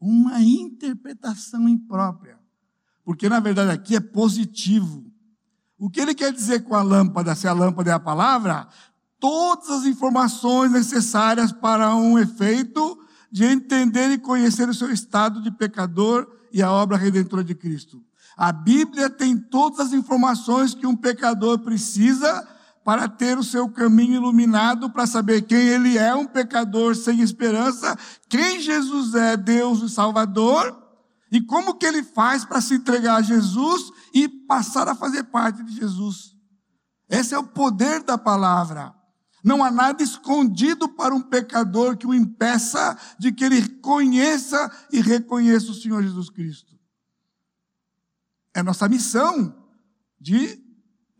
Uma 0.00 0.40
interpretação 0.40 1.68
imprópria. 1.68 2.38
Porque, 3.04 3.28
na 3.28 3.38
verdade, 3.38 3.70
aqui 3.70 3.94
é 3.94 4.00
positivo. 4.00 5.04
O 5.78 5.90
que 5.90 6.00
ele 6.00 6.14
quer 6.14 6.32
dizer 6.32 6.64
com 6.64 6.74
a 6.74 6.82
lâmpada, 6.82 7.34
se 7.34 7.46
a 7.46 7.52
lâmpada 7.52 7.90
é 7.90 7.94
a 7.94 8.00
palavra? 8.00 8.66
Todas 9.20 9.68
as 9.68 9.84
informações 9.84 10.72
necessárias 10.72 11.52
para 11.52 11.94
um 11.94 12.18
efeito 12.18 12.98
de 13.30 13.44
entender 13.44 14.10
e 14.10 14.18
conhecer 14.18 14.70
o 14.70 14.74
seu 14.74 14.90
estado 14.90 15.42
de 15.42 15.50
pecador 15.50 16.26
e 16.50 16.62
a 16.62 16.72
obra 16.72 16.96
redentora 16.96 17.44
de 17.44 17.54
Cristo. 17.54 18.02
A 18.38 18.52
Bíblia 18.52 19.10
tem 19.10 19.36
todas 19.36 19.80
as 19.80 19.92
informações 19.92 20.72
que 20.72 20.86
um 20.86 20.94
pecador 20.94 21.58
precisa 21.58 22.46
para 22.84 23.08
ter 23.08 23.36
o 23.36 23.42
seu 23.42 23.68
caminho 23.68 24.14
iluminado, 24.14 24.88
para 24.90 25.08
saber 25.08 25.42
quem 25.42 25.58
ele 25.58 25.98
é, 25.98 26.14
um 26.14 26.24
pecador 26.24 26.94
sem 26.94 27.20
esperança, 27.20 27.98
quem 28.28 28.60
Jesus 28.60 29.12
é, 29.16 29.36
Deus 29.36 29.82
e 29.82 29.88
Salvador, 29.88 30.80
e 31.32 31.40
como 31.40 31.74
que 31.74 31.84
ele 31.84 32.04
faz 32.04 32.44
para 32.44 32.60
se 32.60 32.74
entregar 32.74 33.16
a 33.16 33.22
Jesus 33.22 33.90
e 34.14 34.28
passar 34.28 34.86
a 34.86 34.94
fazer 34.94 35.24
parte 35.24 35.64
de 35.64 35.74
Jesus. 35.74 36.32
Esse 37.10 37.34
é 37.34 37.38
o 37.38 37.44
poder 37.44 38.04
da 38.04 38.16
palavra. 38.16 38.94
Não 39.42 39.64
há 39.64 39.70
nada 39.70 40.00
escondido 40.00 40.88
para 40.88 41.12
um 41.12 41.20
pecador 41.20 41.96
que 41.96 42.06
o 42.06 42.14
impeça 42.14 42.96
de 43.18 43.32
que 43.32 43.44
ele 43.44 43.68
conheça 43.80 44.70
e 44.92 45.00
reconheça 45.00 45.72
o 45.72 45.74
Senhor 45.74 46.02
Jesus 46.04 46.30
Cristo. 46.30 46.67
É 48.54 48.62
nossa 48.62 48.88
missão 48.88 49.54
de 50.20 50.62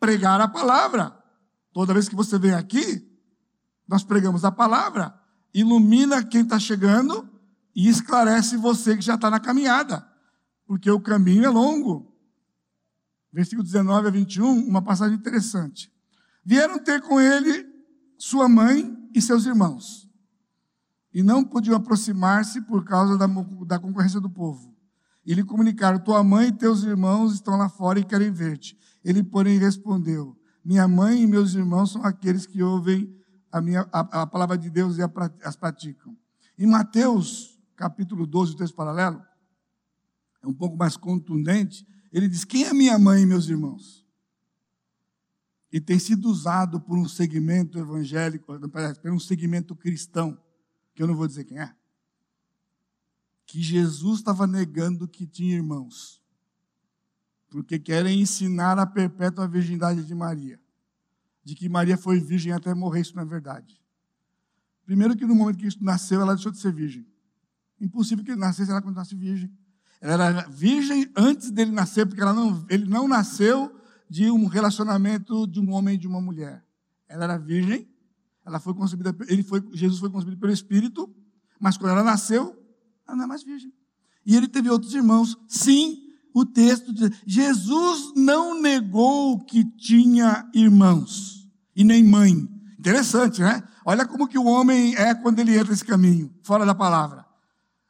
pregar 0.01 0.41
a 0.41 0.49
palavra. 0.49 1.16
Toda 1.72 1.93
vez 1.93 2.09
que 2.09 2.16
você 2.16 2.39
vem 2.39 2.55
aqui, 2.55 3.07
nós 3.87 4.03
pregamos 4.03 4.45
a 4.45 4.53
palavra, 4.53 5.18
ilumina 5.55 6.24
quem 6.24 6.43
está 6.43 6.59
chegando 6.59 7.29
e 7.74 7.89
esclarece 7.89 8.57
você 8.57 8.97
que 8.97 9.03
já 9.03 9.14
está 9.14 9.31
na 9.31 9.41
caminhada, 9.41 10.07
porque 10.66 10.91
o 10.91 11.01
caminho 11.01 11.45
é 11.45 11.49
longo. 11.49 12.14
Versículo 13.33 13.62
19 13.62 14.09
a 14.09 14.11
21, 14.11 14.66
uma 14.66 14.83
passagem 14.83 15.16
interessante. 15.16 15.93
Vieram 16.45 16.79
ter 16.79 17.01
com 17.03 17.20
ele 17.20 17.66
sua 18.18 18.49
mãe 18.49 18.97
e 19.14 19.22
seus 19.22 19.47
irmãos, 19.47 20.09
e 21.14 21.22
não 21.22 21.45
podiam 21.45 21.76
aproximar-se 21.76 22.61
por 22.62 22.85
causa 22.85 23.16
da, 23.16 23.26
da 23.66 23.79
concorrência 23.79 24.20
do 24.20 24.29
povo. 24.29 24.78
E 25.29 25.35
lhe 25.35 25.45
comunicaram: 25.45 25.99
Tua 25.99 26.24
mãe 26.24 26.49
e 26.49 26.53
teus 26.53 26.85
irmãos 26.85 27.35
estão 27.35 27.59
lá 27.59 27.68
fora 27.68 28.01
e 28.01 28.05
querem 28.05 28.31
ver-te. 28.31 28.74
Ele, 29.05 29.22
porém, 29.22 29.59
respondeu: 29.59 30.35
Minha 30.64 30.89
mãe 30.89 31.20
e 31.20 31.26
meus 31.26 31.53
irmãos 31.53 31.93
são 31.93 32.03
aqueles 32.03 32.47
que 32.47 32.62
ouvem 32.62 33.14
a, 33.53 33.61
minha, 33.61 33.87
a, 33.93 34.22
a 34.22 34.26
palavra 34.26 34.57
de 34.57 34.70
Deus 34.70 34.97
e 34.97 35.03
a, 35.03 35.11
as 35.45 35.55
praticam. 35.55 36.16
Em 36.57 36.66
Mateus, 36.66 37.61
capítulo 37.76 38.26
12, 38.26 38.55
o 38.55 38.57
texto 38.57 38.74
paralelo, 38.74 39.22
é 40.43 40.47
um 40.47 40.55
pouco 40.55 40.79
mais 40.79 40.97
contundente. 40.97 41.87
Ele 42.11 42.26
diz: 42.26 42.47
Quem 42.47 42.64
é 42.64 42.72
minha 42.72 42.99
mãe 42.99 43.20
e 43.20 43.26
meus 43.26 43.51
irmãos? 43.51 44.07
E 45.70 45.79
tem 45.79 45.99
sido 45.99 46.26
usado 46.31 46.81
por 46.81 46.97
um 46.97 47.07
segmento 47.07 47.79
evangélico, 47.79 48.47
por 49.03 49.12
um 49.12 49.20
segmento 49.20 49.76
cristão, 49.76 50.41
que 50.95 51.03
eu 51.03 51.07
não 51.07 51.14
vou 51.14 51.26
dizer 51.26 51.45
quem 51.45 51.59
é 51.59 51.74
que 53.49 53.63
Jesus 53.63 54.19
estava 54.19 54.47
negando 54.47 55.09
que 55.09 55.27
tinha 55.27 55.57
irmãos, 55.57 56.23
porque 57.49 57.79
querem 57.79 58.21
ensinar 58.21 58.79
a 58.79 58.87
perpétua 58.87 59.49
virgindade 59.49 60.05
de 60.05 60.15
Maria, 60.15 60.61
de 61.43 61.55
que 61.55 61.67
Maria 61.67 61.97
foi 61.97 62.21
virgem 62.21 62.53
até 62.53 62.75
morrer, 62.75 63.01
isso 63.01 63.17
não 63.17 63.23
é 63.23 63.27
verdade. 63.27 63.81
Primeiro 64.85 65.17
que 65.17 65.27
no 65.27 65.35
momento 65.35 65.57
que 65.57 65.63
Cristo 65.63 65.83
nasceu, 65.83 66.21
ela 66.21 66.35
deixou 66.35 66.53
de 66.53 66.59
ser 66.59 66.71
virgem. 66.71 67.07
Impossível 67.81 68.23
que 68.23 68.33
ele 68.33 68.41
nascesse, 68.41 68.71
ela 68.71 68.83
continuasse 68.83 69.17
virgem. 69.17 69.51
Ela 69.99 70.13
era 70.13 70.49
virgem 70.49 71.11
antes 71.17 71.51
dele 71.51 71.73
nascer, 71.73 72.07
porque 72.07 72.23
não, 72.23 72.67
ele 72.69 72.85
não 72.85 73.09
nasceu 73.09 73.75
de 74.11 74.31
um 74.31 74.45
relacionamento 74.47 75.47
de 75.47 75.59
um 75.59 75.73
homem 75.73 75.95
e 75.95 75.99
de 75.99 76.07
uma 76.07 76.21
mulher. 76.21 76.63
Ela 77.09 77.25
era 77.25 77.39
virgem, 77.39 77.89
ela 78.45 78.61
foi 78.61 78.75
concebida, 78.75 79.17
ele 79.27 79.43
foi, 79.43 79.67
Jesus 79.73 80.01
foi 80.01 80.11
concebido 80.11 80.39
pelo 80.39 80.53
Espírito, 80.53 81.11
mas 81.59 81.79
quando 81.79 81.93
ela 81.93 82.05
nasceu, 82.05 82.59
ela 83.09 83.17
não 83.17 83.25
é 83.25 83.27
mais 83.27 83.43
virgem. 83.43 83.73
E 84.27 84.37
ele 84.37 84.47
teve 84.47 84.69
outros 84.69 84.93
irmãos. 84.95 85.37
Sim, 85.49 85.99
o 86.35 86.45
texto 86.45 86.93
diz: 86.93 87.11
Jesus 87.27 88.13
não 88.15 88.61
negou 88.61 89.41
que 89.41 89.65
tinha 89.65 90.47
irmãos 90.55 91.49
e 91.75 91.83
nem 91.83 92.05
mãe. 92.05 92.47
Interessante, 92.79 93.41
né? 93.41 93.63
Olha 93.85 94.07
como 94.07 94.29
que 94.29 94.39
o 94.39 94.45
homem 94.45 94.95
é 94.97 95.15
quando 95.15 95.39
ele 95.39 95.57
entra 95.57 95.71
nesse 95.71 95.85
caminho, 95.85 96.33
fora 96.43 96.67
da 96.67 96.75
palavra. 96.75 97.25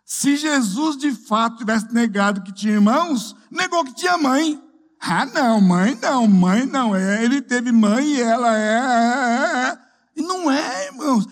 Se 0.05 0.37
Jesus 0.37 0.97
de 0.97 1.12
fato 1.12 1.59
tivesse 1.59 1.93
negado 1.93 2.43
que 2.43 2.53
tinha 2.53 2.75
irmãos, 2.75 3.37
negou 3.51 3.85
que 3.85 3.95
tinha 3.95 4.16
mãe. 4.16 4.62
Ah, 5.01 5.27
não, 5.27 5.61
mãe 5.61 5.99
não, 6.01 6.27
mãe 6.27 6.64
não. 6.64 6.97
É, 6.97 7.25
ele 7.25 7.43
teve 7.43 7.71
mãe 7.71 8.14
e 8.14 8.21
ela 8.21 8.57
é, 8.57 8.79
é, 8.79 9.69
é. 9.69 9.79
E 10.16 10.23
não 10.23 10.51
é, 10.51 10.87
irmãos. 10.87 11.27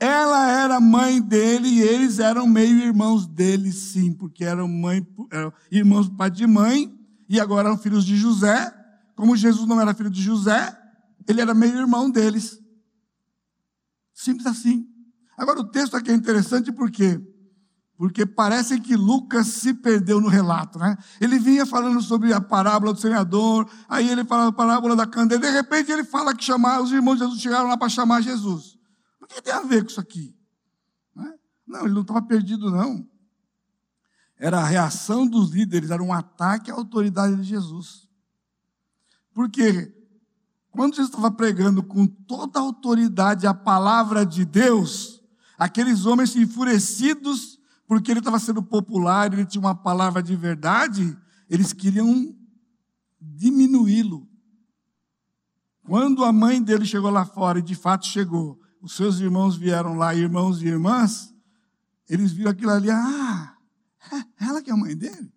Ela 0.00 0.48
era 0.50 0.80
mãe 0.80 1.20
dele 1.20 1.68
e 1.68 1.82
eles 1.82 2.20
eram 2.20 2.46
meio 2.46 2.78
irmãos 2.78 3.26
dele, 3.26 3.72
sim, 3.72 4.12
porque 4.12 4.44
eram, 4.44 4.68
mãe, 4.68 5.04
eram 5.32 5.52
irmãos 5.72 6.08
pai 6.08 6.30
de 6.30 6.46
mãe 6.46 6.96
e 7.28 7.40
agora 7.40 7.68
eram 7.68 7.78
filhos 7.78 8.04
de 8.04 8.16
José. 8.16 8.72
Como 9.16 9.36
Jesus 9.36 9.66
não 9.66 9.80
era 9.80 9.94
filho 9.94 10.10
de 10.10 10.22
José, 10.22 10.76
ele 11.26 11.40
era 11.40 11.52
meio 11.52 11.76
irmão 11.76 12.08
deles. 12.08 12.60
Simples 14.14 14.46
assim. 14.46 14.86
Agora 15.36 15.58
o 15.58 15.68
texto 15.68 15.96
aqui 15.96 16.12
é 16.12 16.14
interessante 16.14 16.70
por 16.70 16.90
quê? 16.90 17.20
Porque 17.96 18.24
parece 18.24 18.78
que 18.80 18.94
Lucas 18.94 19.48
se 19.48 19.74
perdeu 19.74 20.20
no 20.20 20.28
relato, 20.28 20.78
né? 20.78 20.96
Ele 21.20 21.40
vinha 21.40 21.66
falando 21.66 22.00
sobre 22.00 22.32
a 22.32 22.40
parábola 22.40 22.92
do 22.92 23.00
semeador, 23.00 23.68
aí 23.88 24.08
ele 24.08 24.24
fala 24.24 24.46
a 24.46 24.52
parábola 24.52 24.94
da 24.94 25.04
candeia, 25.04 25.40
de 25.40 25.50
repente 25.50 25.90
ele 25.90 26.04
fala 26.04 26.32
que 26.32 26.44
chamar, 26.44 26.80
os 26.80 26.92
irmãos 26.92 27.14
de 27.14 27.24
Jesus 27.24 27.40
chegaram 27.40 27.68
lá 27.68 27.76
para 27.76 27.88
chamar 27.88 28.20
Jesus. 28.20 28.77
O 29.28 29.34
que 29.34 29.42
tem 29.42 29.52
a 29.52 29.62
ver 29.62 29.82
com 29.82 29.90
isso 29.90 30.00
aqui? 30.00 30.34
É? 31.16 31.34
Não, 31.66 31.84
ele 31.84 31.94
não 31.94 32.02
estava 32.02 32.22
perdido, 32.22 32.70
não. 32.70 33.06
Era 34.36 34.60
a 34.60 34.64
reação 34.64 35.26
dos 35.26 35.50
líderes, 35.50 35.90
era 35.90 36.02
um 36.02 36.12
ataque 36.12 36.70
à 36.70 36.74
autoridade 36.74 37.36
de 37.36 37.42
Jesus. 37.42 38.08
Porque 39.34 39.94
quando 40.70 40.94
Jesus 40.94 41.10
estava 41.10 41.30
pregando 41.30 41.82
com 41.82 42.06
toda 42.06 42.58
a 42.58 42.62
autoridade 42.62 43.46
a 43.46 43.54
palavra 43.54 44.24
de 44.24 44.44
Deus, 44.44 45.20
aqueles 45.58 46.06
homens 46.06 46.36
enfurecidos, 46.36 47.58
porque 47.86 48.10
ele 48.10 48.20
estava 48.20 48.38
sendo 48.38 48.62
popular, 48.62 49.32
ele 49.32 49.44
tinha 49.44 49.60
uma 49.60 49.74
palavra 49.74 50.22
de 50.22 50.36
verdade, 50.36 51.18
eles 51.50 51.72
queriam 51.72 52.34
diminuí-lo. 53.20 54.28
Quando 55.82 56.24
a 56.24 56.32
mãe 56.32 56.62
dele 56.62 56.84
chegou 56.84 57.10
lá 57.10 57.24
fora, 57.24 57.58
e 57.58 57.62
de 57.62 57.74
fato 57.74 58.06
chegou, 58.06 58.60
os 58.80 58.94
seus 58.94 59.18
irmãos 59.20 59.56
vieram 59.56 59.94
lá, 59.94 60.14
irmãos 60.14 60.62
e 60.62 60.66
irmãs, 60.66 61.34
eles 62.08 62.32
viram 62.32 62.50
aquilo 62.50 62.70
ali, 62.70 62.90
ah, 62.90 63.56
é 64.12 64.44
ela 64.44 64.62
que 64.62 64.70
é 64.70 64.72
a 64.72 64.76
mãe 64.76 64.96
dele? 64.96 65.32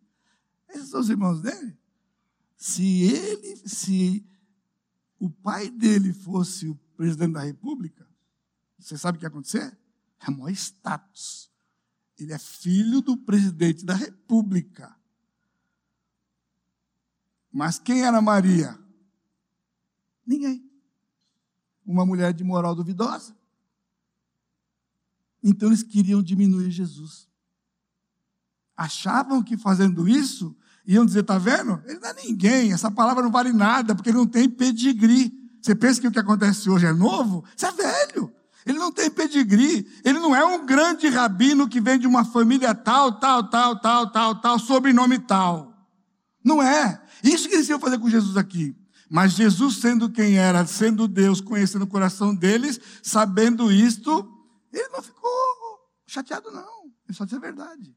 Esses 0.70 0.90
são 0.90 1.02
os 1.02 1.10
irmãos 1.10 1.42
dele? 1.42 1.78
Se 2.56 3.04
ele, 3.04 3.68
se 3.68 4.26
o 5.20 5.30
pai 5.30 5.70
dele 5.70 6.14
fosse 6.14 6.68
o 6.68 6.76
presidente 6.96 7.34
da 7.34 7.42
república, 7.42 8.08
você 8.78 8.98
sabe 8.98 9.18
o 9.18 9.20
que 9.20 9.26
ia 9.26 9.30
acontecer? 9.30 9.78
É 10.20 10.32
maior 10.32 10.50
status. 10.52 11.52
Ele 12.18 12.34
é 12.34 12.38
filho 12.38 13.02
do 13.02 13.18
presidente 13.18 13.84
da 13.84 13.96
república. 13.96 14.96
Mas 17.52 17.80
quem 17.80 18.04
era 18.04 18.22
Maria? 18.22 18.80
Ninguém. 20.26 20.71
Uma 21.92 22.06
mulher 22.06 22.32
de 22.32 22.42
moral 22.42 22.74
duvidosa. 22.74 23.36
Então 25.44 25.68
eles 25.68 25.84
queriam 25.84 26.24
diminuir 26.24 26.72
Jesus. 26.72 27.28
Achavam 28.78 29.44
que 29.44 29.58
fazendo 29.58 30.08
isso, 30.08 30.56
iam 30.86 31.06
dizer: 31.06 31.20
está 31.20 31.38
vendo? 31.38 31.84
Ele 31.86 32.00
não 32.00 32.10
é 32.10 32.14
ninguém, 32.14 32.72
essa 32.72 32.90
palavra 32.90 33.22
não 33.22 33.30
vale 33.30 33.52
nada, 33.52 33.94
porque 33.94 34.10
ele 34.10 34.18
não 34.18 34.26
tem 34.26 34.50
pedigree. 34.50 35.34
Você 35.62 35.76
pensa 35.76 36.00
que 36.00 36.08
o 36.08 36.12
que 36.12 36.20
acontece 36.20 36.70
hoje 36.70 36.86
é 36.86 36.94
novo? 36.94 37.44
Isso 37.56 37.66
é 37.66 37.72
velho. 37.74 38.34
Ele 38.66 38.80
não 38.80 38.92
tem 38.92 39.12
pedigree. 39.12 39.86
Ele 40.06 40.20
não 40.20 40.34
é 40.34 40.46
um 40.46 40.66
grande 40.66 41.10
rabino 41.10 41.68
que 41.68 41.82
vem 41.82 42.00
de 42.00 42.08
uma 42.08 42.24
família 42.24 42.74
tal, 42.74 43.20
tal, 43.20 43.50
tal, 43.50 43.80
tal, 43.80 44.12
tal, 44.12 44.36
tal, 44.40 44.60
sobrenome 44.60 45.20
tal. 45.20 45.76
Não 46.44 46.64
é. 46.64 47.02
Isso 47.22 47.50
que 47.50 47.56
eles 47.56 47.68
iam 47.68 47.80
fazer 47.80 48.00
com 48.00 48.10
Jesus 48.10 48.38
aqui. 48.38 48.76
Mas 49.14 49.34
Jesus, 49.34 49.82
sendo 49.82 50.10
quem 50.10 50.38
era, 50.38 50.66
sendo 50.66 51.06
Deus, 51.06 51.42
conhecendo 51.42 51.84
o 51.84 51.88
coração 51.88 52.34
deles, 52.34 52.80
sabendo 53.04 53.70
isto, 53.70 54.10
ele 54.72 54.88
não 54.88 55.02
ficou 55.02 55.30
chateado, 56.08 56.50
não. 56.50 56.86
Ele 57.06 57.14
só 57.14 57.26
disse 57.26 57.36
a 57.36 57.40
verdade. 57.40 57.94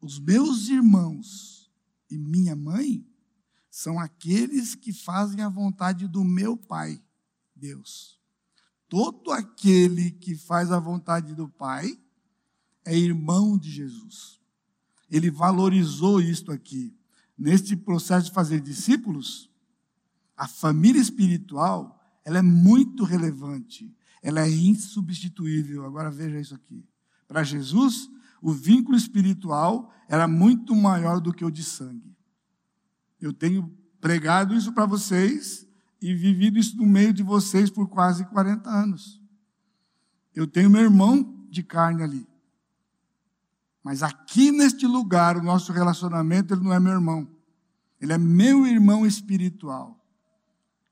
Os 0.00 0.18
meus 0.18 0.68
irmãos 0.68 1.70
e 2.10 2.16
minha 2.16 2.56
mãe 2.56 3.06
são 3.70 4.00
aqueles 4.00 4.74
que 4.74 4.94
fazem 4.94 5.42
a 5.42 5.48
vontade 5.50 6.08
do 6.08 6.24
meu 6.24 6.56
Pai, 6.56 6.98
Deus. 7.54 8.18
Todo 8.88 9.30
aquele 9.30 10.10
que 10.12 10.36
faz 10.36 10.72
a 10.72 10.78
vontade 10.80 11.34
do 11.34 11.50
Pai 11.50 12.00
é 12.82 12.96
irmão 12.96 13.58
de 13.58 13.70
Jesus. 13.70 14.40
Ele 15.10 15.30
valorizou 15.30 16.18
isto 16.18 16.50
aqui. 16.50 16.96
Neste 17.36 17.76
processo 17.76 18.28
de 18.28 18.32
fazer 18.32 18.60
discípulos, 18.60 19.49
a 20.40 20.48
família 20.48 20.98
espiritual, 20.98 22.02
ela 22.24 22.38
é 22.38 22.42
muito 22.42 23.04
relevante. 23.04 23.94
Ela 24.22 24.40
é 24.40 24.50
insubstituível. 24.50 25.84
Agora 25.84 26.10
veja 26.10 26.40
isso 26.40 26.54
aqui. 26.54 26.82
Para 27.28 27.42
Jesus, 27.42 28.08
o 28.40 28.50
vínculo 28.50 28.96
espiritual 28.96 29.92
era 30.08 30.26
muito 30.26 30.74
maior 30.74 31.20
do 31.20 31.30
que 31.30 31.44
o 31.44 31.50
de 31.50 31.62
sangue. 31.62 32.16
Eu 33.20 33.34
tenho 33.34 33.70
pregado 34.00 34.54
isso 34.54 34.72
para 34.72 34.86
vocês 34.86 35.68
e 36.00 36.14
vivido 36.14 36.58
isso 36.58 36.74
no 36.78 36.86
meio 36.86 37.12
de 37.12 37.22
vocês 37.22 37.68
por 37.68 37.86
quase 37.86 38.24
40 38.24 38.70
anos. 38.70 39.20
Eu 40.34 40.46
tenho 40.46 40.70
meu 40.70 40.80
irmão 40.80 41.46
de 41.50 41.62
carne 41.62 42.02
ali. 42.02 42.26
Mas 43.84 44.02
aqui 44.02 44.50
neste 44.50 44.86
lugar, 44.86 45.36
o 45.36 45.42
nosso 45.42 45.70
relacionamento, 45.70 46.54
ele 46.54 46.64
não 46.64 46.72
é 46.72 46.80
meu 46.80 46.94
irmão. 46.94 47.28
Ele 48.00 48.14
é 48.14 48.18
meu 48.18 48.66
irmão 48.66 49.04
espiritual. 49.04 49.99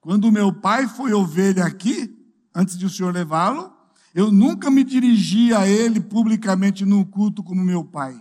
Quando 0.00 0.32
meu 0.32 0.52
pai 0.52 0.86
foi 0.86 1.12
ovelha 1.12 1.64
aqui, 1.64 2.16
antes 2.54 2.78
de 2.78 2.86
o 2.86 2.90
senhor 2.90 3.12
levá-lo, 3.12 3.72
eu 4.14 4.32
nunca 4.32 4.70
me 4.70 4.82
dirigi 4.82 5.52
a 5.52 5.66
ele 5.66 6.00
publicamente 6.00 6.84
num 6.84 7.04
culto 7.04 7.42
como 7.42 7.62
meu 7.62 7.84
pai. 7.84 8.20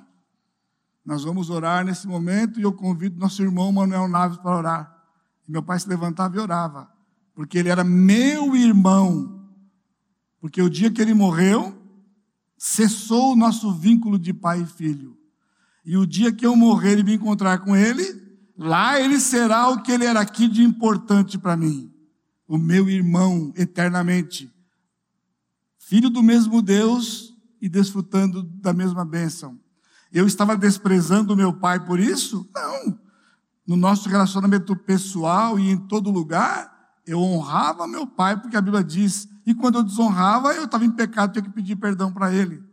Nós 1.06 1.24
vamos 1.24 1.50
orar 1.50 1.86
nesse 1.86 2.08
momento 2.08 2.60
e 2.60 2.64
eu 2.64 2.74
convido 2.74 3.20
nosso 3.20 3.42
irmão 3.42 3.72
Manuel 3.72 4.08
Naves 4.08 4.38
para 4.38 4.58
orar. 4.58 5.04
Meu 5.48 5.64
pai 5.64 5.80
se 5.80 5.88
levantava 5.88 6.36
e 6.36 6.40
orava, 6.40 6.92
porque 7.34 7.58
ele 7.58 7.70
era 7.70 7.84
meu 7.84 8.56
irmão. 8.56 9.48
Porque 10.42 10.62
o 10.62 10.70
dia 10.70 10.92
que 10.92 11.02
ele 11.02 11.14
morreu, 11.14 11.74
cessou 12.58 13.32
o 13.32 13.36
nosso 13.36 13.72
vínculo 13.72 14.20
de 14.20 14.34
pai 14.34 14.62
e 14.62 14.66
filho. 14.66 15.18
E 15.86 15.96
o 15.96 16.06
dia 16.06 16.34
que 16.34 16.46
eu 16.46 16.56
morrer 16.56 17.00
e 17.00 17.04
me 17.04 17.14
encontrar 17.14 17.60
com 17.60 17.76
ele, 17.76 18.27
lá 18.58 19.00
ele 19.00 19.20
será 19.20 19.70
o 19.70 19.82
que 19.82 19.92
ele 19.92 20.06
era 20.06 20.20
aqui 20.20 20.48
de 20.48 20.64
importante 20.64 21.38
para 21.38 21.56
mim. 21.56 21.94
O 22.48 22.58
meu 22.58 22.90
irmão 22.90 23.54
eternamente. 23.56 24.52
Filho 25.78 26.10
do 26.10 26.24
mesmo 26.24 26.62
Deus 26.62 27.34
e 27.62 27.70
desfrutando 27.70 28.44
da 28.44 28.74
mesma 28.74 29.06
bênção. 29.06 29.60
Eu 30.12 30.26
estava 30.26 30.56
desprezando 30.56 31.36
meu 31.36 31.54
pai 31.54 31.86
por 31.86 32.00
isso? 32.00 32.50
Não 32.54 33.08
no 33.68 33.76
nosso 33.76 34.08
relacionamento 34.08 34.74
pessoal 34.78 35.60
e 35.60 35.70
em 35.70 35.78
todo 35.78 36.10
lugar, 36.10 36.74
eu 37.06 37.20
honrava 37.20 37.86
meu 37.86 38.08
pai, 38.08 38.40
porque 38.40 38.56
a 38.56 38.62
Bíblia 38.62 38.82
diz, 38.82 39.28
e 39.46 39.54
quando 39.54 39.80
eu 39.80 39.84
desonrava, 39.84 40.54
eu 40.54 40.64
estava 40.64 40.86
em 40.86 40.92
pecado, 40.92 41.34
tinha 41.34 41.44
que 41.44 41.50
pedir 41.50 41.76
perdão 41.76 42.12
para 42.12 42.34
ele. 42.34 42.64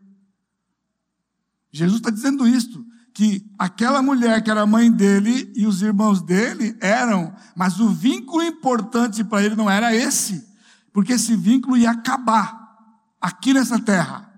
Jesus 1.73 1.99
está 1.99 2.11
dizendo 2.11 2.47
isto, 2.47 2.87
que 3.15 3.49
aquela 3.57 4.03
mulher 4.03 4.43
que 4.43 4.51
era 4.51 4.67
mãe 4.67 4.91
dele 4.91 5.53
e 5.55 5.69
os 5.69 5.81
irmãos 5.83 6.21
dele 6.21 6.77
eram, 6.81 7.33
mas 7.55 7.79
o 7.79 7.89
vínculo 7.89 8.43
importante 8.43 9.23
para 9.23 9.45
ele 9.45 9.55
não 9.55 9.71
era 9.71 9.95
esse, 9.95 10.45
porque 10.93 11.13
esse 11.13 11.37
vínculo 11.37 11.77
ia 11.77 11.93
acabar 11.93 12.77
aqui 13.21 13.55
nessa 13.55 13.79
terra. 13.79 14.29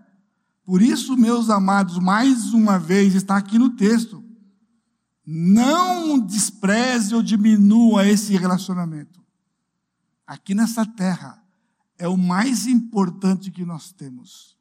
Por 0.62 0.82
isso, 0.82 1.16
meus 1.16 1.48
amados, 1.48 1.98
mais 1.98 2.52
uma 2.52 2.78
vez 2.78 3.14
está 3.14 3.38
aqui 3.38 3.58
no 3.58 3.70
texto. 3.70 4.22
Não 5.24 6.18
despreze 6.18 7.14
ou 7.14 7.22
diminua 7.22 8.06
esse 8.06 8.36
relacionamento. 8.36 9.24
Aqui 10.26 10.54
nessa 10.54 10.84
terra 10.84 11.42
é 11.96 12.06
o 12.06 12.16
mais 12.16 12.66
importante 12.66 13.50
que 13.50 13.64
nós 13.64 13.90
temos. 13.90 14.54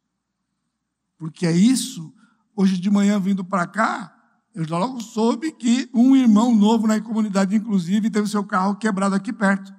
Porque 1.17 1.45
é 1.45 1.51
isso, 1.51 2.13
hoje 2.55 2.77
de 2.77 2.89
manhã 2.89 3.19
vindo 3.19 3.43
para 3.43 3.67
cá, 3.67 4.15
eu 4.53 4.63
já 4.63 4.77
logo 4.77 5.01
soube 5.01 5.51
que 5.51 5.89
um 5.93 6.15
irmão 6.15 6.55
novo 6.55 6.87
na 6.87 6.99
comunidade, 7.01 7.55
inclusive, 7.55 8.09
teve 8.09 8.29
seu 8.29 8.43
carro 8.43 8.75
quebrado 8.75 9.13
aqui 9.13 9.33
perto. 9.33 9.73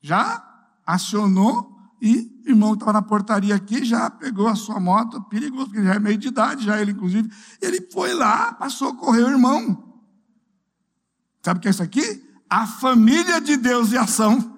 Já 0.00 0.42
acionou 0.86 1.74
e 2.00 2.30
o 2.46 2.50
irmão 2.50 2.74
estava 2.74 2.92
na 2.92 3.02
portaria 3.02 3.54
aqui, 3.54 3.84
já 3.84 4.08
pegou 4.08 4.46
a 4.46 4.54
sua 4.54 4.78
moto, 4.78 5.20
perigoso, 5.22 5.66
porque 5.66 5.82
já 5.82 5.94
é 5.94 5.98
meio 5.98 6.16
de 6.16 6.28
idade, 6.28 6.64
já 6.64 6.80
ele, 6.80 6.92
inclusive. 6.92 7.28
Ele 7.60 7.80
foi 7.90 8.14
lá 8.14 8.52
para 8.52 8.68
socorrer 8.70 9.24
o 9.24 9.30
irmão. 9.30 10.00
Sabe 11.42 11.58
o 11.58 11.60
que 11.60 11.68
é 11.68 11.70
isso 11.70 11.82
aqui? 11.82 12.22
A 12.48 12.66
família 12.66 13.40
de 13.40 13.56
Deus 13.56 13.92
em 13.92 13.96
ação. 13.96 14.52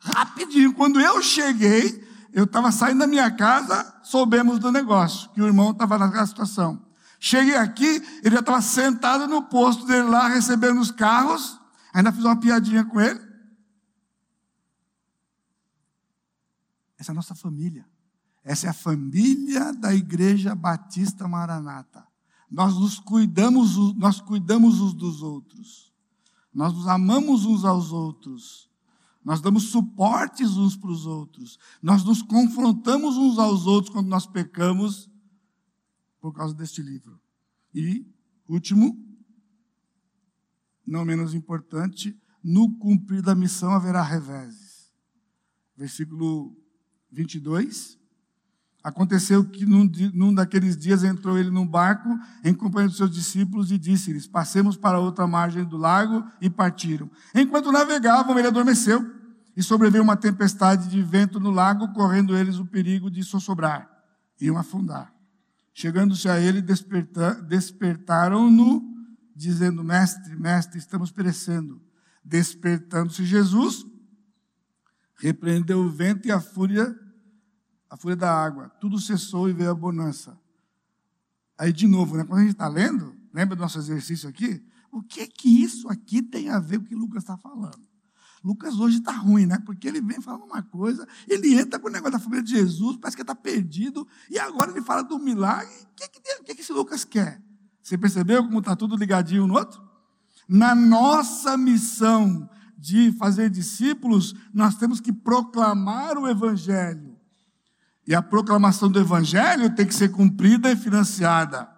Rapidinho, 0.00 0.74
quando 0.74 1.00
eu 1.00 1.22
cheguei, 1.22 2.01
eu 2.32 2.44
estava 2.44 2.72
saindo 2.72 3.00
da 3.00 3.06
minha 3.06 3.30
casa, 3.30 4.00
soubemos 4.02 4.58
do 4.58 4.72
negócio, 4.72 5.30
que 5.30 5.42
o 5.42 5.46
irmão 5.46 5.70
estava 5.70 5.98
naquela 5.98 6.26
situação. 6.26 6.84
Cheguei 7.20 7.56
aqui, 7.56 8.02
ele 8.22 8.34
já 8.34 8.40
estava 8.40 8.60
sentado 8.60 9.28
no 9.28 9.42
posto 9.42 9.86
dele 9.86 10.08
lá, 10.08 10.28
recebendo 10.28 10.80
os 10.80 10.90
carros, 10.90 11.60
ainda 11.92 12.10
fiz 12.10 12.24
uma 12.24 12.40
piadinha 12.40 12.84
com 12.84 13.00
ele. 13.00 13.20
Essa 16.98 17.10
é 17.10 17.12
a 17.12 17.16
nossa 17.16 17.34
família. 17.34 17.86
Essa 18.44 18.66
é 18.66 18.70
a 18.70 18.74
família 18.74 19.72
da 19.72 19.94
Igreja 19.94 20.54
Batista 20.54 21.28
Maranata. 21.28 22.04
Nós 22.50 22.74
nos 22.74 22.98
cuidamos, 22.98 23.76
nós 23.96 24.20
cuidamos 24.20 24.80
uns 24.80 24.94
dos 24.94 25.22
outros. 25.22 25.92
Nós 26.52 26.72
nos 26.72 26.86
amamos 26.86 27.44
uns 27.44 27.64
aos 27.64 27.92
outros. 27.92 28.68
Nós 29.24 29.40
damos 29.40 29.64
suportes 29.70 30.56
uns 30.56 30.76
para 30.76 30.90
os 30.90 31.06
outros. 31.06 31.58
Nós 31.80 32.04
nos 32.04 32.22
confrontamos 32.22 33.16
uns 33.16 33.38
aos 33.38 33.66
outros 33.66 33.92
quando 33.92 34.08
nós 34.08 34.26
pecamos 34.26 35.10
por 36.20 36.32
causa 36.32 36.54
deste 36.54 36.82
livro. 36.82 37.20
E, 37.74 38.06
último, 38.48 39.00
não 40.86 41.04
menos 41.04 41.34
importante, 41.34 42.18
no 42.42 42.76
cumprir 42.78 43.22
da 43.22 43.34
missão 43.34 43.70
haverá 43.70 44.02
reveses. 44.02 44.92
Versículo 45.76 46.56
22. 47.10 48.01
Aconteceu 48.82 49.44
que 49.44 49.64
num, 49.64 49.88
num, 50.12 50.34
daqueles 50.34 50.76
dias 50.76 51.04
entrou 51.04 51.38
ele 51.38 51.50
num 51.50 51.66
barco 51.66 52.08
em 52.42 52.52
companhia 52.52 52.88
dos 52.88 52.96
seus 52.96 53.12
discípulos 53.12 53.70
e 53.70 53.78
disse-lhes: 53.78 54.26
Passemos 54.26 54.76
para 54.76 54.98
outra 54.98 55.26
margem 55.26 55.64
do 55.64 55.76
lago 55.76 56.24
e 56.40 56.50
partiram. 56.50 57.08
Enquanto 57.32 57.70
navegavam, 57.70 58.36
ele 58.38 58.48
adormeceu 58.48 59.08
e 59.56 59.62
sobreveio 59.62 60.02
uma 60.02 60.16
tempestade 60.16 60.88
de 60.88 61.00
vento 61.00 61.38
no 61.38 61.50
lago, 61.50 61.92
correndo 61.92 62.36
eles 62.36 62.58
o 62.58 62.66
perigo 62.66 63.08
de 63.08 63.22
sossobrar. 63.22 63.88
Iam 64.40 64.58
afundar. 64.58 65.12
Chegando-se 65.72 66.28
a 66.28 66.40
ele, 66.40 66.60
despertaram-no, 67.48 68.82
dizendo: 69.36 69.84
Mestre, 69.84 70.34
mestre, 70.36 70.78
estamos 70.78 71.12
perecendo. 71.12 71.80
Despertando-se 72.24 73.24
Jesus, 73.24 73.86
repreendeu 75.16 75.78
o 75.80 75.90
vento 75.90 76.26
e 76.26 76.32
a 76.32 76.40
fúria, 76.40 76.96
a 77.92 77.96
fúria 77.98 78.16
da 78.16 78.32
água. 78.34 78.70
Tudo 78.80 78.98
cessou 78.98 79.50
e 79.50 79.52
veio 79.52 79.70
a 79.70 79.74
bonança. 79.74 80.40
Aí 81.58 81.70
de 81.74 81.86
novo, 81.86 82.16
né? 82.16 82.24
quando 82.24 82.38
a 82.38 82.42
gente 82.42 82.52
está 82.52 82.66
lendo, 82.66 83.14
lembra 83.34 83.54
do 83.54 83.60
nosso 83.60 83.78
exercício 83.78 84.26
aqui? 84.30 84.64
O 84.90 85.02
que 85.02 85.26
que 85.26 85.62
isso 85.62 85.86
aqui 85.90 86.22
tem 86.22 86.48
a 86.48 86.58
ver 86.58 86.78
com 86.78 86.86
o 86.86 86.88
que 86.88 86.94
Lucas 86.94 87.22
está 87.22 87.36
falando? 87.36 87.86
Lucas 88.42 88.80
hoje 88.80 88.96
está 88.96 89.12
ruim, 89.12 89.44
né? 89.44 89.58
Porque 89.66 89.86
ele 89.86 90.00
vem 90.00 90.22
falando 90.22 90.44
uma 90.44 90.62
coisa, 90.62 91.06
ele 91.28 91.54
entra 91.54 91.78
com 91.78 91.88
o 91.88 91.90
negócio 91.90 92.12
da 92.12 92.18
família 92.18 92.42
de 92.42 92.52
Jesus, 92.52 92.96
parece 92.96 93.14
que 93.14 93.22
está 93.22 93.34
perdido, 93.34 94.08
e 94.30 94.38
agora 94.38 94.70
ele 94.70 94.80
fala 94.80 95.02
do 95.02 95.18
milagre. 95.18 95.74
O 95.92 95.94
que, 95.94 96.08
que, 96.08 96.42
que, 96.44 96.54
que 96.54 96.60
esse 96.62 96.72
Lucas 96.72 97.04
quer? 97.04 97.42
Você 97.82 97.98
percebeu 97.98 98.42
como 98.42 98.60
está 98.60 98.74
tudo 98.74 98.96
ligadinho 98.96 99.44
um 99.44 99.48
no 99.48 99.54
outro? 99.54 99.82
Na 100.48 100.74
nossa 100.74 101.58
missão 101.58 102.48
de 102.78 103.12
fazer 103.12 103.50
discípulos, 103.50 104.34
nós 104.52 104.76
temos 104.76 104.98
que 104.98 105.12
proclamar 105.12 106.16
o 106.16 106.26
Evangelho. 106.26 107.11
E 108.06 108.14
a 108.14 108.22
proclamação 108.22 108.90
do 108.90 108.98
Evangelho 108.98 109.74
tem 109.74 109.86
que 109.86 109.94
ser 109.94 110.10
cumprida 110.10 110.70
e 110.70 110.76
financiada. 110.76 111.68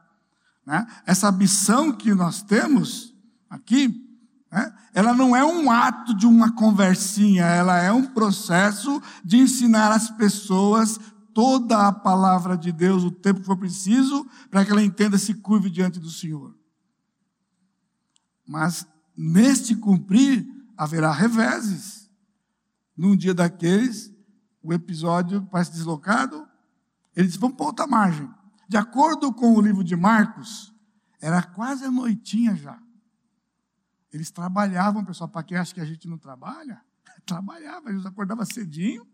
Né? 0.67 0.87
Essa 1.07 1.31
missão 1.31 1.93
que 1.93 2.15
nós 2.15 2.43
temos 2.43 3.15
aqui, 3.51 4.03
né? 4.51 4.75
ela 4.95 5.13
não 5.13 5.37
é 5.37 5.45
um 5.45 5.71
ato 5.71 6.15
de 6.15 6.27
uma 6.27 6.55
conversinha, 6.55 7.45
ela 7.45 7.79
é 7.79 7.93
um 7.93 8.07
processo 8.07 9.03
de 9.23 9.39
ensinar 9.39 9.93
as 9.93 10.11
pessoas 10.11 10.99
toda 11.35 11.89
a 11.89 11.93
palavra 11.93 12.57
de 12.57 12.73
Deus, 12.73 13.03
o 13.03 13.11
tempo 13.11 13.41
que 13.41 13.47
for 13.47 13.57
preciso, 13.57 14.27
para 14.51 14.65
que 14.65 14.71
ela 14.71 14.83
entenda 14.83 15.19
se 15.19 15.35
curve 15.35 15.69
diante 15.69 15.99
do 15.99 16.09
Senhor. 16.09 16.55
Mas 18.47 18.87
neste 19.17 19.75
cumprir 19.75 20.47
haverá 20.77 21.11
reveses. 21.11 22.09
Num 22.97 23.17
dia 23.17 23.35
daqueles, 23.35 24.14
o 24.65 24.73
episódio 24.73 25.47
parece 25.53 25.73
deslocado, 25.73 26.49
ele 27.15 27.27
disse: 27.27 27.39
vamos 27.39 27.57
para 27.57 27.67
outra 27.67 27.87
margem. 27.87 28.29
De 28.67 28.79
acordo 28.79 29.33
com 29.33 29.55
o 29.55 29.61
livro 29.61 29.85
de 29.85 29.95
Marcos, 29.95 30.75
era 31.21 31.43
quase 31.43 31.85
a 31.85 31.91
noitinha 31.91 32.57
já. 32.57 32.79
Eles 34.11 34.31
trabalhavam, 34.31 35.05
pessoal, 35.05 35.29
para 35.29 35.43
quem 35.43 35.59
acha 35.59 35.75
que 35.75 35.81
a 35.81 35.85
gente 35.85 36.09
não 36.09 36.17
trabalha, 36.17 36.81
trabalhava, 37.27 37.91
eles 37.91 38.07
acordavam 38.07 38.47
cedinho, 38.47 39.07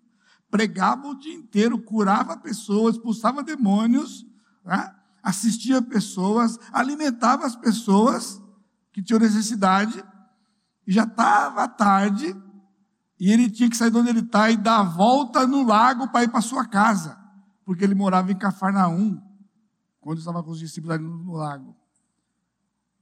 pregavam 0.48 1.11
o 1.11 1.18
dia 1.18 1.34
inteiro, 1.34 1.82
curava 1.82 2.36
pessoas, 2.36 2.94
expulsava 2.94 3.42
demônios, 3.42 4.24
né? 4.64 4.94
assistia 5.20 5.82
pessoas, 5.82 6.59
alimentava 6.72 7.44
as 7.44 7.57
pessoas 7.57 8.40
que 8.92 9.03
tinham 9.03 9.20
necessidade, 9.20 10.03
e 10.86 10.92
já 10.92 11.05
estava 11.05 11.66
tarde, 11.68 12.34
e 13.21 13.31
ele 13.31 13.51
tinha 13.51 13.68
que 13.68 13.77
sair 13.77 13.91
de 13.91 13.99
onde 13.99 14.09
ele 14.09 14.21
está 14.21 14.51
e 14.51 14.57
dar 14.57 14.81
a 14.81 14.83
volta 14.83 15.47
no 15.47 15.62
lago 15.62 16.09
para 16.09 16.25
ir 16.25 16.29
para 16.29 16.41
sua 16.41 16.66
casa, 16.66 17.21
porque 17.66 17.85
ele 17.85 17.95
morava 17.95 18.33
em 18.33 18.37
Cafarnaum, 18.37 19.21
quando 20.01 20.18
estava 20.18 20.43
com 20.43 20.51
os 20.51 20.59
discípulos 20.59 20.95
ali 20.95 21.05
no, 21.05 21.35
lago. 21.35 21.77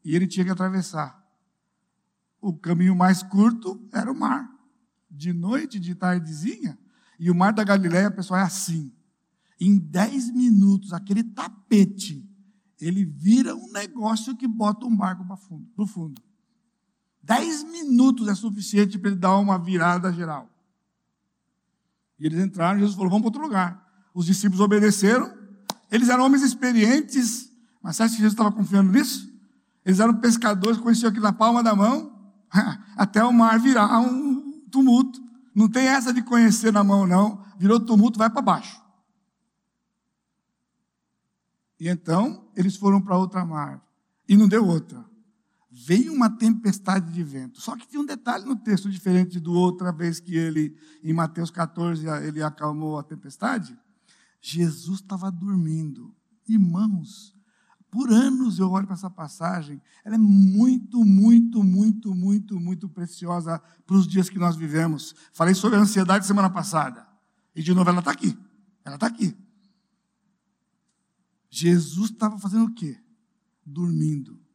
E 0.05 0.16
ele 0.16 0.27
tinha 0.27 0.45
que 0.45 0.51
atravessar 0.51 1.16
o 2.41 2.53
caminho 2.53 2.97
mais 2.97 3.23
curto 3.23 3.81
era 3.93 4.11
o 4.11 4.19
mar. 4.19 4.49
De 5.09 5.33
noite, 5.33 5.79
de 5.79 5.95
tardezinha. 5.95 6.79
E 7.19 7.31
o 7.31 7.35
mar 7.35 7.53
da 7.53 7.64
Galileia, 7.64 8.11
pessoal, 8.11 8.41
é 8.41 8.45
assim. 8.45 8.93
Em 9.61 9.77
dez 9.77 10.33
minutos, 10.33 10.93
aquele 10.93 11.25
tapete, 11.25 12.29
ele 12.81 13.05
vira 13.05 13.55
um 13.55 13.73
negócio 13.73 14.37
que 14.37 14.47
bota 14.47 14.87
um 14.87 14.97
barco 14.97 15.25
para 15.25 15.35
o 15.85 15.87
fundo. 15.87 16.23
Dez 17.29 17.62
minutos 17.62 18.26
é 18.26 18.35
suficiente 18.35 18.99
para 18.99 19.11
ele 19.11 19.18
dar 19.18 19.37
uma 19.37 19.59
virada 19.59 20.11
geral. 20.11 20.49
E 22.18 22.24
eles 22.24 22.41
entraram, 22.41 22.79
Jesus 22.79 22.97
falou: 22.97 23.11
vamos 23.11 23.20
para 23.20 23.29
outro 23.29 23.43
lugar. 23.43 23.87
Os 24.14 24.24
discípulos 24.24 24.61
obedeceram. 24.61 25.37
Eles 25.91 26.09
eram 26.09 26.24
homens 26.24 26.43
experientes, 26.43 27.53
mas 27.83 27.97
você 27.97 28.05
acha 28.05 28.12
que 28.12 28.22
Jesus 28.22 28.33
estava 28.33 28.51
confiando 28.51 28.91
nisso? 28.91 29.31
Eles 29.85 30.01
eram 30.01 30.14
pescadores, 30.14 30.81
conheciam 30.81 31.11
aquilo 31.11 31.24
na 31.24 31.33
palma 31.33 31.62
da 31.62 31.76
mão. 31.76 32.18
até 32.97 33.22
o 33.22 33.31
mar 33.31 33.59
virar 33.59 34.01
um 34.01 34.62
tumulto. 34.70 35.20
Não 35.55 35.68
tem 35.68 35.87
essa 35.87 36.14
de 36.14 36.22
conhecer 36.22 36.72
na 36.72 36.83
mão, 36.83 37.07
não. 37.07 37.45
Virou 37.59 37.79
tumulto, 37.79 38.18
vai 38.18 38.31
para 38.31 38.41
baixo. 38.41 38.81
E 41.79 41.89
então 41.89 42.49
eles 42.57 42.74
foram 42.74 43.03
para 43.03 43.18
outra 43.18 43.45
mar. 43.45 43.83
E 44.26 44.35
não 44.35 44.49
deu 44.49 44.66
outra. 44.66 45.08
Veio 45.81 46.12
uma 46.12 46.29
tempestade 46.29 47.12
de 47.12 47.22
vento. 47.22 47.61
Só 47.61 47.76
que 47.76 47.87
tinha 47.87 48.03
um 48.03 48.05
detalhe 48.05 48.45
no 48.45 48.57
texto 48.57 48.91
diferente 48.91 49.39
do 49.39 49.53
outra 49.53 49.93
vez 49.93 50.18
que 50.18 50.37
ele, 50.37 50.76
em 51.05 51.12
Mateus 51.12 51.53
14, 51.53 52.05
ele 52.26 52.43
acalmou 52.43 52.99
a 52.99 53.03
tempestade. 53.05 53.79
Jesus 54.41 54.99
estava 54.99 55.31
dormindo. 55.31 56.12
Irmãos, 56.49 57.33
por 57.93 58.12
anos 58.12 58.59
eu 58.59 58.68
olho 58.72 58.87
para 58.87 58.95
essa 58.95 59.09
passagem, 59.09 59.81
ela 60.05 60.16
é 60.16 60.18
muito, 60.18 61.05
muito, 61.05 61.62
muito, 61.62 62.12
muito, 62.12 62.59
muito 62.59 62.89
preciosa 62.89 63.62
para 63.87 63.97
os 63.97 64.07
dias 64.07 64.29
que 64.29 64.39
nós 64.39 64.57
vivemos. 64.57 65.14
Falei 65.33 65.55
sobre 65.55 65.79
a 65.79 65.83
ansiedade 65.83 66.26
semana 66.26 66.51
passada. 66.51 67.07
E 67.55 67.62
de 67.62 67.72
novo 67.72 67.89
ela 67.89 68.01
está 68.01 68.11
aqui. 68.11 68.37
Ela 68.85 68.97
está 68.97 69.07
aqui. 69.07 69.37
Jesus 71.49 72.11
estava 72.11 72.37
fazendo 72.37 72.64
o 72.64 72.74
quê? 72.74 73.01
Dormindo. 73.64 74.47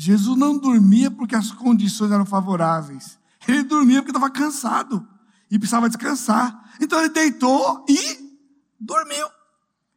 Jesus 0.00 0.34
não 0.34 0.56
dormia 0.56 1.10
porque 1.10 1.36
as 1.36 1.52
condições 1.52 2.10
eram 2.10 2.24
favoráveis. 2.24 3.18
Ele 3.46 3.62
dormia 3.62 4.00
porque 4.00 4.16
estava 4.16 4.30
cansado 4.30 5.06
e 5.50 5.58
precisava 5.58 5.90
descansar. 5.90 6.72
Então 6.80 6.98
ele 7.00 7.10
deitou 7.10 7.84
e 7.86 8.40
dormiu. 8.80 9.28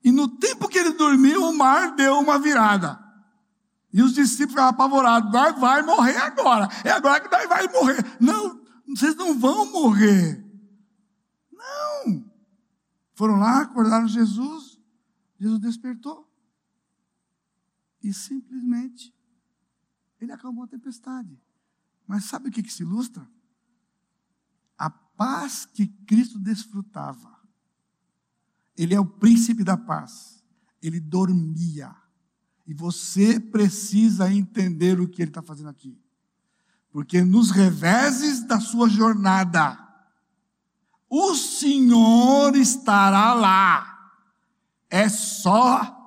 E 0.03 0.11
no 0.11 0.27
tempo 0.27 0.67
que 0.67 0.77
ele 0.77 0.91
dormiu, 0.91 1.45
o 1.45 1.57
mar 1.57 1.95
deu 1.95 2.19
uma 2.19 2.37
virada. 2.37 3.01
E 3.93 4.01
os 4.01 4.13
discípulos 4.13 4.51
ficaram 4.51 4.71
apavorados. 4.71 5.31
Nós 5.31 5.57
vai 5.57 5.81
morrer 5.83 6.17
agora. 6.17 6.67
É 6.83 6.91
agora 6.91 7.21
que 7.21 7.31
nós 7.31 7.47
vai 7.47 7.65
morrer. 7.69 8.17
Não, 8.19 8.59
vocês 8.85 9.15
não 9.15 9.39
vão 9.39 9.71
morrer. 9.71 10.45
Não. 11.49 12.29
Foram 13.15 13.37
lá, 13.37 13.61
acordaram 13.61 14.05
Jesus. 14.05 14.77
Jesus 15.39 15.61
despertou. 15.61 16.29
E 18.03 18.13
simplesmente 18.13 19.13
ele 20.23 20.31
acalmou 20.31 20.63
a 20.63 20.67
tempestade. 20.67 21.39
Mas 22.07 22.25
sabe 22.25 22.49
o 22.49 22.51
que, 22.51 22.63
que 22.63 22.73
se 22.73 22.83
ilustra? 22.83 23.27
A 24.77 24.89
paz 24.89 25.65
que 25.65 25.87
Cristo 25.87 26.39
desfrutava 26.39 27.33
ele 28.77 28.95
é 28.95 28.99
o 28.99 29.05
príncipe 29.05 29.63
da 29.63 29.77
paz. 29.77 30.43
Ele 30.81 30.99
dormia. 30.99 31.95
E 32.65 32.73
você 32.73 33.39
precisa 33.39 34.31
entender 34.31 34.99
o 34.99 35.07
que 35.07 35.21
ele 35.21 35.29
está 35.29 35.41
fazendo 35.41 35.69
aqui. 35.69 35.99
Porque 36.89 37.23
nos 37.23 37.51
reveses 37.51 38.43
da 38.45 38.59
sua 38.59 38.87
jornada, 38.87 39.77
o 41.09 41.35
Senhor 41.35 42.55
estará 42.55 43.33
lá. 43.33 44.11
É 44.89 45.09
só 45.09 45.99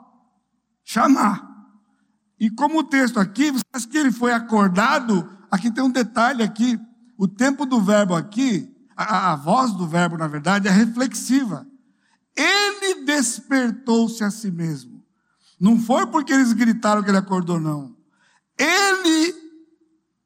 chamar. 0.84 1.45
E 2.38 2.50
como 2.50 2.78
o 2.78 2.84
texto 2.84 3.18
aqui, 3.18 3.50
você 3.50 3.64
acha 3.72 3.88
que 3.88 3.96
ele 3.96 4.12
foi 4.12 4.32
acordado? 4.32 5.28
Aqui 5.50 5.70
tem 5.70 5.82
um 5.82 5.90
detalhe 5.90 6.42
aqui. 6.42 6.78
O 7.16 7.26
tempo 7.26 7.64
do 7.64 7.80
verbo 7.80 8.14
aqui, 8.14 8.74
a, 8.94 9.32
a 9.32 9.36
voz 9.36 9.72
do 9.72 9.86
verbo, 9.86 10.18
na 10.18 10.26
verdade, 10.26 10.68
é 10.68 10.70
reflexiva. 10.70 11.66
Ele 12.36 13.04
despertou-se 13.04 14.22
a 14.22 14.30
si 14.30 14.50
mesmo. 14.50 15.02
Não 15.58 15.80
foi 15.80 16.06
porque 16.06 16.32
eles 16.32 16.52
gritaram 16.52 17.02
que 17.02 17.08
ele 17.08 17.16
acordou, 17.16 17.58
não. 17.58 17.96
Ele 18.58 19.34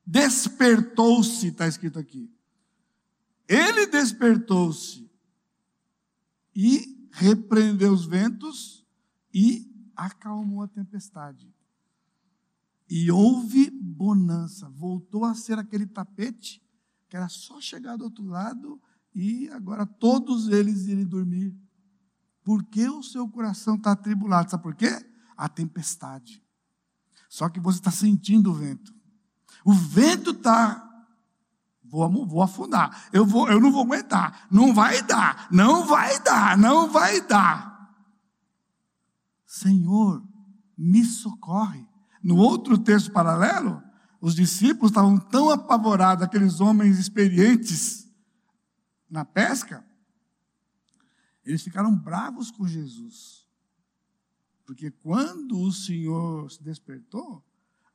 despertou-se, 0.04 1.48
está 1.48 1.68
escrito 1.68 1.98
aqui. 1.98 2.28
Ele 3.46 3.86
despertou-se 3.86 5.08
e 6.54 7.08
repreendeu 7.12 7.92
os 7.92 8.04
ventos 8.04 8.84
e 9.32 9.70
acalmou 9.94 10.62
a 10.62 10.68
tempestade. 10.68 11.52
E 12.91 13.11
houve 13.11 13.70
bonança. 13.70 14.68
Voltou 14.70 15.24
a 15.24 15.34
ser 15.34 15.59
aquele 15.59 15.86
tapete 15.86 16.61
que 17.09 17.16
era 17.16 17.28
só 17.28 17.61
chegar 17.61 17.97
do 17.97 18.05
outro 18.05 18.24
lado 18.24 18.80
e 19.14 19.49
agora 19.51 19.86
todos 19.86 20.49
eles 20.49 20.86
irem 20.86 21.07
dormir 21.07 21.57
por 22.51 22.64
que 22.64 22.88
o 22.88 23.03
seu 23.03 23.28
coração 23.28 23.76
está 23.76 23.93
atribulado? 23.93 24.51
Sabe 24.51 24.62
por 24.62 24.74
quê? 24.74 24.91
A 25.36 25.49
tempestade. 25.49 26.43
Só 27.28 27.49
que 27.49 27.61
você 27.61 27.78
está 27.78 27.91
sentindo 27.91 28.51
o 28.51 28.55
vento. 28.55 28.93
O 29.64 29.72
vento 29.72 30.30
está. 30.30 30.84
Vou, 31.84 32.26
vou 32.26 32.43
afundar. 32.43 33.09
Eu, 33.12 33.24
vou, 33.24 33.49
eu 33.49 33.61
não 33.61 33.70
vou 33.70 33.84
aguentar. 33.84 34.49
Não 34.51 34.74
vai 34.74 35.03
dar. 35.03 35.49
Não 35.53 35.86
vai 35.86 36.20
dar. 36.22 36.59
Não 36.59 36.91
vai 36.91 37.20
dar. 37.20 37.95
Senhor, 39.47 40.20
me 40.76 41.05
socorre. 41.05 41.86
No 42.23 42.37
outro 42.37 42.77
texto 42.79 43.12
paralelo, 43.12 43.83
os 44.21 44.35
discípulos 44.35 44.91
estavam 44.91 45.18
tão 45.18 45.51
apavorados, 45.51 46.23
aqueles 46.23 46.61
homens 46.61 46.99
experientes, 46.99 48.09
na 49.09 49.25
pesca, 49.25 49.85
eles 51.45 51.62
ficaram 51.62 51.95
bravos 51.97 52.51
com 52.51 52.66
Jesus. 52.66 53.47
Porque 54.64 54.91
quando 54.91 55.59
o 55.59 55.73
Senhor 55.73 56.51
se 56.51 56.62
despertou, 56.62 57.45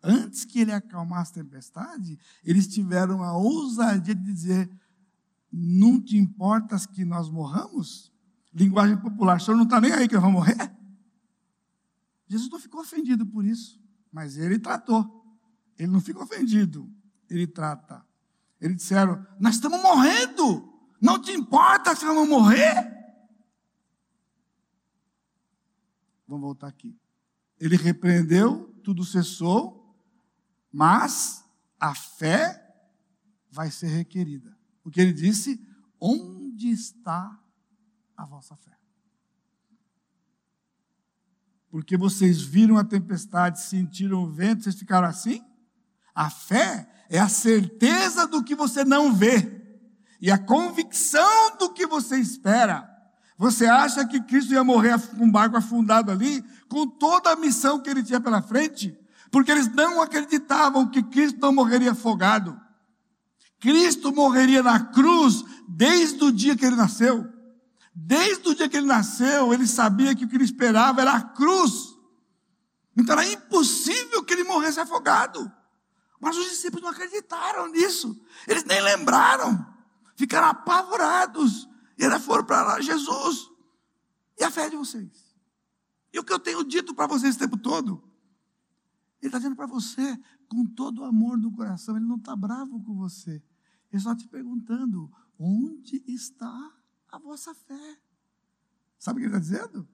antes 0.03 0.43
que 0.43 0.59
ele 0.59 0.73
acalmasse 0.73 1.31
a 1.31 1.43
tempestade, 1.43 2.19
eles 2.43 2.67
tiveram 2.67 3.23
a 3.23 3.37
ousadia 3.37 4.13
de 4.13 4.23
dizer: 4.23 4.69
Não 5.51 6.01
te 6.01 6.17
importas 6.17 6.85
que 6.85 7.05
nós 7.05 7.29
morramos? 7.29 8.11
Linguagem 8.53 8.97
popular, 8.97 9.37
o 9.37 9.39
senhor 9.39 9.57
não 9.57 9.65
está 9.65 9.81
nem 9.81 9.91
aí 9.91 10.07
que 10.07 10.13
nós 10.13 10.23
vamos 10.23 10.39
morrer? 10.39 10.73
Jesus 12.27 12.49
não 12.49 12.59
ficou 12.59 12.81
ofendido 12.81 13.25
por 13.25 13.45
isso, 13.45 13.81
mas 14.15 14.37
ele 14.37 14.57
tratou. 14.57 15.05
Ele 15.77 15.91
não 15.91 15.99
fica 15.99 16.23
ofendido, 16.23 16.89
ele 17.29 17.45
trata. 17.45 18.07
Eles 18.61 18.77
disseram: 18.77 19.27
Nós 19.37 19.55
estamos 19.55 19.81
morrendo, 19.81 20.73
não 21.01 21.21
te 21.21 21.33
importa 21.33 21.93
se 21.93 22.05
vamos 22.05 22.29
morrer? 22.29 22.95
Vamos 26.25 26.43
voltar 26.43 26.67
aqui. 26.67 26.97
Ele 27.59 27.75
repreendeu, 27.75 28.73
tudo 28.85 29.03
cessou, 29.03 29.93
mas 30.71 31.43
a 31.77 31.93
fé 31.93 32.73
vai 33.51 33.69
ser 33.69 33.87
requerida. 33.87 34.57
Porque 34.81 35.01
ele 35.01 35.11
disse: 35.11 35.59
Onde 35.99 36.69
está 36.69 37.37
a 38.15 38.25
vossa 38.25 38.55
fé? 38.55 38.74
Porque 41.75 41.97
vocês 41.97 42.41
viram 42.41 42.77
a 42.77 42.85
tempestade, 42.85 43.61
sentiram 43.61 44.23
o 44.23 44.31
vento, 44.31 44.63
vocês 44.63 44.75
ficaram 44.75 45.09
assim? 45.09 45.43
A 46.15 46.29
fé 46.29 46.87
é 47.09 47.19
a 47.19 47.27
certeza 47.27 48.25
do 48.25 48.41
que 48.41 48.55
você 48.55 48.85
não 48.85 49.13
vê 49.13 49.61
e 50.21 50.31
a 50.31 50.37
convicção 50.37 51.57
do 51.59 51.73
que 51.73 51.85
você 51.85 52.17
espera. 52.17 52.89
Você 53.37 53.65
acha 53.65 54.07
que 54.07 54.21
Cristo 54.21 54.53
ia 54.53 54.63
morrer 54.63 54.97
com 55.17 55.25
um 55.25 55.29
barco 55.29 55.57
afundado 55.57 56.13
ali, 56.13 56.41
com 56.69 56.87
toda 56.87 57.31
a 57.31 57.35
missão 57.35 57.81
que 57.81 57.89
ele 57.89 58.01
tinha 58.01 58.21
pela 58.21 58.41
frente? 58.41 58.97
porque 59.29 59.51
eles 59.51 59.67
não 59.67 60.01
acreditavam 60.01 60.87
que 60.87 61.03
Cristo 61.03 61.41
não 61.41 61.51
morreria 61.51 61.91
afogado. 61.91 62.57
Cristo 63.59 64.15
morreria 64.15 64.63
na 64.63 64.79
cruz 64.79 65.43
desde 65.67 66.23
o 66.23 66.31
dia 66.31 66.55
que 66.55 66.65
ele 66.65 66.77
nasceu. 66.77 67.34
Desde 67.97 68.49
o 68.49 68.53
dia 68.53 68.67
que 68.67 68.75
ele 68.75 68.85
nasceu, 68.85 69.53
ele 69.53 69.65
sabia 69.65 70.13
que 70.13 70.25
o 70.25 70.27
que 70.27 70.35
ele 70.35 70.43
esperava 70.43 70.99
era 70.99 71.13
a 71.13 71.21
cruz. 71.21 71.95
Então 72.95 73.17
era 73.17 73.31
impossível 73.31 74.21
que 74.21 74.33
ele 74.33 74.43
morresse 74.43 74.81
afogado. 74.81 75.49
Mas 76.19 76.35
os 76.35 76.49
discípulos 76.49 76.83
não 76.83 76.91
acreditaram 76.91 77.71
nisso. 77.71 78.21
Eles 78.45 78.65
nem 78.65 78.81
lembraram. 78.81 79.65
Ficaram 80.17 80.49
apavorados. 80.49 81.69
E 81.97 82.03
eles 82.03 82.21
foram 82.25 82.43
para 82.43 82.63
lá, 82.63 82.81
Jesus. 82.81 83.49
E 84.37 84.43
a 84.43 84.51
fé 84.51 84.69
de 84.69 84.75
vocês? 84.75 85.33
E 86.11 86.19
o 86.19 86.23
que 86.23 86.33
eu 86.33 86.39
tenho 86.39 86.65
dito 86.65 86.93
para 86.93 87.07
vocês 87.07 87.35
o 87.35 87.39
tempo 87.39 87.57
todo? 87.57 88.03
Ele 89.21 89.29
está 89.29 89.37
dizendo 89.37 89.55
para 89.55 89.67
você, 89.67 90.17
com 90.49 90.65
todo 90.65 91.01
o 91.01 91.05
amor 91.05 91.39
do 91.39 91.51
coração, 91.51 91.95
ele 91.95 92.05
não 92.05 92.17
está 92.17 92.35
bravo 92.35 92.83
com 92.83 92.93
você. 92.95 93.41
Ele 93.89 94.01
só 94.01 94.13
te 94.13 94.27
perguntando: 94.27 95.09
onde 95.39 96.03
está 96.05 96.73
a 97.15 97.19
vossa 97.19 97.53
fé? 97.53 97.97
Sabe 98.99 99.19
o 99.19 99.21
que 99.21 99.29
ele 99.29 99.37
está 99.37 99.57
dizendo? 99.57 99.87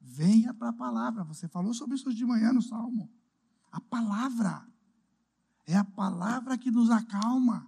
Venha 0.00 0.54
para 0.54 0.68
a 0.68 0.72
palavra. 0.72 1.24
Você 1.24 1.48
falou 1.48 1.74
sobre 1.74 1.96
isso 1.96 2.08
hoje 2.08 2.18
de 2.18 2.24
manhã 2.24 2.52
no 2.52 2.62
Salmo. 2.62 3.10
A 3.70 3.80
palavra. 3.80 4.66
É 5.66 5.76
a 5.76 5.84
palavra 5.84 6.56
que 6.56 6.70
nos 6.70 6.90
acalma. 6.90 7.66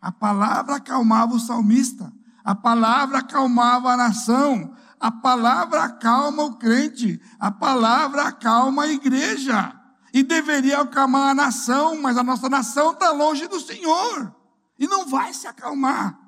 A 0.00 0.12
palavra 0.12 0.76
acalmava 0.76 1.34
o 1.34 1.40
salmista. 1.40 2.12
A 2.44 2.54
palavra 2.54 3.18
acalmava 3.18 3.92
a 3.92 3.96
nação. 3.96 4.74
A 4.98 5.10
palavra 5.10 5.84
acalma 5.84 6.44
o 6.44 6.56
crente, 6.56 7.20
a 7.38 7.50
palavra 7.50 8.28
acalma 8.28 8.84
a 8.84 8.88
igreja. 8.88 9.78
E 10.12 10.22
deveria 10.22 10.80
acalmar 10.80 11.30
a 11.30 11.34
nação, 11.34 12.00
mas 12.00 12.16
a 12.16 12.22
nossa 12.22 12.48
nação 12.48 12.92
está 12.92 13.10
longe 13.10 13.46
do 13.46 13.60
Senhor. 13.60 14.34
E 14.78 14.86
não 14.86 15.06
vai 15.06 15.34
se 15.34 15.46
acalmar. 15.46 16.25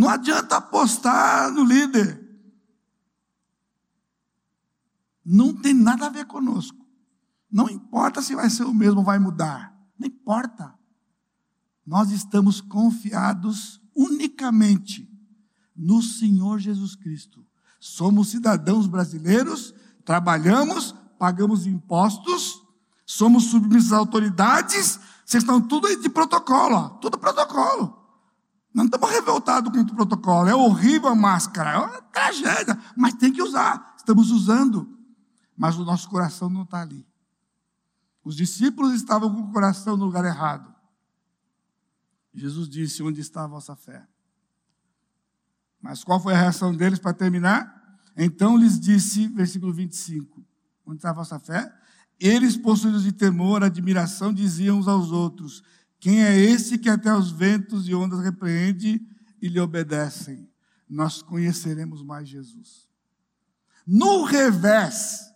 Não 0.00 0.08
adianta 0.08 0.56
apostar 0.56 1.52
no 1.52 1.62
líder. 1.62 2.26
Não 5.22 5.54
tem 5.54 5.74
nada 5.74 6.06
a 6.06 6.08
ver 6.08 6.24
conosco. 6.24 6.78
Não 7.52 7.68
importa 7.68 8.22
se 8.22 8.34
vai 8.34 8.48
ser 8.48 8.64
o 8.64 8.72
mesmo 8.72 9.00
ou 9.00 9.04
vai 9.04 9.18
mudar. 9.18 9.76
Não 9.98 10.06
importa. 10.08 10.74
Nós 11.86 12.10
estamos 12.12 12.62
confiados 12.62 13.78
unicamente 13.94 15.06
no 15.76 16.00
Senhor 16.00 16.58
Jesus 16.58 16.96
Cristo. 16.96 17.44
Somos 17.78 18.30
cidadãos 18.30 18.86
brasileiros, 18.86 19.74
trabalhamos, 20.02 20.94
pagamos 21.18 21.66
impostos, 21.66 22.62
somos 23.04 23.50
submissos 23.50 23.92
às 23.92 23.98
autoridades, 23.98 24.98
vocês 25.26 25.42
estão 25.42 25.60
tudo 25.60 25.88
aí 25.88 26.00
de 26.00 26.08
protocolo, 26.08 26.74
ó, 26.74 26.88
tudo 26.88 27.18
protocolo. 27.18 27.99
Não 28.72 28.84
estamos 28.84 29.10
revoltados 29.10 29.72
contra 29.72 29.92
o 29.92 29.96
protocolo, 29.96 30.48
é 30.48 30.54
horrível 30.54 31.08
a 31.08 31.14
máscara, 31.14 31.70
é 31.70 31.78
uma 31.78 32.02
tragédia, 32.02 32.78
mas 32.96 33.14
tem 33.14 33.32
que 33.32 33.42
usar, 33.42 33.94
estamos 33.96 34.30
usando, 34.30 34.88
mas 35.56 35.76
o 35.76 35.84
nosso 35.84 36.08
coração 36.08 36.48
não 36.48 36.62
está 36.62 36.80
ali. 36.80 37.06
Os 38.22 38.36
discípulos 38.36 38.94
estavam 38.94 39.34
com 39.34 39.40
o 39.42 39.52
coração 39.52 39.96
no 39.96 40.04
lugar 40.04 40.24
errado. 40.24 40.72
Jesus 42.32 42.68
disse: 42.68 43.02
Onde 43.02 43.20
está 43.20 43.44
a 43.44 43.46
vossa 43.46 43.74
fé? 43.74 44.06
Mas 45.80 46.04
qual 46.04 46.20
foi 46.20 46.34
a 46.34 46.38
reação 46.38 46.74
deles 46.74 46.98
para 46.98 47.14
terminar? 47.14 47.98
Então 48.16 48.56
lhes 48.56 48.78
disse, 48.78 49.28
versículo 49.28 49.72
25: 49.72 50.44
Onde 50.86 50.98
está 50.98 51.10
a 51.10 51.14
vossa 51.14 51.38
fé? 51.38 51.72
Eles, 52.18 52.56
possuídos 52.56 53.02
de 53.02 53.12
temor, 53.12 53.64
admiração, 53.64 54.32
diziam 54.32 54.78
uns 54.78 54.86
aos 54.86 55.10
outros: 55.10 55.62
Quem 56.00 56.24
é 56.24 56.34
esse 56.34 56.78
que 56.78 56.88
até 56.88 57.14
os 57.14 57.30
ventos 57.30 57.86
e 57.86 57.94
ondas 57.94 58.20
repreende 58.20 59.00
e 59.40 59.48
lhe 59.48 59.60
obedecem? 59.60 60.48
Nós 60.88 61.20
conheceremos 61.20 62.02
mais 62.02 62.26
Jesus. 62.26 62.88
No 63.86 64.24
revés, 64.24 65.30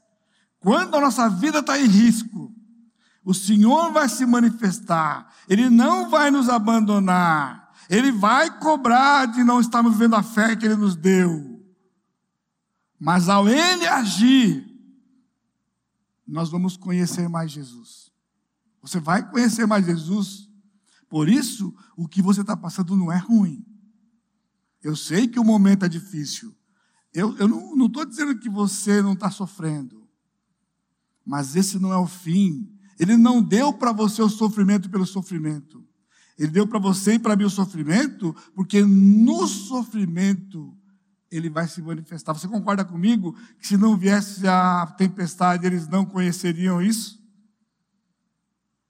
quando 0.58 0.96
a 0.96 1.00
nossa 1.00 1.28
vida 1.28 1.58
está 1.58 1.78
em 1.78 1.86
risco, 1.86 2.50
o 3.22 3.34
Senhor 3.34 3.92
vai 3.92 4.08
se 4.08 4.24
manifestar, 4.24 5.32
Ele 5.48 5.68
não 5.68 6.08
vai 6.08 6.30
nos 6.30 6.48
abandonar. 6.48 7.72
Ele 7.88 8.10
vai 8.10 8.58
cobrar 8.58 9.26
de 9.26 9.44
não 9.44 9.60
estarmos 9.60 9.92
vivendo 9.92 10.14
a 10.14 10.22
fé 10.22 10.56
que 10.56 10.64
Ele 10.64 10.76
nos 10.76 10.96
deu. 10.96 11.62
Mas 12.98 13.28
ao 13.28 13.46
Ele 13.46 13.86
agir, 13.86 14.66
nós 16.26 16.50
vamos 16.50 16.76
conhecer 16.76 17.28
mais 17.28 17.50
Jesus. 17.50 18.10
Você 18.80 18.98
vai 18.98 19.28
conhecer 19.30 19.66
mais 19.66 19.84
Jesus. 19.84 20.48
Por 21.14 21.28
isso, 21.28 21.72
o 21.96 22.08
que 22.08 22.20
você 22.20 22.40
está 22.40 22.56
passando 22.56 22.96
não 22.96 23.12
é 23.12 23.16
ruim. 23.16 23.64
Eu 24.82 24.96
sei 24.96 25.28
que 25.28 25.38
o 25.38 25.44
momento 25.44 25.84
é 25.84 25.88
difícil. 25.88 26.52
Eu, 27.12 27.36
eu 27.36 27.46
não 27.46 27.86
estou 27.86 28.04
dizendo 28.04 28.36
que 28.36 28.48
você 28.48 29.00
não 29.00 29.12
está 29.12 29.30
sofrendo. 29.30 30.08
Mas 31.24 31.54
esse 31.54 31.78
não 31.78 31.92
é 31.92 31.96
o 31.96 32.08
fim. 32.08 32.68
Ele 32.98 33.16
não 33.16 33.40
deu 33.40 33.72
para 33.72 33.92
você 33.92 34.22
o 34.22 34.28
sofrimento 34.28 34.90
pelo 34.90 35.06
sofrimento. 35.06 35.86
Ele 36.36 36.50
deu 36.50 36.66
para 36.66 36.80
você 36.80 37.12
e 37.12 37.18
para 37.20 37.36
mim 37.36 37.44
o 37.44 37.48
sofrimento, 37.50 38.34
porque 38.52 38.82
no 38.82 39.46
sofrimento 39.46 40.76
ele 41.30 41.48
vai 41.48 41.68
se 41.68 41.80
manifestar. 41.80 42.34
Você 42.34 42.48
concorda 42.48 42.84
comigo 42.84 43.36
que 43.60 43.68
se 43.68 43.76
não 43.76 43.96
viesse 43.96 44.48
a 44.48 44.92
tempestade, 44.98 45.64
eles 45.64 45.86
não 45.86 46.04
conheceriam 46.04 46.82
isso? 46.82 47.23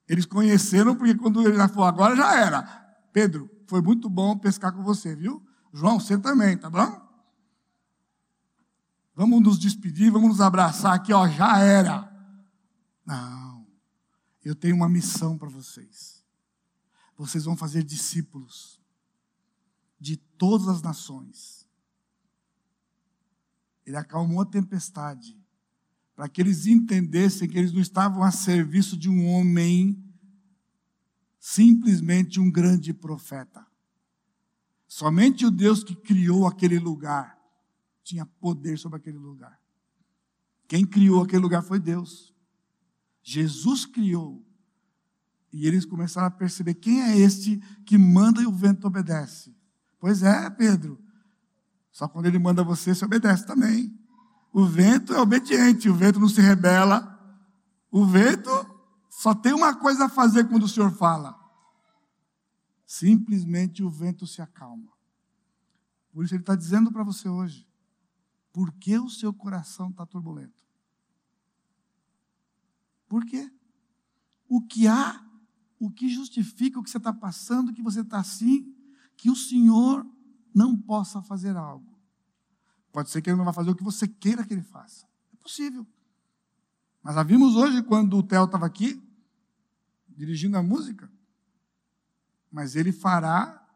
Eles 0.08 0.26
conheceram 0.26 0.94
porque 0.94 1.14
quando 1.14 1.42
ele 1.46 1.56
já 1.56 1.68
falou, 1.68 1.84
agora 1.84 2.16
já 2.16 2.34
era. 2.34 2.62
Pedro, 3.12 3.50
foi 3.66 3.80
muito 3.80 4.08
bom 4.10 4.36
pescar 4.38 4.72
com 4.72 4.82
você, 4.82 5.14
viu? 5.14 5.44
João, 5.72 5.98
você 5.98 6.18
também, 6.18 6.56
tá 6.56 6.68
bom? 6.68 7.02
Vamos 9.14 9.40
nos 9.42 9.58
despedir, 9.58 10.10
vamos 10.10 10.28
nos 10.28 10.40
abraçar 10.40 10.94
aqui, 10.94 11.12
ó, 11.12 11.28
já 11.28 11.58
era. 11.58 12.12
Não, 13.06 13.66
eu 14.44 14.54
tenho 14.54 14.76
uma 14.76 14.88
missão 14.88 15.38
para 15.38 15.48
vocês 15.48 16.14
vocês 17.16 17.44
vão 17.44 17.56
fazer 17.56 17.82
discípulos 17.82 18.80
de 19.98 20.16
todas 20.16 20.68
as 20.68 20.82
nações. 20.82 21.66
Ele 23.86 23.96
acalmou 23.96 24.40
a 24.40 24.46
tempestade, 24.46 25.38
para 26.14 26.28
que 26.28 26.40
eles 26.40 26.66
entendessem 26.66 27.48
que 27.48 27.58
eles 27.58 27.72
não 27.72 27.80
estavam 27.80 28.22
a 28.22 28.30
serviço 28.30 28.96
de 28.96 29.08
um 29.08 29.26
homem, 29.26 30.02
simplesmente 31.38 32.40
um 32.40 32.50
grande 32.50 32.92
profeta. 32.92 33.66
Somente 34.86 35.44
o 35.44 35.50
Deus 35.50 35.82
que 35.82 35.94
criou 35.94 36.46
aquele 36.46 36.78
lugar 36.78 37.36
tinha 38.04 38.24
poder 38.24 38.78
sobre 38.78 38.98
aquele 38.98 39.18
lugar. 39.18 39.58
Quem 40.68 40.86
criou 40.86 41.22
aquele 41.22 41.42
lugar 41.42 41.62
foi 41.62 41.80
Deus. 41.80 42.32
Jesus 43.22 43.84
criou 43.86 44.44
e 45.52 45.66
eles 45.66 45.84
começaram 45.84 46.26
a 46.26 46.30
perceber 46.30 46.74
quem 46.74 47.00
é 47.00 47.18
este 47.18 47.58
que 47.84 47.96
manda 47.96 48.42
e 48.42 48.46
o 48.46 48.52
vento 48.52 48.86
obedece. 48.86 49.54
Pois 49.98 50.22
é, 50.22 50.50
Pedro. 50.50 51.00
Só 51.90 52.06
quando 52.08 52.26
ele 52.26 52.38
manda 52.38 52.62
você, 52.62 52.94
você 52.94 53.04
obedece 53.04 53.46
também. 53.46 53.96
O 54.54 54.64
vento 54.64 55.12
é 55.12 55.20
obediente, 55.20 55.88
o 55.88 55.94
vento 55.96 56.20
não 56.20 56.28
se 56.28 56.40
rebela. 56.40 57.10
O 57.90 58.06
vento 58.06 58.48
só 59.10 59.34
tem 59.34 59.52
uma 59.52 59.74
coisa 59.74 60.04
a 60.04 60.08
fazer 60.08 60.48
quando 60.48 60.62
o 60.62 60.68
Senhor 60.68 60.92
fala. 60.92 61.36
Simplesmente 62.86 63.82
o 63.82 63.90
vento 63.90 64.28
se 64.28 64.40
acalma. 64.40 64.92
Por 66.12 66.24
isso 66.24 66.34
ele 66.36 66.42
está 66.44 66.54
dizendo 66.54 66.92
para 66.92 67.02
você 67.02 67.28
hoje: 67.28 67.66
por 68.52 68.72
que 68.74 68.96
o 68.96 69.10
seu 69.10 69.34
coração 69.34 69.90
está 69.90 70.06
turbulento? 70.06 70.62
Por 73.08 73.24
quê? 73.24 73.52
O 74.48 74.60
que 74.60 74.86
há, 74.86 75.20
o 75.80 75.90
que 75.90 76.08
justifica 76.08 76.78
o 76.78 76.82
que 76.84 76.90
você 76.90 76.98
está 76.98 77.12
passando, 77.12 77.72
que 77.72 77.82
você 77.82 78.02
está 78.02 78.18
assim, 78.18 78.72
que 79.16 79.28
o 79.28 79.34
Senhor 79.34 80.06
não 80.54 80.76
possa 80.76 81.20
fazer 81.20 81.56
algo? 81.56 81.93
Pode 82.94 83.10
ser 83.10 83.20
que 83.20 83.28
ele 83.28 83.36
não 83.36 83.44
vai 83.44 83.52
fazer 83.52 83.70
o 83.70 83.74
que 83.74 83.82
você 83.82 84.06
queira 84.06 84.46
que 84.46 84.54
ele 84.54 84.62
faça. 84.62 85.04
É 85.32 85.36
possível. 85.42 85.84
Mas 87.02 87.16
a 87.16 87.24
vimos 87.24 87.56
hoje 87.56 87.82
quando 87.82 88.16
o 88.16 88.22
Theo 88.22 88.44
estava 88.44 88.66
aqui, 88.66 89.02
dirigindo 90.08 90.56
a 90.56 90.62
música. 90.62 91.10
Mas 92.52 92.76
ele 92.76 92.92
fará 92.92 93.68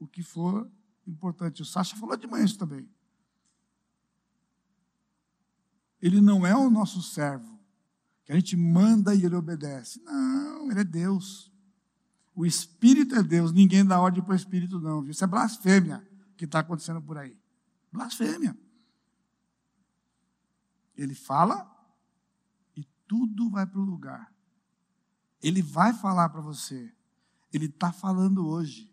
o 0.00 0.06
que 0.08 0.20
for 0.20 0.68
importante. 1.06 1.62
O 1.62 1.64
Sacha 1.64 1.94
falou 1.94 2.16
de 2.16 2.26
manhã 2.26 2.44
isso 2.44 2.58
também. 2.58 2.90
Ele 6.02 6.20
não 6.20 6.44
é 6.44 6.56
o 6.56 6.68
nosso 6.68 7.00
servo, 7.00 7.60
que 8.24 8.32
a 8.32 8.34
gente 8.34 8.56
manda 8.56 9.14
e 9.14 9.24
ele 9.24 9.36
obedece. 9.36 10.02
Não, 10.02 10.72
ele 10.72 10.80
é 10.80 10.84
Deus. 10.84 11.52
O 12.34 12.44
Espírito 12.44 13.14
é 13.14 13.22
Deus, 13.22 13.52
ninguém 13.52 13.84
dá 13.84 14.00
ordem 14.00 14.24
para 14.24 14.32
o 14.32 14.36
Espírito, 14.36 14.80
não. 14.80 15.02
Viu? 15.02 15.12
Isso 15.12 15.22
é 15.22 15.26
blasfêmia 15.28 16.04
que 16.36 16.46
está 16.46 16.58
acontecendo 16.58 17.00
por 17.00 17.16
aí. 17.16 17.45
Blasfêmia. 17.96 18.56
Ele 20.94 21.14
fala 21.14 21.70
e 22.76 22.84
tudo 23.06 23.50
vai 23.50 23.66
para 23.66 23.80
o 23.80 23.84
lugar. 23.84 24.32
Ele 25.42 25.62
vai 25.62 25.92
falar 25.92 26.28
para 26.28 26.40
você. 26.40 26.94
Ele 27.52 27.66
está 27.66 27.92
falando 27.92 28.46
hoje. 28.46 28.92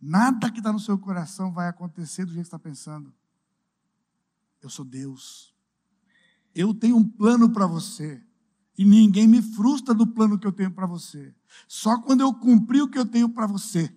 Nada 0.00 0.50
que 0.50 0.58
está 0.58 0.72
no 0.72 0.80
seu 0.80 0.98
coração 0.98 1.52
vai 1.52 1.68
acontecer 1.68 2.24
do 2.24 2.32
jeito 2.32 2.44
que 2.44 2.48
está 2.48 2.58
pensando. 2.58 3.14
Eu 4.60 4.68
sou 4.68 4.84
Deus. 4.84 5.54
Eu 6.54 6.74
tenho 6.74 6.96
um 6.96 7.08
plano 7.08 7.50
para 7.52 7.66
você. 7.66 8.22
E 8.76 8.84
ninguém 8.84 9.26
me 9.26 9.40
frustra 9.40 9.94
do 9.94 10.06
plano 10.06 10.38
que 10.38 10.46
eu 10.46 10.52
tenho 10.52 10.72
para 10.72 10.86
você. 10.86 11.34
Só 11.68 12.00
quando 12.00 12.22
eu 12.22 12.34
cumprir 12.34 12.82
o 12.82 12.88
que 12.88 12.98
eu 12.98 13.06
tenho 13.06 13.28
para 13.28 13.46
você, 13.46 13.94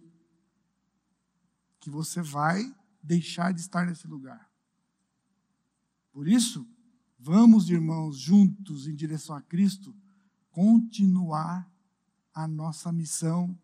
que 1.79 1.89
você 1.89 2.21
vai 2.21 2.75
deixar 3.05 3.53
de 3.53 3.61
estar 3.61 3.85
nesse 3.85 4.07
lugar. 4.07 4.49
Por 6.11 6.27
isso, 6.27 6.67
vamos, 7.19 7.69
irmãos, 7.69 8.17
juntos 8.17 8.87
em 8.87 8.95
direção 8.95 9.35
a 9.35 9.41
Cristo, 9.41 9.95
continuar 10.49 11.69
a 12.33 12.47
nossa 12.47 12.91
missão 12.91 13.57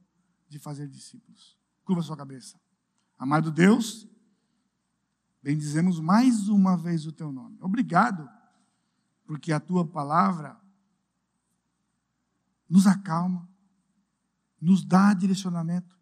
de 0.47 0.59
fazer 0.59 0.87
discípulos. 0.87 1.57
Curva 1.83 2.01
sua 2.01 2.17
cabeça. 2.17 2.59
Amado 3.17 3.51
Deus, 3.51 4.07
bendizemos 5.41 5.99
mais 5.99 6.47
uma 6.47 6.77
vez 6.77 7.05
o 7.05 7.11
teu 7.11 7.31
nome. 7.31 7.57
Obrigado, 7.61 8.29
porque 9.25 9.51
a 9.51 9.59
tua 9.59 9.87
palavra 9.87 10.59
nos 12.69 12.87
acalma, 12.87 13.49
nos 14.59 14.83
dá 14.83 15.13
direcionamento, 15.13 16.00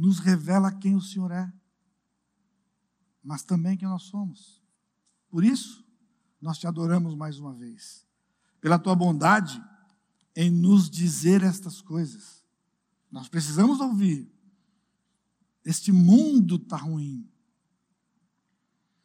nos 0.00 0.18
revela 0.18 0.72
quem 0.72 0.96
o 0.96 1.00
Senhor 1.00 1.30
é, 1.30 1.52
mas 3.22 3.42
também 3.42 3.76
quem 3.76 3.86
nós 3.86 4.04
somos. 4.04 4.62
Por 5.28 5.44
isso, 5.44 5.84
nós 6.40 6.56
te 6.56 6.66
adoramos 6.66 7.14
mais 7.14 7.38
uma 7.38 7.52
vez 7.52 8.06
pela 8.62 8.78
tua 8.78 8.96
bondade 8.96 9.62
em 10.34 10.50
nos 10.50 10.88
dizer 10.88 11.42
estas 11.42 11.82
coisas. 11.82 12.42
Nós 13.10 13.28
precisamos 13.28 13.78
ouvir. 13.78 14.26
Este 15.62 15.92
mundo 15.92 16.56
está 16.56 16.78
ruim. 16.78 17.28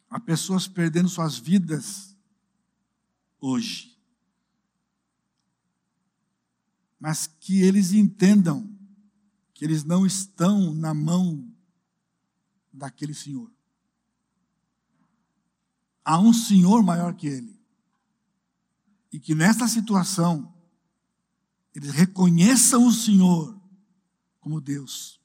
Há 0.10 0.18
pessoas 0.18 0.66
perdendo 0.66 1.10
suas 1.10 1.38
vidas 1.38 2.16
hoje. 3.42 4.00
Mas 6.98 7.28
que 7.28 7.62
eles 7.62 7.92
entendam 7.92 8.75
que 9.56 9.64
eles 9.64 9.86
não 9.86 10.06
estão 10.06 10.74
na 10.74 10.94
mão 10.94 11.50
daquele 12.72 13.14
Senhor. 13.14 13.50
Há 16.04 16.20
um 16.20 16.34
Senhor 16.34 16.84
maior 16.84 17.16
que 17.16 17.26
ele. 17.26 17.58
E 19.12 19.20
que 19.20 19.34
nessa 19.34 19.66
situação, 19.66 20.54
eles 21.74 21.92
reconheçam 21.92 22.86
o 22.86 22.92
Senhor 22.92 23.58
como 24.42 24.60
Deus. 24.60 25.22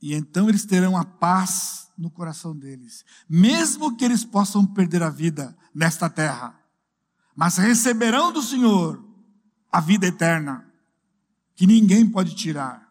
E 0.00 0.14
então 0.14 0.48
eles 0.48 0.66
terão 0.66 0.98
a 0.98 1.04
paz 1.04 1.90
no 1.96 2.10
coração 2.10 2.56
deles, 2.56 3.04
mesmo 3.28 3.96
que 3.96 4.04
eles 4.04 4.22
possam 4.22 4.66
perder 4.66 5.02
a 5.02 5.10
vida 5.10 5.56
nesta 5.74 6.08
terra, 6.08 6.58
mas 7.34 7.56
receberão 7.56 8.32
do 8.32 8.42
Senhor 8.42 9.02
a 9.72 9.80
vida 9.80 10.06
eterna, 10.06 10.69
que 11.60 11.66
ninguém 11.66 12.08
pode 12.08 12.34
tirar. 12.34 12.90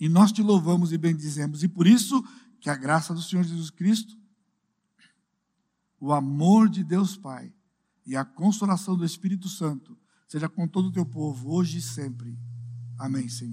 E 0.00 0.08
nós 0.08 0.32
te 0.32 0.40
louvamos 0.40 0.90
e 0.90 0.96
bendizemos, 0.96 1.62
e 1.62 1.68
por 1.68 1.86
isso 1.86 2.24
que 2.62 2.70
a 2.70 2.74
graça 2.74 3.12
do 3.12 3.20
Senhor 3.20 3.44
Jesus 3.44 3.68
Cristo 3.68 4.16
o 6.00 6.14
amor 6.14 6.66
de 6.66 6.82
Deus 6.82 7.14
Pai 7.14 7.52
e 8.06 8.16
a 8.16 8.24
consolação 8.24 8.96
do 8.96 9.04
Espírito 9.04 9.50
Santo 9.50 9.98
seja 10.26 10.48
com 10.48 10.66
todo 10.66 10.88
o 10.88 10.90
teu 10.90 11.04
povo, 11.04 11.50
hoje 11.50 11.76
e 11.76 11.82
sempre. 11.82 12.38
Amém, 12.96 13.28
Senhor. 13.28 13.46